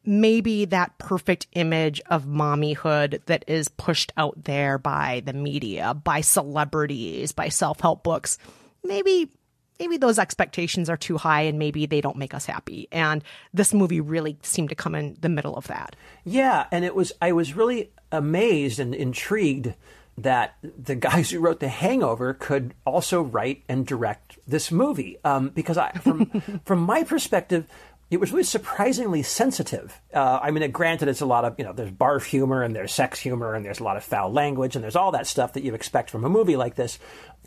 maybe 0.07 0.65
that 0.67 0.97
perfect 0.99 1.47
image 1.53 2.01
of 2.07 2.25
mommyhood 2.25 3.21
that 3.27 3.45
is 3.47 3.69
pushed 3.69 4.13
out 4.17 4.45
there 4.45 4.79
by 4.79 5.23
the 5.25 5.33
media, 5.33 5.95
by 5.95 6.21
celebrities, 6.21 7.33
by 7.33 7.49
self 7.49 7.81
help 7.81 8.03
books, 8.03 8.39
maybe 8.85 9.31
maybe 9.79 9.97
those 9.99 10.19
expectations 10.19 10.89
are 10.89 10.97
too 10.97 11.19
high 11.19 11.43
and 11.43 11.59
maybe 11.59 11.87
they 11.87 12.01
don't 12.01 12.17
make 12.17 12.33
us 12.33 12.47
happy. 12.47 12.89
And 12.91 13.23
this 13.53 13.75
movie 13.75 14.01
really 14.01 14.39
seemed 14.43 14.71
to 14.71 14.75
come 14.75 14.95
in 14.95 15.17
the 15.21 15.29
middle 15.29 15.55
of 15.57 15.67
that. 15.67 15.97
Yeah, 16.25 16.67
and 16.71 16.85
it 16.85 16.95
was 16.95 17.13
I 17.21 17.33
was 17.33 17.55
really 17.55 17.91
amazed 18.13 18.79
and 18.79 18.95
intrigued 18.95 19.75
that 20.19 20.55
the 20.63 20.95
guys 20.95 21.31
who 21.31 21.41
wrote 21.41 21.61
The 21.61 21.69
Hangover 21.69 22.33
could 22.33 22.75
also 22.85 23.21
write 23.21 23.65
and 23.69 23.87
direct 23.87 24.39
this 24.47 24.73
movie. 24.73 25.19
Um, 25.25 25.51
because 25.51 25.77
I, 25.77 25.93
from 25.93 26.27
from 26.65 26.81
my 26.81 27.03
perspective, 27.05 27.67
it 28.11 28.21
was 28.21 28.31
really 28.31 28.45
surprisingly 28.45 29.23
sensitive. 29.23 30.01
Uh, 30.15 30.39
I 30.41 30.53
mean, 30.53 30.71
granted, 30.71 31.09
it's 31.09 31.21
a 31.21 31.27
lot 31.27 31.45
of 31.45 31.57
you 31.59 31.65
know, 31.65 31.73
there's 31.73 31.91
barf 31.91 32.25
humor 32.25 32.63
and 32.63 32.75
there's 32.75 32.93
sex 32.93 33.19
humor 33.19 33.55
and 33.55 33.65
there's 33.65 33.81
a 33.81 33.85
lot 33.85 33.97
of 33.97 34.05
foul 34.05 34.33
language 34.33 34.77
and 34.77 34.83
there's 34.83 34.97
all 34.97 35.13
that 35.13 35.27
stuff 35.27 35.55
that 35.55 35.65
you 35.65 35.75
expect 35.75 36.11
from 36.11 36.25
a 36.25 36.29
movie 36.29 36.57
like 36.57 36.77
this. 36.77 36.99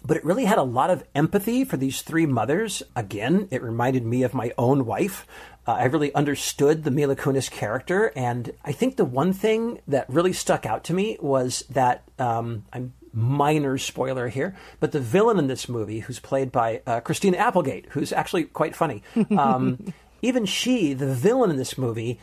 But 0.06 0.18
it 0.18 0.26
really 0.26 0.46
had 0.46 0.58
a 0.58 0.64
lot 0.64 0.90
of 0.90 1.04
empathy 1.16 1.64
for 1.64 1.78
these 1.78 2.02
three 2.02 2.26
mothers. 2.26 2.84
Again, 2.96 3.48
it 3.52 3.62
reminded 3.62 4.06
me 4.06 4.24
of 4.24 4.34
my 4.34 4.52
own 4.58 4.86
wife. 4.86 5.26
Uh, 5.68 5.74
I 5.74 5.84
really 5.86 6.14
understood 6.14 6.84
the 6.84 6.92
Mila 6.92 7.16
Kunis 7.16 7.52
character, 7.52 8.12
and 8.16 8.52
I 8.64 8.72
think 8.72 8.96
the 8.96 9.06
one 9.06 9.34
thing 9.34 9.82
that 9.88 10.10
really 10.10 10.34
stuck 10.34 10.66
out 10.66 10.86
to 10.86 10.94
me 10.94 11.18
was 11.22 11.64
that 11.70 12.04
um, 12.18 12.66
I'm 12.72 12.94
minor 13.14 13.78
spoiler 13.78 14.28
here, 14.30 14.56
but 14.80 14.92
the 14.92 15.00
villain 15.00 15.40
in 15.40 15.48
this 15.48 15.68
movie, 15.68 16.00
who's 16.00 16.20
played 16.20 16.52
by 16.52 16.82
uh, 16.86 17.00
Christina 17.02 17.38
Applegate, 17.38 17.88
who's 17.90 18.14
actually 18.14 18.44
quite 18.46 18.76
funny, 18.76 19.04
um, 19.38 19.94
even 20.22 20.46
she, 20.46 20.94
the 20.94 21.14
villain 21.14 21.50
in 21.50 21.58
this 21.58 21.78
movie, 21.78 22.20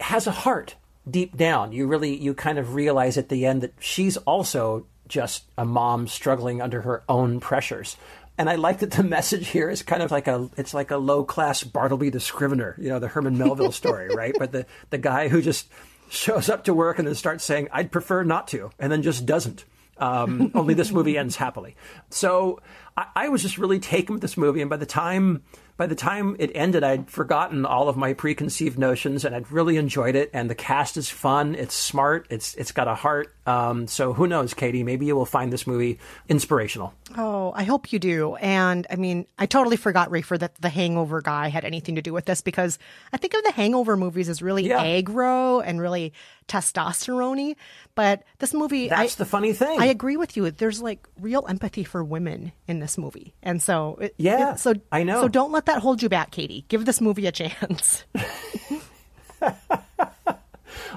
has 0.00 0.26
a 0.26 0.32
heart 0.32 0.74
deep 1.08 1.36
down. 1.36 1.72
You 1.72 1.86
really, 1.86 2.16
you 2.16 2.34
kind 2.34 2.58
of 2.58 2.74
realize 2.74 3.16
at 3.18 3.28
the 3.28 3.46
end 3.46 3.62
that 3.62 3.74
she's 3.80 4.16
also 4.18 4.86
just 5.08 5.44
a 5.58 5.64
mom 5.64 6.06
struggling 6.06 6.62
under 6.62 6.82
her 6.82 7.02
own 7.08 7.40
pressures. 7.40 7.96
And 8.38 8.48
I 8.48 8.54
like 8.54 8.78
that 8.78 8.92
the 8.92 9.02
message 9.16 9.48
here 9.48 9.68
is 9.68 9.82
kind 9.82 10.02
of 10.02 10.10
like 10.10 10.26
a 10.26 10.48
it's 10.56 10.72
like 10.72 10.90
a 10.90 10.96
low 10.96 11.24
class 11.24 11.62
Bartleby 11.62 12.08
the 12.08 12.20
Scrivener, 12.20 12.74
you 12.78 12.88
know, 12.88 12.98
the 12.98 13.08
Herman 13.08 13.36
Melville 13.36 13.72
story, 13.72 14.08
right? 14.14 14.34
But 14.38 14.52
the 14.52 14.66
the 14.88 14.98
guy 14.98 15.28
who 15.28 15.42
just 15.42 15.68
shows 16.08 16.48
up 16.48 16.64
to 16.64 16.74
work 16.74 16.98
and 16.98 17.06
then 17.06 17.14
starts 17.14 17.44
saying, 17.44 17.68
"I'd 17.72 17.92
prefer 17.92 18.22
not 18.22 18.48
to," 18.48 18.70
and 18.78 18.90
then 18.90 19.02
just 19.02 19.26
doesn't. 19.26 19.64
Um, 19.98 20.50
only 20.54 20.72
this 20.72 20.90
movie 20.90 21.18
ends 21.18 21.36
happily. 21.36 21.76
So 22.08 22.60
I, 22.96 23.06
I 23.14 23.28
was 23.28 23.42
just 23.42 23.58
really 23.58 23.78
taken 23.78 24.14
with 24.14 24.22
this 24.22 24.38
movie, 24.38 24.62
and 24.62 24.70
by 24.70 24.78
the 24.78 24.86
time 24.86 25.42
by 25.80 25.86
the 25.86 25.94
time 25.94 26.36
it 26.38 26.50
ended, 26.54 26.84
I'd 26.84 27.08
forgotten 27.08 27.64
all 27.64 27.88
of 27.88 27.96
my 27.96 28.12
preconceived 28.12 28.78
notions, 28.78 29.24
and 29.24 29.34
I'd 29.34 29.50
really 29.50 29.78
enjoyed 29.78 30.14
it. 30.14 30.28
And 30.34 30.50
the 30.50 30.54
cast 30.54 30.98
is 30.98 31.08
fun. 31.08 31.54
It's 31.54 31.74
smart. 31.74 32.26
It's 32.28 32.54
it's 32.56 32.70
got 32.70 32.86
a 32.86 32.94
heart. 32.94 33.34
Um, 33.50 33.86
so 33.86 34.12
who 34.12 34.26
knows, 34.26 34.54
Katie? 34.54 34.82
Maybe 34.84 35.06
you 35.06 35.16
will 35.16 35.26
find 35.26 35.52
this 35.52 35.66
movie 35.66 35.98
inspirational. 36.28 36.94
Oh, 37.16 37.52
I 37.54 37.64
hope 37.64 37.92
you 37.92 37.98
do. 37.98 38.36
And 38.36 38.86
I 38.90 38.96
mean, 38.96 39.26
I 39.38 39.46
totally 39.46 39.76
forgot, 39.76 40.10
Rafer, 40.10 40.38
that 40.38 40.54
the 40.60 40.68
Hangover 40.68 41.20
guy 41.20 41.48
had 41.48 41.64
anything 41.64 41.96
to 41.96 42.02
do 42.02 42.12
with 42.12 42.26
this 42.26 42.40
because 42.42 42.78
I 43.12 43.16
think 43.16 43.34
of 43.34 43.42
the 43.44 43.52
Hangover 43.52 43.96
movies 43.96 44.28
as 44.28 44.40
really 44.42 44.68
Yeah. 44.68 44.82
aggro 44.84 45.62
and 45.64 45.80
really 45.80 46.12
testosterone 46.48 47.54
But 47.94 48.22
this 48.38 48.52
movie, 48.54 48.88
That's 48.88 49.14
I, 49.16 49.18
the 49.18 49.24
funny 49.24 49.52
thing. 49.52 49.80
I 49.80 49.86
agree 49.86 50.16
with 50.16 50.36
you. 50.36 50.50
There's 50.50 50.80
like 50.82 51.06
real 51.20 51.44
empathy 51.48 51.84
for 51.84 52.02
women 52.04 52.52
in 52.66 52.80
this 52.80 52.96
movie, 52.98 53.34
and 53.42 53.60
so 53.62 53.98
it, 54.00 54.14
Yeah, 54.16 54.52
it- 54.54 54.58
so 54.58 54.74
I 54.90 55.02
know. 55.04 55.22
So 55.22 55.28
don't 55.28 55.52
let 55.52 55.66
that 55.66 55.80
hold 55.80 56.02
you 56.02 56.08
back, 56.08 56.30
Katie. 56.32 56.64
Give 56.68 56.84
this 56.84 57.00
movie 57.00 57.26
a 57.26 57.32
chance. 57.32 58.04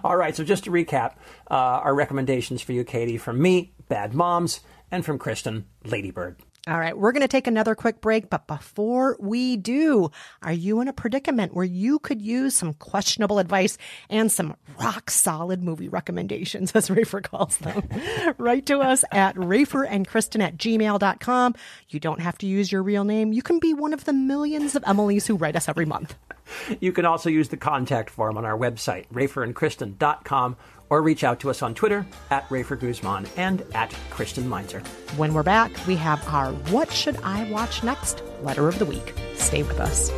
All 0.04 0.16
right, 0.16 0.36
so 0.36 0.44
just 0.44 0.64
to 0.66 0.72
recap, 0.72 1.16
uh, 1.52 1.82
our 1.84 1.94
recommendations 1.94 2.62
for 2.62 2.72
you, 2.72 2.84
Katie, 2.84 3.18
from 3.18 3.42
me, 3.42 3.74
Bad 3.90 4.14
Moms, 4.14 4.62
and 4.92 5.06
from 5.06 5.20
Kristen, 5.20 5.66
Ladybird. 5.86 6.38
All 6.66 6.80
right, 6.80 6.98
we're 6.98 7.12
going 7.12 7.24
to 7.24 7.28
take 7.28 7.48
another 7.48 7.76
quick 7.76 8.00
break, 8.00 8.30
but 8.30 8.48
before 8.48 9.18
we 9.20 9.58
do, 9.58 10.12
are 10.42 10.54
you 10.54 10.80
in 10.80 10.88
a 10.88 10.94
predicament 10.94 11.54
where 11.54 11.66
you 11.66 12.00
could 12.00 12.22
use 12.22 12.56
some 12.56 12.74
questionable 12.76 13.38
advice 13.38 13.78
and 14.10 14.32
some 14.32 14.56
rock 14.80 15.10
solid 15.10 15.62
movie 15.62 15.90
recommendations, 15.90 16.72
as 16.76 16.88
Rafer 16.88 17.22
calls 17.22 17.58
them? 17.58 17.90
Write 18.38 18.66
to 18.68 18.80
us 18.80 19.04
at 19.12 19.36
Rafer 19.36 19.86
and 19.90 20.08
Kristen 20.08 20.40
at 20.40 20.56
gmail.com. 20.56 21.56
You 21.90 22.00
don't 22.00 22.22
have 22.22 22.38
to 22.38 22.48
use 22.48 22.72
your 22.72 22.82
real 22.82 23.04
name. 23.04 23.34
You 23.34 23.42
can 23.42 23.60
be 23.60 23.74
one 23.74 23.94
of 23.94 24.06
the 24.06 24.14
millions 24.14 24.74
of 24.74 24.86
Emily's 24.88 25.28
who 25.28 25.36
write 25.36 25.58
us 25.58 25.68
every 25.68 25.86
month. 25.86 26.16
You 26.80 26.94
can 26.94 27.04
also 27.04 27.30
use 27.30 27.50
the 27.50 27.58
contact 27.58 28.10
form 28.10 28.38
on 28.38 28.46
our 28.46 28.58
website, 28.58 29.08
raferandkristen.com, 29.10 30.56
or 30.90 31.02
reach 31.02 31.24
out 31.24 31.40
to 31.42 31.50
us 31.50 31.62
on 31.62 31.74
Twitter 31.74 32.06
at 32.30 32.48
Rafer 32.50 32.80
Guzman 32.80 33.28
and 33.38 33.64
at 33.74 33.92
Kristen 34.10 34.48
Meinzer. 34.48 34.82
When 35.18 35.34
we're 35.34 35.44
back, 35.44 35.72
we 35.88 35.96
have 35.96 36.26
our 36.28 36.52
What 36.72 36.92
Should 36.92 37.18
I 37.24 37.50
Watch 37.50 37.84
Next 37.84 38.22
letter 38.42 38.68
of 38.68 38.80
the 38.80 38.86
week. 38.86 39.14
Stay 39.36 39.64
with 39.64 39.80
us. 39.80 40.12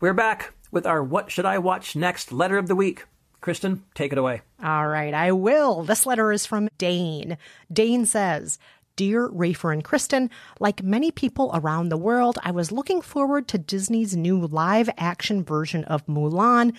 We're 0.00 0.12
back 0.12 0.52
with 0.70 0.86
our 0.86 1.02
What 1.02 1.30
Should 1.30 1.46
I 1.46 1.56
Watch 1.58 1.96
Next 1.96 2.30
letter 2.30 2.58
of 2.58 2.68
the 2.68 2.74
week. 2.74 3.06
Kristen, 3.40 3.84
take 3.94 4.12
it 4.12 4.18
away. 4.18 4.42
All 4.62 4.86
right, 4.86 5.14
I 5.14 5.32
will. 5.32 5.82
This 5.82 6.04
letter 6.06 6.32
is 6.32 6.46
from 6.46 6.68
Dane. 6.78 7.38
Dane 7.72 8.06
says, 8.06 8.58
Dear 8.96 9.28
Rafer 9.28 9.72
and 9.72 9.82
Kristen, 9.82 10.30
like 10.60 10.82
many 10.82 11.10
people 11.10 11.50
around 11.52 11.88
the 11.88 11.96
world, 11.96 12.38
I 12.44 12.52
was 12.52 12.70
looking 12.70 13.02
forward 13.02 13.48
to 13.48 13.58
Disney's 13.58 14.16
new 14.16 14.46
live 14.46 14.88
action 14.96 15.42
version 15.42 15.82
of 15.84 16.06
Mulan 16.06 16.74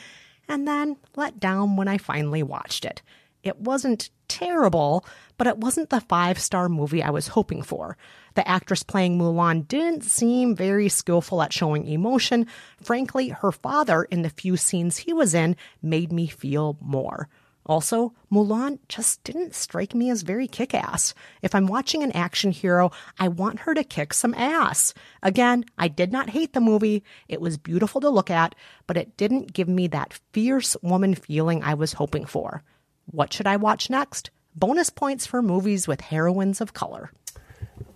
and 0.47 0.67
then 0.67 0.95
let 1.15 1.39
down 1.39 1.75
when 1.75 1.87
I 1.89 1.97
finally 1.97 2.41
watched 2.41 2.85
it. 2.85 3.01
It 3.43 3.59
wasn't 3.59 4.09
terrible, 4.27 5.05
but 5.37 5.45
it 5.45 5.57
wasn't 5.57 5.89
the 5.89 6.01
five 6.01 6.39
star 6.39 6.69
movie 6.69 7.03
I 7.03 7.09
was 7.09 7.27
hoping 7.27 7.61
for. 7.61 7.97
The 8.35 8.47
actress 8.47 8.81
playing 8.81 9.19
Mulan 9.19 9.67
didn't 9.67 10.03
seem 10.03 10.55
very 10.55 10.89
skillful 10.89 11.41
at 11.41 11.53
showing 11.53 11.85
emotion. 11.85 12.47
Frankly, 12.81 13.29
her 13.29 13.51
father, 13.51 14.03
in 14.03 14.21
the 14.21 14.29
few 14.29 14.57
scenes 14.57 14.97
he 14.97 15.13
was 15.13 15.33
in, 15.33 15.55
made 15.81 16.11
me 16.11 16.27
feel 16.27 16.77
more. 16.81 17.29
Also, 17.65 18.13
Mulan 18.31 18.77
just 18.87 19.23
didn't 19.23 19.55
strike 19.55 19.95
me 19.95 20.09
as 20.11 20.21
very 20.21 20.47
kick 20.47 20.73
ass. 20.73 21.13
If 21.41 21.55
I'm 21.55 21.65
watching 21.65 22.03
an 22.03 22.11
action 22.11 22.51
hero, 22.51 22.91
I 23.17 23.27
want 23.27 23.61
her 23.61 23.73
to 23.73 23.83
kick 23.83 24.13
some 24.13 24.35
ass. 24.35 24.93
Again, 25.23 25.65
I 25.77 25.87
did 25.87 26.11
not 26.11 26.29
hate 26.29 26.53
the 26.53 26.61
movie. 26.61 27.03
It 27.27 27.41
was 27.41 27.57
beautiful 27.57 28.01
to 28.01 28.09
look 28.09 28.29
at, 28.29 28.53
but 28.85 28.97
it 28.97 29.17
didn't 29.17 29.53
give 29.53 29.67
me 29.67 29.87
that 29.87 30.19
fierce 30.31 30.77
woman 30.83 31.15
feeling 31.15 31.63
I 31.63 31.73
was 31.73 31.93
hoping 31.93 32.25
for. 32.25 32.63
What 33.07 33.33
should 33.33 33.47
I 33.47 33.57
watch 33.57 33.89
next? 33.89 34.29
Bonus 34.55 34.89
points 34.89 35.25
for 35.25 35.41
movies 35.41 35.87
with 35.87 36.01
heroines 36.01 36.61
of 36.61 36.73
color. 36.73 37.11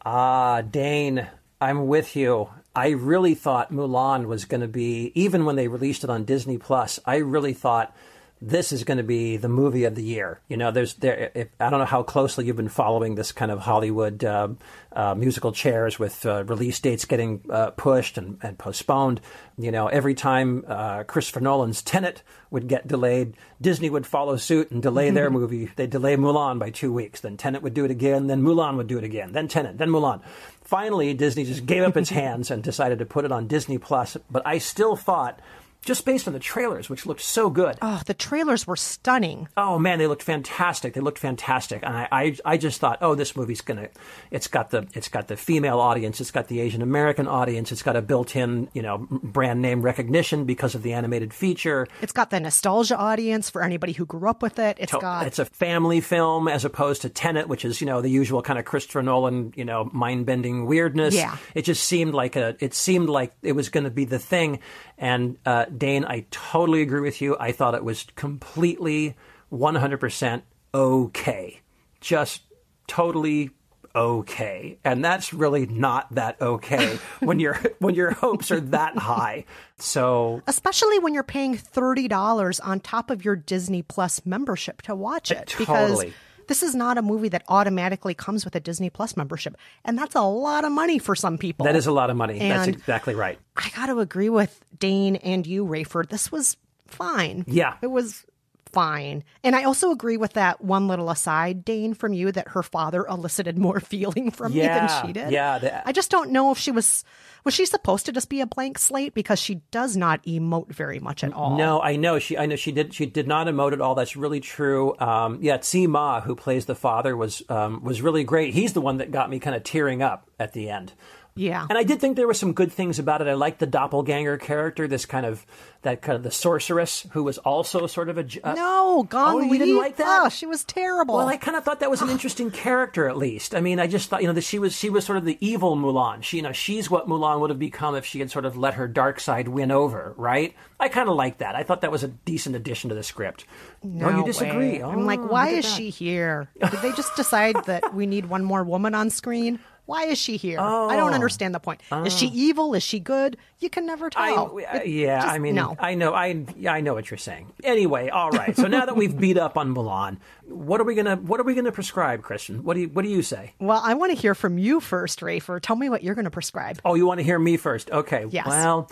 Ah, 0.03 0.61
Dane, 0.61 1.27
I'm 1.61 1.87
with 1.87 2.15
you. 2.15 2.49
I 2.75 2.89
really 2.89 3.35
thought 3.35 3.71
Mulan 3.71 4.25
was 4.25 4.45
going 4.45 4.61
to 4.61 4.67
be, 4.67 5.11
even 5.15 5.45
when 5.45 5.55
they 5.55 5.67
released 5.67 6.03
it 6.03 6.09
on 6.09 6.23
Disney 6.23 6.57
Plus, 6.57 6.99
I 7.05 7.17
really 7.17 7.53
thought 7.53 7.95
this 8.41 8.71
is 8.71 8.85
going 8.85 8.97
to 8.97 9.03
be 9.03 9.35
the 9.35 9.49
movie 9.49 9.83
of 9.83 9.95
the 9.95 10.03
year. 10.03 10.39
You 10.47 10.55
know, 10.55 10.71
there's 10.71 10.93
there. 10.95 11.31
If, 11.35 11.49
I 11.59 11.69
don't 11.69 11.79
know 11.79 11.85
how 11.85 12.03
closely 12.03 12.45
you've 12.45 12.55
been 12.55 12.69
following 12.69 13.15
this 13.15 13.33
kind 13.33 13.51
of 13.51 13.59
Hollywood 13.59 14.23
uh, 14.23 14.49
uh, 14.93 15.13
musical 15.15 15.51
chairs 15.51 15.99
with 15.99 16.25
uh, 16.25 16.45
release 16.45 16.79
dates 16.79 17.03
getting 17.03 17.41
uh, 17.49 17.71
pushed 17.71 18.17
and, 18.17 18.37
and 18.41 18.57
postponed. 18.57 19.19
You 19.57 19.71
know, 19.71 19.87
every 19.87 20.15
time 20.15 20.63
uh, 20.67 21.03
Christopher 21.03 21.41
Nolan's 21.41 21.81
Tenet 21.81 22.23
would 22.49 22.69
get 22.69 22.87
delayed, 22.87 23.35
Disney 23.59 23.89
would 23.89 24.07
follow 24.07 24.37
suit 24.37 24.71
and 24.71 24.81
delay 24.81 25.09
their 25.09 25.29
movie. 25.31 25.69
They'd 25.75 25.89
delay 25.89 26.15
Mulan 26.15 26.59
by 26.59 26.69
two 26.69 26.93
weeks. 26.93 27.19
Then 27.19 27.35
Tenet 27.35 27.61
would 27.61 27.73
do 27.73 27.83
it 27.83 27.91
again. 27.91 28.27
Then 28.27 28.41
Mulan 28.41 28.77
would 28.77 28.87
do 28.87 28.97
it 28.97 29.03
again. 29.03 29.33
Then 29.33 29.49
Tenet. 29.49 29.77
Then 29.77 29.89
Mulan. 29.89 30.21
Finally, 30.63 31.13
Disney 31.13 31.43
just 31.43 31.65
gave 31.65 31.83
up 31.83 31.97
its 31.97 32.09
hands 32.11 32.49
and 32.51 32.63
decided 32.63 32.99
to 32.99 33.05
put 33.05 33.25
it 33.25 33.33
on 33.33 33.47
Disney 33.47 33.77
Plus. 33.77 34.15
But 34.31 34.47
I 34.47 34.59
still 34.59 34.95
thought 34.95 35.41
just 35.85 36.05
based 36.05 36.27
on 36.27 36.33
the 36.33 36.39
trailers, 36.39 36.89
which 36.89 37.05
looked 37.05 37.21
so 37.21 37.49
good. 37.49 37.77
Oh, 37.81 38.01
the 38.05 38.13
trailers 38.13 38.67
were 38.67 38.75
stunning. 38.75 39.47
Oh 39.55 39.79
man, 39.79 39.97
they 39.99 40.07
looked 40.07 40.23
fantastic. 40.23 40.93
They 40.93 41.01
looked 41.01 41.19
fantastic, 41.19 41.81
and 41.83 41.95
I, 41.95 42.07
I, 42.11 42.35
I 42.45 42.57
just 42.57 42.79
thought, 42.79 42.97
oh, 43.01 43.15
this 43.15 43.35
movie's 43.35 43.61
gonna. 43.61 43.89
It's 44.31 44.47
got 44.47 44.71
the, 44.71 44.87
it's 44.93 45.07
got 45.07 45.27
the 45.27 45.37
female 45.37 45.79
audience, 45.79 46.19
it's 46.21 46.31
got 46.31 46.47
the 46.47 46.59
Asian 46.59 46.81
American 46.81 47.27
audience, 47.27 47.71
it's 47.71 47.81
got 47.83 47.95
a 47.95 48.01
built-in, 48.01 48.67
you 48.73 48.81
know, 48.81 49.07
brand 49.09 49.61
name 49.61 49.81
recognition 49.81 50.45
because 50.45 50.75
of 50.75 50.83
the 50.83 50.93
animated 50.93 51.33
feature. 51.33 51.87
It's 52.01 52.11
got 52.13 52.29
the 52.29 52.39
nostalgia 52.39 52.97
audience 52.97 53.49
for 53.49 53.63
anybody 53.63 53.93
who 53.93 54.05
grew 54.05 54.29
up 54.29 54.41
with 54.41 54.59
it. 54.59 54.77
It's 54.79 54.91
To- 54.91 54.99
got 54.99 55.27
it's 55.27 55.39
a 55.39 55.45
family 55.45 56.01
film 56.01 56.47
as 56.47 56.65
opposed 56.65 57.01
to 57.03 57.09
Tenet, 57.09 57.47
which 57.47 57.63
is 57.65 57.79
you 57.81 57.87
know 57.87 58.01
the 58.01 58.09
usual 58.09 58.41
kind 58.41 58.59
of 58.59 58.65
Christopher 58.65 59.01
Nolan, 59.01 59.53
you 59.55 59.65
know, 59.65 59.89
mind-bending 59.93 60.65
weirdness. 60.65 61.15
Yeah. 61.15 61.37
it 61.55 61.63
just 61.63 61.83
seemed 61.85 62.13
like 62.13 62.35
a. 62.35 62.55
It 62.59 62.73
seemed 62.73 63.09
like 63.09 63.33
it 63.41 63.53
was 63.53 63.69
going 63.69 63.85
to 63.85 63.89
be 63.89 64.05
the 64.05 64.19
thing. 64.19 64.59
And 64.99 65.37
uh, 65.45 65.65
Dane, 65.65 66.05
I 66.05 66.25
totally 66.29 66.81
agree 66.81 67.01
with 67.01 67.21
you. 67.21 67.35
I 67.39 67.53
thought 67.53 67.73
it 67.73 67.83
was 67.83 68.05
completely, 68.15 69.15
one 69.49 69.75
hundred 69.75 69.99
percent 69.99 70.43
okay, 70.73 71.61
just 71.99 72.41
totally 72.87 73.51
okay 73.95 74.77
and 74.83 75.03
that's 75.03 75.33
really 75.33 75.65
not 75.65 76.13
that 76.13 76.39
okay 76.39 76.99
when 77.21 77.39
your 77.39 77.55
when 77.79 77.95
your 77.95 78.11
hopes 78.11 78.51
are 78.51 78.59
that 78.59 78.95
high 78.95 79.43
so 79.77 80.43
especially 80.45 80.99
when 80.99 81.11
you're 81.11 81.23
paying 81.23 81.57
$30 81.57 82.59
on 82.63 82.79
top 82.79 83.09
of 83.09 83.25
your 83.25 83.35
Disney 83.35 83.81
Plus 83.81 84.23
membership 84.25 84.83
to 84.83 84.93
watch 84.93 85.31
it 85.31 85.55
because 85.57 85.89
Totally. 85.89 86.13
This 86.49 86.61
is 86.61 86.75
not 86.75 86.97
a 86.97 87.01
movie 87.01 87.29
that 87.29 87.43
automatically 87.47 88.13
comes 88.13 88.43
with 88.43 88.55
a 88.55 88.59
Disney 88.59 88.89
Plus 88.89 89.15
membership 89.15 89.55
and 89.85 89.97
that's 89.97 90.15
a 90.15 90.21
lot 90.21 90.65
of 90.65 90.71
money 90.73 90.99
for 90.99 91.15
some 91.15 91.37
people. 91.37 91.65
that 91.65 91.77
is 91.77 91.87
a 91.87 91.91
lot 91.91 92.09
of 92.09 92.17
money 92.17 92.39
that's 92.39 92.67
exactly 92.67 93.15
right 93.15 93.39
I 93.55 93.69
got 93.75 93.85
to 93.85 93.99
agree 93.99 94.29
with 94.29 94.63
Dane 94.77 95.15
and 95.17 95.45
you, 95.45 95.65
Rafer. 95.65 96.07
This 96.07 96.31
was 96.31 96.57
fine. 96.87 97.45
Yeah. 97.47 97.75
It 97.81 97.87
was 97.87 98.25
fine. 98.71 99.23
And 99.43 99.55
I 99.55 99.63
also 99.63 99.91
agree 99.91 100.17
with 100.17 100.33
that 100.33 100.61
one 100.63 100.87
little 100.87 101.09
aside, 101.09 101.65
Dane, 101.65 101.93
from 101.93 102.13
you 102.13 102.31
that 102.31 102.49
her 102.49 102.63
father 102.63 103.05
elicited 103.05 103.57
more 103.57 103.79
feeling 103.79 104.31
from 104.31 104.53
me 104.53 104.59
than 104.61 104.89
she 105.05 105.13
did. 105.13 105.31
yeah, 105.31 105.59
the- 105.59 105.87
I 105.87 105.91
just 105.91 106.11
don't 106.11 106.31
know 106.31 106.51
if 106.51 106.57
she 106.57 106.71
was 106.71 107.03
was 107.45 107.53
she 107.53 107.65
supposed 107.65 108.05
to 108.05 108.11
just 108.11 108.27
be 108.29 108.41
a 108.41 108.45
blank 108.45 108.77
slate 108.77 109.13
because 109.13 109.39
she 109.39 109.55
does 109.71 109.95
not 109.95 110.21
emote 110.23 110.73
very 110.73 110.99
much 110.99 111.23
at 111.23 111.31
all. 111.33 111.57
No, 111.57 111.81
I 111.81 111.95
know 111.95 112.19
she. 112.19 112.37
I 112.37 112.45
know 112.45 112.57
she 112.57 112.71
did. 112.73 112.93
She 112.93 113.05
did 113.05 113.27
not 113.27 113.47
emote 113.47 113.71
at 113.71 113.79
all. 113.79 113.95
That's 113.95 114.15
really 114.17 114.41
true. 114.41 114.93
Um, 114.99 115.39
yeah, 115.41 115.57
Tzi 115.57 115.87
Ma, 115.87 116.19
who 116.21 116.35
plays 116.35 116.65
the 116.65 116.75
father, 116.75 117.15
was 117.15 117.41
um, 117.47 117.81
was 117.83 118.01
really 118.01 118.23
great. 118.25 118.53
He's 118.53 118.73
the 118.73 118.81
one 118.81 118.97
that 118.97 119.11
got 119.11 119.29
me 119.29 119.39
kind 119.39 119.55
of 119.55 119.63
tearing 119.63 120.01
up 120.01 120.29
at 120.37 120.51
the 120.53 120.69
end. 120.69 120.91
Yeah. 121.39 121.65
And 121.69 121.77
I 121.77 121.83
did 121.83 122.01
think 122.01 122.17
there 122.17 122.27
were 122.27 122.33
some 122.33 122.51
good 122.51 122.69
things 122.69 122.99
about 122.99 123.21
it. 123.21 123.27
I 123.29 123.33
liked 123.33 123.59
the 123.59 123.65
doppelganger 123.65 124.37
character, 124.37 124.89
this 124.89 125.05
kind 125.05 125.25
of 125.25 125.45
that 125.83 126.01
kind 126.01 126.17
of 126.17 126.23
the 126.23 126.31
sorceress 126.31 127.07
who 127.11 127.23
was 127.23 127.37
also 127.37 127.87
sort 127.87 128.09
of 128.09 128.17
a 128.17 128.25
Uh, 128.43 128.53
No, 128.53 129.03
Gong 129.09 129.35
Oh, 129.35 129.39
you 129.39 129.57
didn't 129.57 129.77
like 129.77 129.95
that? 129.95 130.23
Oh, 130.25 130.27
she 130.27 130.45
was 130.45 130.65
terrible. 130.65 131.15
Well, 131.15 131.29
I 131.29 131.37
kind 131.37 131.55
of 131.55 131.63
thought 131.63 131.79
that 131.79 131.89
was 131.89 132.01
an 132.01 132.09
interesting 132.09 132.51
character, 132.51 133.07
at 133.07 133.15
least. 133.15 133.55
I 133.55 133.61
mean, 133.61 133.79
I 133.79 133.87
just 133.87 134.09
thought, 134.09 134.21
you 134.21 134.27
know, 134.27 134.33
that 134.33 134.43
she 134.43 134.59
was 134.59 134.75
she 134.75 134.89
was 134.89 135.05
sort 135.05 135.17
of 135.17 135.23
the 135.23 135.37
evil 135.39 135.77
Mulan. 135.77 136.21
She, 136.23 136.37
you 136.37 136.43
know, 136.43 136.51
she's 136.51 136.91
what 136.91 137.07
Mulan 137.07 137.39
would 137.39 137.49
have 137.51 137.59
become 137.59 137.95
if 137.95 138.05
she 138.05 138.19
had 138.19 138.29
sort 138.29 138.43
of 138.43 138.57
let 138.57 138.73
her 138.73 138.89
dark 138.89 139.21
side 139.21 139.47
win 139.47 139.71
over, 139.71 140.13
right? 140.17 140.53
I 140.77 140.89
kind 140.89 141.07
of 141.07 141.15
like 141.15 141.37
that. 141.37 141.55
I 141.55 141.63
thought 141.63 141.79
that 141.81 141.91
was 141.91 142.03
a 142.03 142.09
decent 142.09 142.57
addition 142.57 142.89
to 142.89 142.95
the 142.95 143.03
script. 143.03 143.45
No, 143.81 144.09
you 144.09 144.25
disagree. 144.25 144.81
Oh, 144.81 144.89
I'm 144.89 145.05
like, 145.05 145.21
why 145.21 145.49
is 145.49 145.65
that. 145.65 145.77
she 145.77 145.89
here? 145.89 146.49
Did 146.59 146.81
they 146.81 146.91
just 146.91 147.15
decide 147.15 147.55
that 147.65 147.93
we 147.93 148.05
need 148.05 148.25
one 148.25 148.43
more 148.43 148.65
woman 148.65 148.93
on 148.93 149.09
screen? 149.09 149.59
Why 149.89 150.03
is 150.05 150.19
she 150.19 150.37
here? 150.37 150.59
I 150.59 150.95
don't 150.95 151.11
Oh. 151.11 151.15
understand 151.15 151.55
the 151.55 151.59
point. 151.59 151.81
Is 152.05 152.13
she 152.15 152.27
Oh. 152.27 152.31
evil? 152.33 152.73
Is 152.75 152.83
she 152.83 152.99
good? 152.99 153.37
You 153.57 153.71
can 153.71 153.87
never 153.87 154.11
tell. 154.11 154.57
I, 154.59 154.77
It- 154.83 154.87
yeah, 154.87 155.21
just- 155.21 155.33
I 155.33 155.39
mean, 155.39 155.55
no. 155.55 155.75
I 155.79 155.95
know, 155.95 156.13
I, 156.13 156.45
I 156.69 156.81
know 156.81 156.93
what 156.93 157.09
you're 157.09 157.17
saying. 157.17 157.47
Anyway, 157.63 158.09
all 158.09 158.29
right. 158.29 158.55
So 158.55 158.67
now 158.67 158.85
that 158.85 158.95
we've 158.95 159.17
beat 159.17 159.37
up 159.37 159.57
on 159.57 159.73
Mulan, 159.73 160.17
what 160.47 160.79
are 160.79 160.83
we 160.83 160.93
gonna, 160.93 161.15
what 161.15 161.39
are 161.39 161.43
we 161.43 161.55
gonna 161.55 161.71
prescribe, 161.71 162.21
Kristen? 162.21 162.63
What 162.63 162.75
do 162.75 162.81
you, 162.81 162.87
what 162.89 163.01
do 163.03 163.09
you 163.09 163.23
say? 163.23 163.53
Well, 163.59 163.81
I 163.83 163.95
want 163.95 164.11
to 164.13 164.17
hear 164.17 164.35
from 164.35 164.59
you 164.59 164.79
first, 164.79 165.21
Rafer. 165.21 165.59
Tell 165.59 165.75
me 165.75 165.89
what 165.89 166.03
you're 166.03 166.15
going 166.15 166.25
to 166.25 166.31
prescribe. 166.31 166.79
Oh, 166.85 166.93
you 166.93 167.07
want 167.07 167.19
to 167.19 167.23
hear 167.23 167.39
me 167.39 167.57
first? 167.57 167.89
Okay. 167.89 168.25
Yes. 168.29 168.45
Well, 168.45 168.91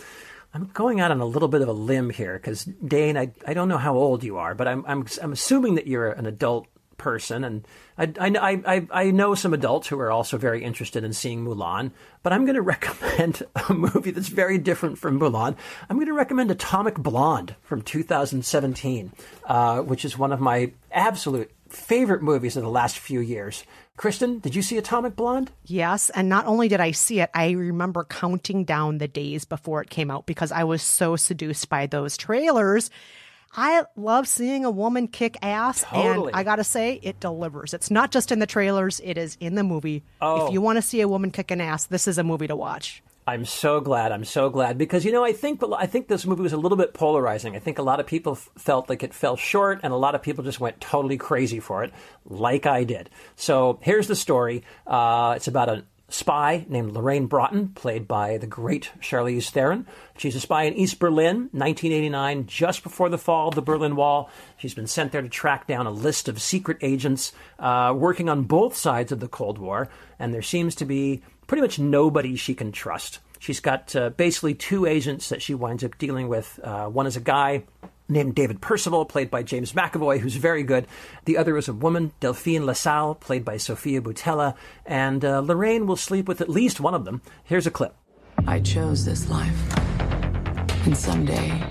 I'm 0.54 0.66
going 0.74 1.00
out 1.00 1.12
on 1.12 1.20
a 1.22 1.26
little 1.26 1.48
bit 1.50 1.62
of 1.62 1.68
a 1.68 1.74
limb 1.74 2.10
here 2.10 2.34
because 2.34 2.64
Dane, 2.66 3.18
I, 3.18 3.32
I 3.46 3.54
don't 3.54 3.68
know 3.68 3.78
how 3.78 3.96
old 3.96 4.24
you 4.24 4.38
are, 4.38 4.56
but 4.56 4.68
I'm 4.68 4.84
I'm 4.88 5.06
I'm 5.22 5.32
assuming 5.32 5.76
that 5.76 5.86
you're 5.86 6.10
an 6.10 6.26
adult 6.26 6.66
person, 6.98 7.44
and 7.44 7.68
I 7.98 8.12
I 8.18 8.62
I, 8.66 8.88
I 8.92 9.12
know 9.12 9.36
some 9.36 9.54
adults 9.54 9.88
who 9.88 10.00
are 10.00 10.12
also 10.12 10.38
very 10.38 10.64
interested 10.64 11.04
in 11.04 11.14
seeing 11.14 11.46
Mulan. 11.46 11.92
But 12.24 12.34
I'm 12.34 12.46
going 12.46 12.56
to 12.56 12.62
recommend 12.62 13.44
a 13.70 13.74
movie 13.74 14.12
that's 14.12 14.28
very 14.28 14.58
different 14.58 14.98
from 14.98 15.20
Mulan. 15.20 15.56
I'm 15.90 15.98
going 15.98 16.08
to 16.08 16.14
recommend 16.14 16.52
Atomic 16.52 16.96
Blonde 16.96 17.56
from 17.62 17.82
2017, 17.82 19.12
uh, 19.46 19.82
which 19.82 20.04
is 20.06 20.18
one 20.18 20.32
of 20.32 20.40
my 20.40 20.72
absolute 20.92 21.52
favorite 21.70 22.22
movies 22.22 22.58
of 22.58 22.64
the 22.64 22.70
last 22.70 22.98
few 22.98 23.20
years. 23.20 23.64
Kristen, 23.98 24.38
did 24.40 24.54
you 24.54 24.62
see 24.62 24.78
Atomic 24.78 25.16
Blonde? 25.16 25.52
Yes, 25.66 26.12
and 26.12 26.30
not 26.30 26.46
only 26.46 26.68
did 26.68 26.80
I 26.80 26.92
see 26.92 27.20
it, 27.20 27.32
I 27.34 27.52
remember 27.52 28.04
counting 28.04 28.64
down 28.64 29.00
the 29.00 29.08
days 29.08 29.44
before 29.44 29.82
it 29.82 29.90
came 29.90 30.12
out 30.12 30.28
because 30.28 30.52
I 30.52 30.66
was 30.66 30.84
so 30.84 31.16
seduced 31.16 31.68
by 31.68 31.88
those 31.88 32.16
trailers. 32.16 32.92
I 33.56 33.84
love 33.96 34.28
seeing 34.28 34.66
a 34.66 34.72
woman 34.72 35.08
kick 35.08 35.38
ass, 35.42 35.84
Totally. 35.84 36.28
and 36.32 36.36
I 36.36 36.44
gotta 36.44 36.64
say, 36.64 37.00
it 37.02 37.20
delivers. 37.20 37.74
It's 37.74 37.90
not 37.90 38.12
just 38.12 38.32
in 38.32 38.40
the 38.40 38.46
trailers; 38.46 39.00
it 39.04 39.18
is 39.18 39.38
in 39.40 39.56
the 39.56 39.64
movie. 39.64 40.04
Oh. 40.22 40.48
If 40.48 40.54
you 40.54 40.62
want 40.62 40.78
to 40.78 40.82
see 40.82 41.02
a 41.02 41.08
woman 41.08 41.32
kicking 41.32 41.62
ass, 41.62 41.86
this 41.86 42.08
is 42.08 42.18
a 42.18 42.24
movie 42.24 42.48
to 42.48 42.56
watch. 42.56 43.02
I'm 43.26 43.44
so 43.44 43.82
glad. 43.82 44.14
I'm 44.14 44.24
so 44.24 44.50
glad 44.50 44.78
because 44.78 45.04
you 45.04 45.12
know 45.12 45.24
I 45.26 45.34
think 45.34 45.62
I 45.78 45.86
think 45.86 46.08
this 46.08 46.26
movie 46.26 46.44
was 46.44 46.54
a 46.54 46.58
little 46.58 46.78
bit 46.78 46.94
polarizing. 46.94 47.56
I 47.58 47.60
think 47.60 47.78
a 47.78 47.82
lot 47.84 48.00
of 48.00 48.08
people 48.08 48.34
f- 48.34 48.50
felt 48.58 48.88
like 48.90 49.04
it 49.04 49.14
fell 49.14 49.36
short, 49.36 49.82
and 49.84 49.92
a 49.92 49.98
lot 49.98 50.16
of 50.16 50.22
people 50.22 50.46
just 50.46 50.62
went 50.62 50.80
totally 50.80 51.18
crazy 51.18 51.60
for 51.60 51.84
it, 51.84 51.92
like 52.26 52.66
I 52.66 52.86
did. 52.86 53.10
So 53.36 53.80
here's 53.82 54.08
the 54.08 54.16
story. 54.16 54.64
Uh, 54.86 55.34
it's 55.36 55.48
about 55.50 55.68
a 55.68 55.84
spy 56.10 56.66
named 56.70 56.94
Lorraine 56.94 57.28
Broughton, 57.28 57.70
played 57.70 58.08
by 58.08 58.38
the 58.38 58.48
great 58.48 58.92
Charlize 59.02 59.50
Theron. 59.50 59.86
She's 60.18 60.36
a 60.36 60.40
spy 60.40 60.64
in 60.64 60.74
East 60.74 61.00
Berlin, 61.00 61.50
1989, 61.52 62.48
just 62.48 62.84
before 62.84 63.10
the 63.10 63.18
fall 63.18 63.50
of 63.50 63.56
the 63.56 63.62
Berlin 63.62 63.96
Wall. 63.96 64.30
She's 64.58 64.74
been 64.74 64.88
sent 64.88 65.12
there 65.12 65.22
to 65.22 65.30
track 65.30 65.68
down 65.68 65.86
a 65.86 65.92
list 65.92 66.28
of 66.28 66.42
secret 66.42 66.78
agents 66.82 67.34
uh, 67.60 67.94
working 67.96 68.30
on 68.30 68.44
both 68.44 68.76
sides 68.76 69.12
of 69.12 69.20
the 69.20 69.28
Cold 69.28 69.58
War, 69.58 69.90
and 70.18 70.34
there 70.34 70.42
seems 70.42 70.76
to 70.76 70.86
be 70.86 71.22
pretty 71.46 71.62
much 71.62 71.80
nobody 71.80 72.36
she 72.36 72.56
can 72.56 72.72
trust. 72.72 73.20
She's 73.40 73.60
got 73.60 73.96
uh, 73.96 74.10
basically 74.12 74.54
two 74.54 74.86
agents 74.86 75.30
that 75.30 75.42
she 75.42 75.54
winds 75.54 75.84
up 75.84 75.98
dealing 75.98 76.28
with. 76.28 76.60
Uh, 76.64 76.88
one 76.88 77.06
is 77.06 77.16
a 77.16 77.22
guy 77.22 77.64
named 78.10 78.36
David 78.36 78.62
Percival, 78.62 79.06
played 79.06 79.30
by 79.30 79.44
James 79.44 79.74
McAvoy, 79.74 80.20
who's 80.20 80.36
very 80.36 80.64
good. 80.64 80.88
The 81.26 81.38
other 81.38 81.58
is 81.58 81.68
a 81.68 81.74
woman, 81.74 82.14
Delphine 82.20 82.66
LaSalle, 82.66 83.16
played 83.16 83.44
by 83.44 83.58
Sofia 83.58 84.02
Boutella. 84.02 84.56
And 84.86 85.24
uh, 85.24 85.40
Lorraine 85.40 85.88
will 85.88 85.96
sleep 85.96 86.28
with 86.28 86.42
at 86.42 86.50
least 86.50 86.80
one 86.80 86.94
of 86.94 87.06
them. 87.06 87.22
Here's 87.44 87.68
a 87.68 87.72
clip. 87.72 87.96
I 88.46 88.60
chose 88.60 89.06
this 89.06 89.30
life. 89.30 89.58
And 90.86 90.96
someday, 90.98 91.64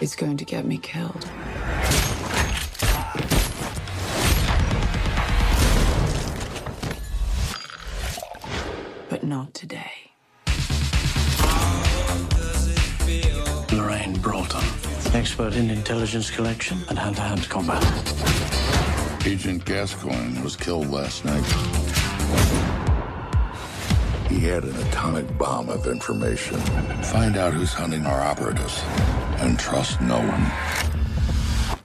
it's 0.00 0.14
going 0.14 0.36
to 0.36 0.44
get 0.44 0.64
me 0.64 0.78
killed. 0.78 1.28
But 9.08 9.24
not 9.24 9.54
today. 9.54 10.01
Expert 15.42 15.58
in 15.58 15.70
intelligence 15.70 16.30
collection 16.30 16.78
and 16.88 16.96
hand-to-hand 16.96 17.48
combat. 17.48 17.82
Agent 19.26 19.64
Gascoigne 19.64 20.40
was 20.40 20.54
killed 20.54 20.88
last 20.88 21.24
night. 21.24 21.44
He 24.28 24.38
had 24.38 24.62
an 24.62 24.76
atomic 24.86 25.36
bomb 25.36 25.68
of 25.68 25.88
information. 25.88 26.60
Find 27.02 27.36
out 27.36 27.54
who's 27.54 27.72
hunting 27.72 28.06
our 28.06 28.20
operatives 28.20 28.80
and 29.40 29.58
trust 29.58 30.00
no 30.00 30.18
one. 30.18 31.80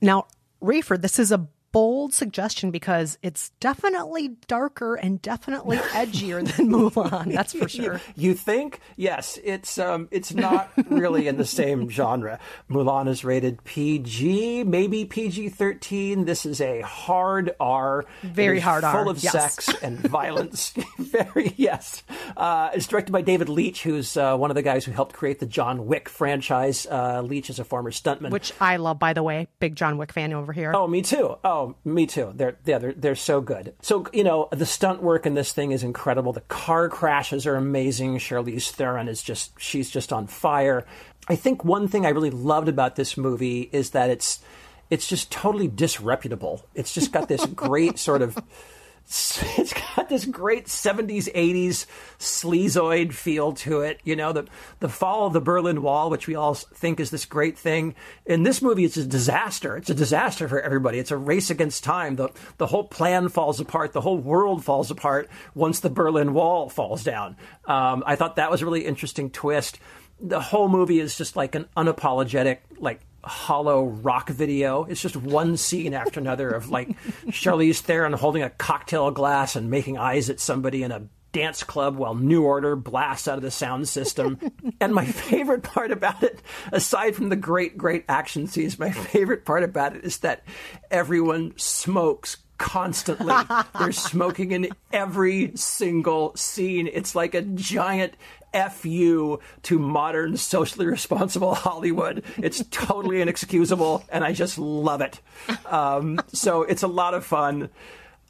Now, 0.00 0.28
Rafer, 0.62 1.00
this 1.00 1.18
is 1.18 1.32
a 1.32 1.48
bold 1.72 2.12
suggestion 2.14 2.70
because 2.70 3.18
it's 3.22 3.50
definitely 3.60 4.28
darker 4.46 4.94
and 4.94 5.20
definitely 5.22 5.78
edgier 5.78 6.44
than 6.56 6.68
Mulan. 6.70 7.32
That's 7.32 7.54
for 7.54 7.68
sure. 7.68 8.00
You 8.14 8.34
think? 8.34 8.80
Yes, 8.96 9.38
it's 9.42 9.78
um, 9.78 10.08
it's 10.10 10.32
not 10.34 10.70
really 10.88 11.26
in 11.26 11.38
the 11.38 11.44
same 11.46 11.88
genre. 11.90 12.38
Mulan 12.70 13.08
is 13.08 13.24
rated 13.24 13.64
PG, 13.64 14.64
maybe 14.64 15.04
PG 15.04 15.48
thirteen. 15.50 16.26
This 16.26 16.46
is 16.46 16.60
a 16.60 16.82
hard 16.82 17.54
R, 17.58 18.04
Very 18.22 18.60
hard 18.60 18.84
R, 18.84 18.92
full 18.92 19.10
of 19.10 19.22
yes. 19.22 19.32
sex 19.32 19.68
and 19.82 19.98
violence. 19.98 20.74
Very 20.98 21.54
yes. 21.56 22.02
Uh, 22.36 22.70
it's 22.74 22.86
directed 22.86 23.12
by 23.12 23.22
David 23.22 23.48
Leitch, 23.48 23.82
who's 23.82 24.16
uh, 24.16 24.36
one 24.36 24.50
of 24.50 24.54
the 24.54 24.62
guys 24.62 24.84
who 24.84 24.92
helped 24.92 25.14
create 25.14 25.40
the 25.40 25.46
John 25.46 25.86
Wick 25.86 26.08
franchise. 26.08 26.86
Uh, 26.86 27.22
Leitch 27.22 27.50
is 27.50 27.58
a 27.58 27.64
former 27.64 27.90
stuntman. 27.90 28.30
Which 28.30 28.52
I 28.60 28.76
love, 28.76 28.98
by 28.98 29.12
the 29.12 29.22
way. 29.22 29.48
Big 29.58 29.74
John 29.74 29.98
Wick 29.98 30.12
fan 30.12 30.32
over 30.32 30.52
here. 30.52 30.72
Oh, 30.74 30.86
me 30.86 31.02
too. 31.02 31.36
Oh, 31.44 31.61
Oh, 31.62 31.76
me 31.84 32.06
too. 32.08 32.32
They're 32.34 32.56
yeah, 32.64 32.78
they're 32.78 32.92
they're 32.92 33.14
so 33.14 33.40
good. 33.40 33.74
So 33.82 34.06
you 34.12 34.24
know, 34.24 34.48
the 34.50 34.66
stunt 34.66 35.00
work 35.00 35.26
in 35.26 35.34
this 35.34 35.52
thing 35.52 35.70
is 35.70 35.84
incredible. 35.84 36.32
The 36.32 36.40
car 36.40 36.88
crashes 36.88 37.46
are 37.46 37.54
amazing. 37.54 38.18
Charlize 38.18 38.70
Theron 38.70 39.06
is 39.06 39.22
just 39.22 39.52
she's 39.60 39.88
just 39.88 40.12
on 40.12 40.26
fire. 40.26 40.84
I 41.28 41.36
think 41.36 41.64
one 41.64 41.86
thing 41.86 42.04
I 42.04 42.08
really 42.08 42.30
loved 42.30 42.68
about 42.68 42.96
this 42.96 43.16
movie 43.16 43.68
is 43.70 43.90
that 43.90 44.10
it's 44.10 44.40
it's 44.90 45.06
just 45.06 45.30
totally 45.30 45.68
disreputable. 45.68 46.66
It's 46.74 46.92
just 46.92 47.12
got 47.12 47.28
this 47.28 47.46
great 47.54 47.96
sort 47.96 48.22
of 48.22 48.36
it's 49.58 49.74
got 49.74 50.08
this 50.08 50.24
great 50.24 50.66
70s 50.66 51.32
80s 51.32 51.86
sleazoid 52.18 53.12
feel 53.12 53.52
to 53.52 53.80
it 53.80 54.00
you 54.04 54.16
know 54.16 54.32
the 54.32 54.46
the 54.80 54.88
fall 54.88 55.26
of 55.26 55.32
the 55.32 55.40
berlin 55.40 55.82
wall 55.82 56.08
which 56.08 56.26
we 56.26 56.34
all 56.34 56.54
think 56.54 57.00
is 57.00 57.10
this 57.10 57.24
great 57.24 57.58
thing. 57.58 57.94
In 58.26 58.42
this 58.42 58.60
movie 58.60 58.84
it's 58.84 58.96
a 58.96 59.06
disaster. 59.06 59.76
It's 59.76 59.90
a 59.90 59.94
disaster 59.94 60.48
for 60.48 60.60
everybody. 60.60 60.98
It's 60.98 61.10
a 61.10 61.16
race 61.16 61.50
against 61.50 61.84
time. 61.84 62.16
The 62.16 62.28
the 62.58 62.66
whole 62.66 62.84
plan 62.84 63.28
falls 63.28 63.60
apart. 63.60 63.92
The 63.92 64.00
whole 64.00 64.18
world 64.18 64.64
falls 64.64 64.90
apart 64.90 65.30
once 65.54 65.80
the 65.80 65.90
berlin 65.90 66.34
wall 66.34 66.68
falls 66.68 67.02
down. 67.02 67.36
Um, 67.64 68.02
i 68.06 68.16
thought 68.16 68.36
that 68.36 68.50
was 68.50 68.62
a 68.62 68.64
really 68.64 68.84
interesting 68.84 69.30
twist. 69.30 69.78
The 70.20 70.40
whole 70.40 70.68
movie 70.68 71.00
is 71.00 71.16
just 71.16 71.36
like 71.36 71.54
an 71.54 71.66
unapologetic 71.76 72.58
like 72.78 73.00
hollow 73.24 73.84
rock 73.84 74.28
video. 74.28 74.84
It's 74.84 75.00
just 75.00 75.16
one 75.16 75.56
scene 75.56 75.94
after 75.94 76.20
another 76.20 76.50
of 76.50 76.70
like 76.70 76.88
Charlize 77.26 77.80
Theron 77.80 78.12
holding 78.12 78.42
a 78.42 78.50
cocktail 78.50 79.10
glass 79.10 79.56
and 79.56 79.70
making 79.70 79.98
eyes 79.98 80.30
at 80.30 80.40
somebody 80.40 80.82
in 80.82 80.92
a 80.92 81.06
dance 81.32 81.62
club 81.64 81.96
while 81.96 82.14
New 82.14 82.44
Order 82.44 82.76
blasts 82.76 83.26
out 83.26 83.38
of 83.38 83.42
the 83.42 83.50
sound 83.50 83.88
system. 83.88 84.38
and 84.80 84.94
my 84.94 85.06
favorite 85.06 85.62
part 85.62 85.90
about 85.90 86.22
it, 86.22 86.40
aside 86.70 87.16
from 87.16 87.30
the 87.30 87.36
great, 87.36 87.76
great 87.76 88.04
action 88.08 88.46
scenes, 88.46 88.78
my 88.78 88.90
favorite 88.90 89.44
part 89.44 89.62
about 89.62 89.96
it 89.96 90.04
is 90.04 90.18
that 90.18 90.44
everyone 90.90 91.54
smokes 91.56 92.36
constantly. 92.58 93.34
They're 93.78 93.92
smoking 93.92 94.52
in 94.52 94.68
every 94.92 95.52
single 95.56 96.36
scene. 96.36 96.88
It's 96.92 97.14
like 97.14 97.34
a 97.34 97.42
giant 97.42 98.14
fu 98.52 99.40
to 99.62 99.78
modern 99.78 100.36
socially 100.36 100.86
responsible 100.86 101.54
Hollywood. 101.54 102.22
It's 102.38 102.64
totally 102.70 103.20
inexcusable, 103.20 104.04
and 104.08 104.24
I 104.24 104.32
just 104.32 104.58
love 104.58 105.00
it. 105.00 105.20
Um, 105.66 106.20
so 106.32 106.62
it's 106.62 106.82
a 106.82 106.88
lot 106.88 107.14
of 107.14 107.24
fun. 107.24 107.70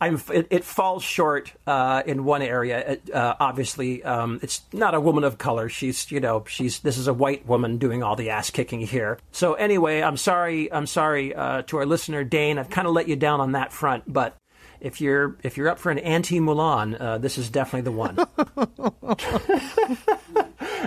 I'm, 0.00 0.20
it, 0.32 0.48
it 0.50 0.64
falls 0.64 1.04
short 1.04 1.52
uh, 1.64 2.02
in 2.04 2.24
one 2.24 2.42
area. 2.42 2.92
It, 2.92 3.14
uh, 3.14 3.36
obviously, 3.38 4.02
um, 4.02 4.40
it's 4.42 4.62
not 4.72 4.94
a 4.94 5.00
woman 5.00 5.22
of 5.22 5.38
color. 5.38 5.68
She's, 5.68 6.10
you 6.10 6.18
know, 6.18 6.42
she's 6.48 6.80
this 6.80 6.98
is 6.98 7.06
a 7.06 7.14
white 7.14 7.46
woman 7.46 7.78
doing 7.78 8.02
all 8.02 8.16
the 8.16 8.30
ass 8.30 8.50
kicking 8.50 8.80
here. 8.80 9.20
So 9.30 9.54
anyway, 9.54 10.02
I'm 10.02 10.16
sorry. 10.16 10.72
I'm 10.72 10.86
sorry 10.86 11.32
uh, 11.36 11.62
to 11.62 11.76
our 11.76 11.86
listener 11.86 12.24
Dane. 12.24 12.58
I've 12.58 12.68
kind 12.68 12.88
of 12.88 12.94
let 12.94 13.06
you 13.06 13.14
down 13.14 13.40
on 13.40 13.52
that 13.52 13.72
front, 13.72 14.12
but 14.12 14.36
if 14.82 15.00
you're 15.00 15.36
if 15.44 15.56
you're 15.56 15.68
up 15.68 15.78
for 15.78 15.90
an 15.90 16.00
anti 16.00 16.40
Mulan, 16.40 17.00
uh, 17.00 17.16
this 17.18 17.38
is 17.38 17.48
definitely 17.48 17.82
the 17.82 17.92
one. 17.92 18.18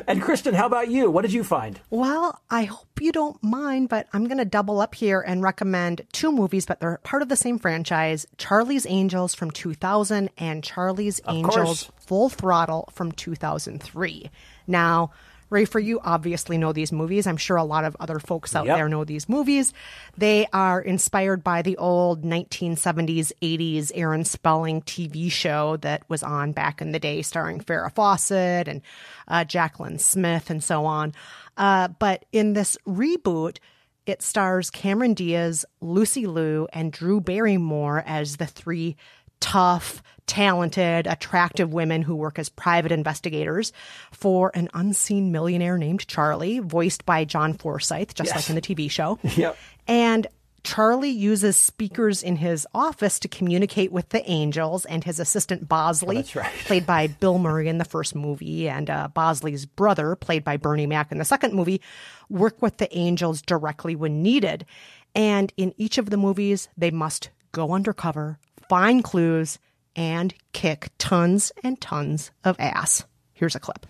and 0.07 0.21
Kristen, 0.21 0.53
how 0.53 0.65
about 0.65 0.89
you? 0.89 1.09
What 1.09 1.21
did 1.21 1.31
you 1.31 1.45
find? 1.45 1.79
Well, 1.89 2.41
I 2.49 2.65
hope 2.65 2.99
you 2.99 3.13
don't 3.13 3.41
mind, 3.41 3.87
but 3.87 4.07
I'm 4.11 4.25
going 4.25 4.37
to 4.37 4.45
double 4.45 4.81
up 4.81 4.95
here 4.95 5.21
and 5.21 5.41
recommend 5.41 6.01
two 6.11 6.33
movies, 6.33 6.65
but 6.65 6.81
they're 6.81 6.99
part 7.03 7.21
of 7.21 7.29
the 7.29 7.37
same 7.37 7.57
franchise 7.57 8.27
Charlie's 8.37 8.85
Angels 8.85 9.33
from 9.33 9.49
2000 9.49 10.29
and 10.37 10.61
Charlie's 10.61 11.19
Of 11.19 11.35
Angels 11.35 11.53
course. 11.53 11.91
Full 12.05 12.27
Throttle 12.29 12.89
from 12.91 13.13
2003. 13.13 14.29
Now, 14.67 15.11
Rafer, 15.51 15.83
you 15.83 15.99
obviously 16.03 16.57
know 16.57 16.73
these 16.73 16.91
movies. 16.91 17.27
I'm 17.27 17.37
sure 17.37 17.57
a 17.57 17.63
lot 17.63 17.85
of 17.85 17.95
other 17.99 18.19
folks 18.19 18.55
out 18.55 18.65
Yep. 18.65 18.75
there 18.77 18.89
know 18.89 19.03
these 19.03 19.29
movies. 19.29 19.73
They 20.17 20.47
are 20.51 20.81
inspired 20.81 21.43
by 21.43 21.61
the 21.61 21.77
old 21.77 22.23
1970s, 22.23 23.31
80s 23.41 23.91
Aaron 23.93 24.25
Spelling 24.25 24.81
TV 24.81 25.31
show 25.31 25.77
that 25.77 26.03
was 26.09 26.23
on 26.23 26.51
back 26.51 26.81
in 26.81 26.91
the 26.91 26.99
day, 26.99 27.21
starring 27.21 27.59
Farrah 27.61 27.93
Fawcett 27.93 28.67
and 28.67 28.81
uh, 29.27 29.45
Jaclyn 29.45 29.99
Smith 29.99 30.49
and 30.49 30.63
so 30.63 30.85
on. 30.85 31.13
Uh, 31.57 31.89
but 31.99 32.25
in 32.31 32.53
this 32.53 32.77
reboot, 32.87 33.57
it 34.05 34.21
stars 34.21 34.69
Cameron 34.69 35.13
Diaz, 35.13 35.65
Lucy 35.81 36.27
Liu, 36.27 36.67
and 36.73 36.91
Drew 36.91 37.19
Barrymore 37.21 38.03
as 38.05 38.37
the 38.37 38.45
three 38.45 38.95
tough, 39.39 40.01
talented, 40.27 41.07
attractive 41.07 41.73
women 41.73 42.01
who 42.01 42.15
work 42.15 42.39
as 42.39 42.49
private 42.49 42.91
investigators 42.91 43.71
for 44.11 44.51
an 44.55 44.69
unseen 44.73 45.31
millionaire 45.31 45.77
named 45.77 46.07
Charlie, 46.07 46.59
voiced 46.59 47.05
by 47.05 47.25
John 47.25 47.53
Forsythe, 47.53 48.13
just 48.13 48.29
Yes. 48.29 48.35
like 48.35 48.49
in 48.49 48.55
the 48.55 48.61
TV 48.61 48.89
show. 48.89 49.19
Yep. 49.37 49.57
And 49.87 50.27
Charlie 50.63 51.11
uses 51.11 51.55
speakers 51.55 52.23
in 52.23 52.37
his 52.37 52.65
office 52.73 53.19
to 53.19 53.27
communicate 53.27 53.91
with 53.91 54.09
the 54.09 54.27
angels 54.27 54.83
and 54.85 55.03
his 55.03 55.19
assistant 55.19 55.67
Bosley, 55.67 56.25
Oh, 56.35 56.39
right. 56.39 56.51
played 56.65 56.87
by 56.87 57.05
Bill 57.05 57.37
Murray 57.37 57.67
in 57.67 57.77
the 57.77 57.85
first 57.85 58.15
movie, 58.15 58.67
and 58.67 58.89
uh, 58.89 59.09
Bosley's 59.09 59.67
brother, 59.67 60.15
played 60.15 60.43
by 60.43 60.57
Bernie 60.57 60.87
Mac 60.87 61.11
in 61.11 61.19
the 61.19 61.25
second 61.25 61.53
movie, 61.53 61.81
work 62.29 62.59
with 62.63 62.77
the 62.77 62.91
angels 62.97 63.43
directly 63.43 63.95
when 63.95 64.23
needed. 64.23 64.65
And 65.13 65.53
in 65.55 65.75
each 65.77 65.99
of 65.99 66.09
the 66.09 66.17
movies, 66.17 66.67
they 66.75 66.89
must 66.89 67.29
go 67.51 67.71
undercover, 67.73 68.39
find 68.69 69.03
clues, 69.03 69.59
and 69.95 70.33
kick 70.53 70.89
tons 70.97 71.51
and 71.63 71.79
tons 71.79 72.31
of 72.43 72.55
ass. 72.59 73.05
Here's 73.33 73.55
a 73.55 73.59
clip. 73.59 73.85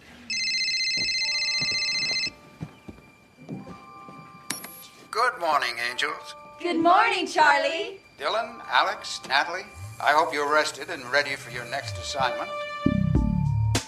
Good 5.10 5.40
morning, 5.40 5.76
angels. 5.90 6.36
Good 6.62 6.78
morning, 6.78 7.26
Charlie. 7.28 8.00
Dylan, 8.20 8.62
Alex, 8.70 9.22
Natalie, 9.28 9.66
I 10.02 10.12
hope 10.12 10.34
you're 10.34 10.52
rested 10.52 10.90
and 10.90 11.04
ready 11.12 11.36
for 11.36 11.52
your 11.52 11.66
next 11.66 11.98
assignment. 11.98 12.50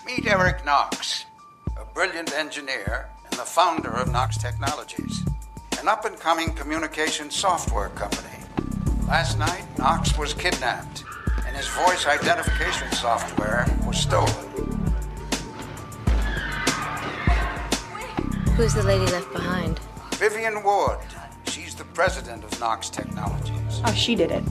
Meet 0.05 0.25
Eric 0.25 0.65
Knox, 0.65 1.25
a 1.77 1.85
brilliant 1.93 2.33
engineer 2.33 3.09
and 3.25 3.33
the 3.39 3.45
founder 3.45 3.91
of 3.91 4.11
Knox 4.11 4.37
Technologies, 4.37 5.21
an 5.79 5.87
up 5.87 6.05
and 6.05 6.17
coming 6.19 6.53
communication 6.53 7.29
software 7.29 7.89
company. 7.89 8.46
Last 9.07 9.39
night, 9.39 9.63
Knox 9.77 10.17
was 10.17 10.33
kidnapped, 10.33 11.05
and 11.45 11.55
his 11.55 11.65
voice 11.69 12.05
identification 12.05 12.91
software 12.91 13.65
was 13.85 13.97
stolen. 13.97 14.27
Who's 18.57 18.73
the 18.73 18.83
lady 18.83 19.09
left 19.09 19.31
behind? 19.31 19.79
Vivian 20.15 20.61
Ward, 20.61 20.99
she's 21.45 21.73
the 21.73 21.85
president 21.85 22.43
of 22.43 22.59
Knox 22.59 22.89
Technologies. 22.89 23.81
Oh, 23.85 23.93
she 23.93 24.13
did 24.13 24.29
it. 24.29 24.43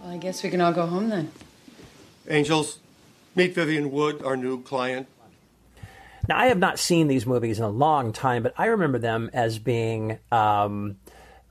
Well, 0.00 0.10
I 0.10 0.16
guess 0.16 0.42
we 0.42 0.48
can 0.48 0.62
all 0.62 0.72
go 0.72 0.86
home 0.86 1.10
then. 1.10 1.30
Angels, 2.26 2.78
meet 3.34 3.54
Vivian 3.54 3.90
Wood, 3.90 4.22
our 4.24 4.36
new 4.36 4.62
client. 4.62 5.08
Now, 6.26 6.38
I 6.38 6.46
have 6.46 6.58
not 6.58 6.78
seen 6.78 7.08
these 7.08 7.26
movies 7.26 7.58
in 7.58 7.64
a 7.64 7.70
long 7.70 8.14
time, 8.14 8.42
but 8.42 8.54
I 8.56 8.66
remember 8.66 8.98
them 8.98 9.28
as 9.34 9.58
being 9.58 10.18
um, 10.30 10.96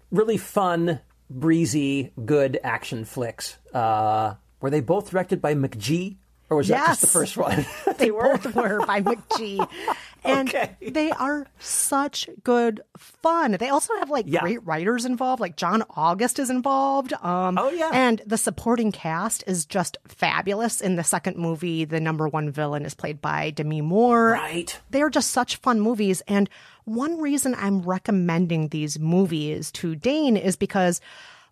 really 0.10 0.38
fun, 0.38 1.00
breezy, 1.40 2.12
good 2.26 2.60
action 2.64 3.06
flicks. 3.06 3.58
Uh, 3.74 4.36
were 4.60 4.70
they 4.70 4.82
both 4.82 5.10
directed 5.10 5.42
by 5.42 5.56
McG, 5.56 6.18
or 6.50 6.58
was 6.58 6.68
that 6.68 6.88
just 6.88 7.02
the 7.02 7.08
first 7.08 7.38
one? 7.38 7.66
they 7.98 8.10
both 8.10 8.54
were 8.56 8.86
by 8.86 9.02
McG. 9.02 9.68
And 10.24 10.54
they 10.80 11.10
are 11.10 11.48
such 11.58 12.30
good 12.44 12.82
fun. 12.96 13.54
They 13.54 13.70
also 13.70 13.96
have 13.98 14.12
like 14.12 14.30
great 14.30 14.64
writers 14.64 15.04
involved, 15.04 15.40
like 15.40 15.56
John 15.56 15.84
August 15.96 16.38
is 16.38 16.52
involved. 16.52 17.14
Um, 17.24 17.58
oh, 17.58 17.70
yeah. 17.72 17.90
And 17.92 18.22
the 18.28 18.38
supporting 18.38 18.92
cast 18.92 19.44
is 19.48 19.66
just 19.66 19.98
fabulous. 20.08 20.80
In 20.80 20.96
the 20.96 21.04
second 21.04 21.38
movie, 21.38 21.86
the 21.86 22.00
number 22.00 22.28
one 22.28 22.52
villain 22.52 22.86
is 22.86 22.94
played 22.94 23.20
by 23.20 23.50
Demi 23.50 23.82
Moore. 23.82 24.34
Right. 24.34 24.80
They 24.92 25.02
are 25.02 25.10
just 25.10 25.32
such 25.32 25.56
fun 25.56 25.82
movies. 25.82 26.22
And 26.28 26.48
one 26.86 27.20
reason 27.20 27.56
I'm 27.56 27.82
recommending 27.82 28.68
these 28.68 29.00
movies 29.00 29.72
to 29.74 29.96
Dane 29.96 30.38
is 30.38 30.56
because 30.56 31.02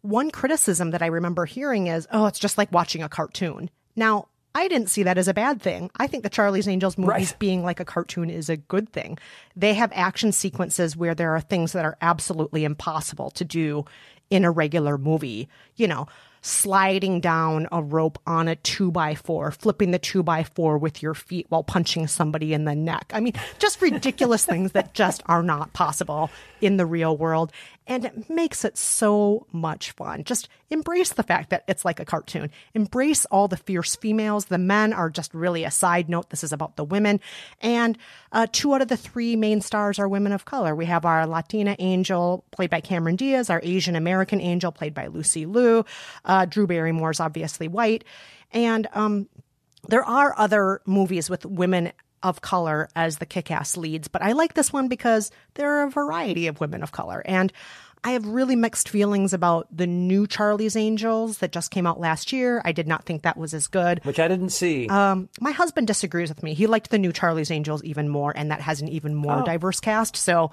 one 0.02 0.32
criticism 0.32 0.92
that 0.92 1.02
I 1.02 1.08
remember 1.08 1.46
hearing 1.46 1.88
is, 1.88 2.08
oh, 2.12 2.26
it's 2.26 2.40
just 2.40 2.58
like 2.58 2.72
watching 2.72 3.04
a 3.04 3.10
cartoon. 3.10 3.70
Now, 3.96 4.28
I 4.56 4.68
didn't 4.68 4.90
see 4.90 5.04
that 5.04 5.18
as 5.18 5.28
a 5.28 5.34
bad 5.34 5.62
thing. 5.62 5.92
I 5.98 6.08
think 6.08 6.24
the 6.24 6.30
Charlie's 6.30 6.68
Angels 6.68 6.98
movies 6.98 7.34
being 7.40 7.64
like 7.64 7.80
a 7.80 7.86
cartoon 7.86 8.30
is 8.30 8.50
a 8.50 8.58
good 8.58 8.90
thing. 8.90 9.20
They 9.56 9.74
have 9.76 9.92
action 9.94 10.32
sequences 10.32 10.98
where 10.98 11.14
there 11.14 11.36
are 11.36 11.42
things 11.42 11.74
that 11.74 11.86
are 11.86 11.98
absolutely 12.02 12.64
impossible 12.64 13.30
to 13.32 13.46
do 13.46 13.86
in 14.30 14.46
a 14.46 14.52
regular 14.52 14.98
movie. 14.98 15.48
You 15.76 15.88
know, 15.88 16.08
sliding 16.42 17.20
down 17.20 17.68
a 17.72 17.82
rope 17.82 18.20
on 18.26 18.48
a 18.48 18.56
two 18.56 18.92
by 18.92 19.16
four, 19.16 19.52
flipping 19.52 19.92
the 19.92 20.00
two 20.00 20.24
by 20.24 20.44
four 20.44 20.78
with 20.78 21.02
your 21.02 21.14
feet 21.14 21.46
while 21.50 21.64
punching 21.64 22.08
somebody 22.08 22.54
in 22.54 22.66
the 22.66 22.76
neck. 22.76 23.12
I 23.14 23.20
mean, 23.20 23.34
just 23.58 23.82
ridiculous 23.82 24.46
things 24.50 24.72
that 24.74 24.94
just 24.94 25.22
are 25.26 25.44
not 25.44 25.74
possible 25.74 26.30
in 26.62 26.78
the 26.78 26.86
real 26.86 27.16
world. 27.16 27.52
And 27.90 28.06
it 28.06 28.30
makes 28.30 28.64
it 28.64 28.78
so 28.78 29.48
much 29.52 29.92
fun. 29.92 30.24
Just 30.24 30.48
embrace 30.70 31.12
the 31.12 31.24
fact 31.24 31.50
that 31.50 31.64
it's 31.68 31.84
like 31.84 32.00
a 32.00 32.06
cartoon. 32.06 32.52
Embrace 32.76 33.26
all 33.26 33.48
the 33.48 33.58
fierce 33.58 33.96
females. 33.96 34.46
The 34.46 34.60
men 34.60 34.94
are 34.94 35.10
just 35.10 35.34
really 35.34 35.64
a 35.64 35.72
side 35.72 36.08
note. 36.08 36.30
This 36.30 36.44
is 36.44 36.54
about 36.54 36.76
the 36.76 36.84
women. 36.84 37.20
And 37.62 37.98
uh, 38.32 38.46
two 38.52 38.76
out 38.76 38.84
of 38.84 38.90
the 38.90 38.96
three 38.96 39.36
main 39.36 39.60
stars 39.60 39.98
are 39.98 40.08
women 40.08 40.32
of 40.32 40.46
color. 40.46 40.76
We 40.76 40.86
have 40.86 41.04
our 41.04 41.26
Latina 41.26 41.76
angel, 41.80 42.46
played 42.52 42.70
by 42.70 42.80
Cameron 42.80 43.16
Diaz, 43.16 43.50
our 43.50 43.60
Asian 43.64 43.96
American 43.96 44.40
angel, 44.40 44.72
played 44.72 44.94
by 44.94 45.08
Lucy 45.08 45.48
Liu. 45.48 45.84
Uh, 46.24 46.46
Drew 46.46 46.68
is 46.70 47.20
obviously 47.20 47.68
white. 47.68 48.04
And 48.52 48.88
um, 48.94 49.28
there 49.88 50.04
are 50.06 50.36
other 50.38 50.82
movies 50.86 51.28
with 51.28 51.44
women 51.44 51.92
of 52.24 52.42
color 52.42 52.90
as 52.96 53.18
the 53.18 53.26
kick 53.26 53.52
ass 53.52 53.78
leads, 53.78 54.08
but 54.08 54.22
I 54.22 54.32
like 54.34 54.54
this 54.54 54.72
one 54.74 54.88
because 54.88 55.32
there 55.56 55.72
are 55.78 55.84
a 55.84 55.90
variety 55.90 56.48
of 56.48 56.60
women 56.60 56.84
of 56.84 56.92
color. 56.92 57.22
And 57.26 57.52
I 58.04 58.12
have 58.12 58.26
really 58.26 58.56
mixed 58.56 58.88
feelings 58.88 59.34
about 59.34 59.68
the 59.76 59.86
new 59.86 60.26
Charlie's 60.26 60.78
Angels 60.78 61.40
that 61.40 61.52
just 61.52 61.70
came 61.70 61.86
out 61.86 62.00
last 62.00 62.32
year. 62.32 62.62
I 62.64 62.72
did 62.72 62.88
not 62.88 63.04
think 63.06 63.24
that 63.24 63.36
was 63.36 63.54
as 63.54 63.68
good. 63.68 64.00
Which 64.06 64.20
I 64.20 64.30
didn't 64.30 64.52
see. 64.52 64.88
Um, 64.88 65.28
my 65.42 65.52
husband 65.52 65.88
disagrees 65.88 66.30
with 66.30 66.42
me. 66.42 66.54
He 66.54 66.66
liked 66.66 66.92
the 66.92 66.98
new 66.98 67.12
Charlie's 67.12 67.52
Angels 67.52 67.84
even 67.84 68.08
more, 68.08 68.32
and 68.36 68.52
that 68.52 68.62
has 68.62 68.82
an 68.82 68.88
even 68.88 69.16
more 69.16 69.42
Oh. 69.42 69.46
diverse 69.46 69.82
cast. 69.82 70.16
So, 70.16 70.52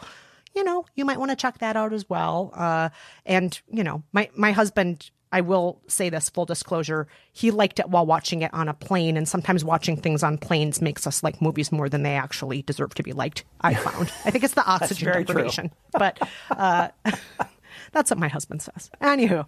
you 0.56 0.64
know, 0.64 0.86
you 0.96 1.04
might 1.04 1.18
want 1.20 1.30
to 1.30 1.36
check 1.36 1.58
that 1.58 1.76
out 1.76 1.92
as 1.92 2.08
well. 2.10 2.50
Uh, 2.52 2.88
and 3.24 3.60
you 3.70 3.84
know, 3.84 4.02
my 4.12 4.28
my 4.36 4.50
husband. 4.52 5.10
I 5.32 5.40
will 5.40 5.80
say 5.88 6.08
this 6.08 6.30
full 6.30 6.46
disclosure. 6.46 7.08
He 7.32 7.50
liked 7.50 7.80
it 7.80 7.88
while 7.88 8.06
watching 8.06 8.42
it 8.42 8.52
on 8.54 8.68
a 8.68 8.74
plane, 8.74 9.16
and 9.16 9.28
sometimes 9.28 9.64
watching 9.64 9.96
things 9.96 10.22
on 10.22 10.38
planes 10.38 10.80
makes 10.80 11.06
us 11.06 11.22
like 11.22 11.42
movies 11.42 11.72
more 11.72 11.88
than 11.88 12.02
they 12.02 12.14
actually 12.14 12.62
deserve 12.62 12.94
to 12.94 13.02
be 13.02 13.12
liked. 13.12 13.44
I 13.60 13.74
found. 13.86 14.12
I 14.24 14.30
think 14.30 14.44
it's 14.44 14.54
the 14.54 14.66
oxygen 14.66 15.12
deprivation, 15.12 15.72
but 15.92 16.18
uh, 16.50 16.88
that's 17.92 18.10
what 18.10 18.18
my 18.18 18.28
husband 18.28 18.62
says. 18.62 18.90
Anywho, 19.02 19.46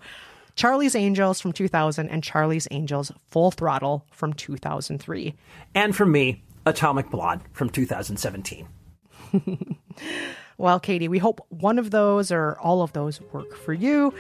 Charlie's 0.57 0.95
Angels 0.95 1.41
from 1.41 1.53
2000 1.53 2.09
and 2.09 2.23
Charlie's 2.23 2.67
Angels 2.71 3.13
Full 3.31 3.51
Throttle 3.51 4.05
from 4.11 4.33
2003. 4.33 5.35
And 5.75 5.95
from 5.95 6.11
me, 6.11 6.43
Atomic 6.67 7.11
Blonde 7.11 7.43
from 7.53 7.71
2017. 7.71 8.69
Well, 10.59 10.81
Katie, 10.81 11.07
we 11.07 11.19
hope 11.19 11.47
one 11.51 11.79
of 11.79 11.93
those 11.93 12.33
or 12.33 12.59
all 12.61 12.83
of 12.83 12.93
those 12.93 13.21
work 13.33 13.55
for 13.55 13.73
you. 13.73 14.13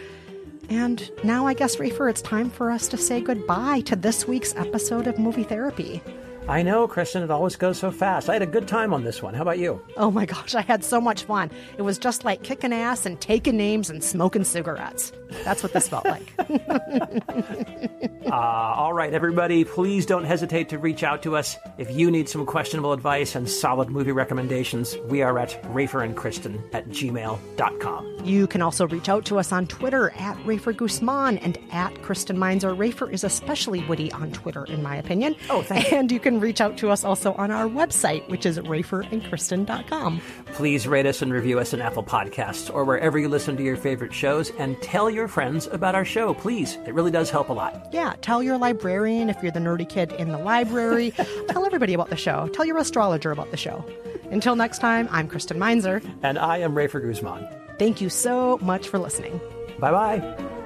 And 0.68 1.10
now 1.24 1.46
I 1.46 1.54
guess, 1.54 1.76
Rafer, 1.76 2.10
it's 2.10 2.22
time 2.22 2.50
for 2.50 2.70
us 2.70 2.88
to 2.88 2.96
say 2.98 3.20
goodbye 3.20 3.80
to 3.82 3.96
this 3.96 4.28
week's 4.28 4.54
episode 4.56 5.06
of 5.06 5.18
Movie 5.18 5.44
Therapy. 5.44 6.02
I 6.48 6.62
know, 6.62 6.88
Kristen, 6.88 7.22
it 7.22 7.30
always 7.30 7.56
goes 7.56 7.78
so 7.78 7.90
fast. 7.90 8.30
I 8.30 8.32
had 8.32 8.42
a 8.42 8.46
good 8.46 8.66
time 8.66 8.94
on 8.94 9.04
this 9.04 9.22
one. 9.22 9.34
How 9.34 9.42
about 9.42 9.58
you? 9.58 9.82
Oh 9.98 10.10
my 10.10 10.24
gosh, 10.24 10.54
I 10.54 10.62
had 10.62 10.82
so 10.82 11.00
much 11.00 11.24
fun. 11.24 11.50
It 11.76 11.82
was 11.82 11.98
just 11.98 12.24
like 12.24 12.42
kicking 12.42 12.72
ass 12.72 13.04
and 13.04 13.20
taking 13.20 13.56
names 13.56 13.90
and 13.90 14.02
smoking 14.02 14.44
cigarettes. 14.44 15.12
That's 15.44 15.62
what 15.62 15.72
this 15.72 15.88
felt 15.88 16.04
like. 16.04 16.32
Uh, 18.28 18.34
all 18.76 18.92
right, 18.92 19.14
everybody, 19.14 19.64
please 19.64 20.04
don't 20.04 20.24
hesitate 20.24 20.68
to 20.68 20.78
reach 20.78 21.02
out 21.02 21.22
to 21.22 21.34
us 21.34 21.56
if 21.78 21.90
you 21.90 22.10
need 22.10 22.28
some 22.28 22.44
questionable 22.44 22.92
advice 22.92 23.34
and 23.34 23.48
solid 23.48 23.88
movie 23.88 24.12
recommendations. 24.12 24.98
We 25.06 25.22
are 25.22 25.38
at 25.38 25.62
raferandkristen 25.72 26.74
at 26.74 26.88
gmail.com. 26.90 28.18
You 28.24 28.46
can 28.46 28.60
also 28.60 28.86
reach 28.86 29.08
out 29.08 29.24
to 29.26 29.38
us 29.38 29.50
on 29.50 29.66
Twitter 29.66 30.10
at 30.10 30.36
Rafer 30.44 30.76
Guzman 30.76 31.38
and 31.38 31.58
at 31.72 32.02
Kristen 32.02 32.38
Meinzer. 32.38 32.74
Rafer 32.74 33.10
is 33.10 33.24
especially 33.24 33.82
witty 33.86 34.12
on 34.12 34.30
Twitter, 34.32 34.66
in 34.66 34.82
my 34.82 34.96
opinion. 34.96 35.34
Oh, 35.48 35.62
thank 35.62 35.90
you. 35.90 35.96
And 35.96 36.12
you 36.12 36.20
can 36.20 36.38
reach 36.38 36.60
out 36.60 36.76
to 36.78 36.90
us 36.90 37.04
also 37.04 37.32
on 37.34 37.50
our 37.50 37.66
website, 37.66 38.28
which 38.28 38.44
is 38.44 38.58
raferandkristen.com. 38.58 40.20
Please 40.52 40.86
rate 40.86 41.06
us 41.06 41.22
and 41.22 41.32
review 41.32 41.58
us 41.58 41.72
on 41.72 41.80
Apple 41.80 42.04
Podcasts 42.04 42.72
or 42.72 42.84
wherever 42.84 43.18
you 43.18 43.28
listen 43.28 43.56
to 43.56 43.62
your 43.62 43.76
favorite 43.76 44.12
shows 44.12 44.50
and 44.58 44.80
tell 44.82 45.08
your 45.18 45.28
friends 45.28 45.66
about 45.66 45.94
our 45.94 46.04
show, 46.04 46.32
please. 46.32 46.78
It 46.86 46.94
really 46.94 47.10
does 47.10 47.28
help 47.28 47.50
a 47.50 47.52
lot. 47.52 47.88
Yeah, 47.92 48.14
tell 48.22 48.42
your 48.42 48.56
librarian 48.56 49.28
if 49.28 49.42
you're 49.42 49.52
the 49.52 49.60
nerdy 49.60 49.86
kid 49.86 50.12
in 50.12 50.28
the 50.28 50.38
library. 50.38 51.10
tell 51.48 51.66
everybody 51.66 51.92
about 51.92 52.08
the 52.08 52.16
show. 52.16 52.48
Tell 52.54 52.64
your 52.64 52.78
astrologer 52.78 53.32
about 53.32 53.50
the 53.50 53.56
show. 53.56 53.84
Until 54.30 54.56
next 54.56 54.78
time, 54.78 55.08
I'm 55.10 55.28
Kristen 55.28 55.58
Meinzer. 55.58 56.00
And 56.22 56.38
I 56.38 56.58
am 56.58 56.74
Rafer 56.74 57.02
Guzman. 57.02 57.46
Thank 57.78 58.00
you 58.00 58.08
so 58.08 58.58
much 58.62 58.88
for 58.88 58.98
listening. 58.98 59.40
Bye 59.78 59.90
bye. 59.90 60.57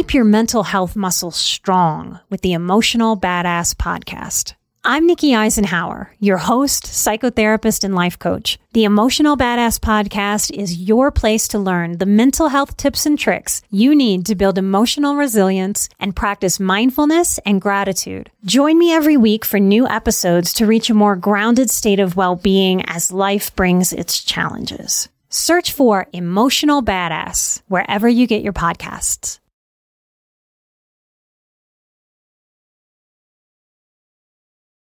Keep 0.00 0.14
your 0.14 0.24
mental 0.24 0.62
health 0.62 0.96
muscles 0.96 1.36
strong 1.36 2.20
with 2.30 2.40
the 2.40 2.54
Emotional 2.54 3.18
Badass 3.18 3.74
Podcast. 3.74 4.54
I'm 4.82 5.06
Nikki 5.06 5.32
Eisenhauer, 5.32 6.06
your 6.18 6.38
host, 6.38 6.84
psychotherapist, 6.84 7.84
and 7.84 7.94
life 7.94 8.18
coach. 8.18 8.58
The 8.72 8.84
Emotional 8.84 9.36
Badass 9.36 9.78
Podcast 9.78 10.52
is 10.52 10.78
your 10.78 11.10
place 11.10 11.48
to 11.48 11.58
learn 11.58 11.98
the 11.98 12.06
mental 12.06 12.48
health 12.48 12.78
tips 12.78 13.04
and 13.04 13.18
tricks 13.18 13.60
you 13.68 13.94
need 13.94 14.24
to 14.24 14.34
build 14.34 14.56
emotional 14.56 15.16
resilience 15.16 15.90
and 15.98 16.16
practice 16.16 16.58
mindfulness 16.58 17.36
and 17.44 17.60
gratitude. 17.60 18.30
Join 18.46 18.78
me 18.78 18.94
every 18.94 19.18
week 19.18 19.44
for 19.44 19.60
new 19.60 19.86
episodes 19.86 20.54
to 20.54 20.66
reach 20.66 20.88
a 20.88 20.94
more 20.94 21.14
grounded 21.14 21.68
state 21.68 22.00
of 22.00 22.16
well-being 22.16 22.82
as 22.86 23.12
life 23.12 23.54
brings 23.54 23.92
its 23.92 24.24
challenges. 24.24 25.10
Search 25.28 25.72
for 25.72 26.06
Emotional 26.14 26.82
Badass 26.82 27.60
wherever 27.68 28.08
you 28.08 28.26
get 28.26 28.40
your 28.40 28.54
podcasts. 28.54 29.39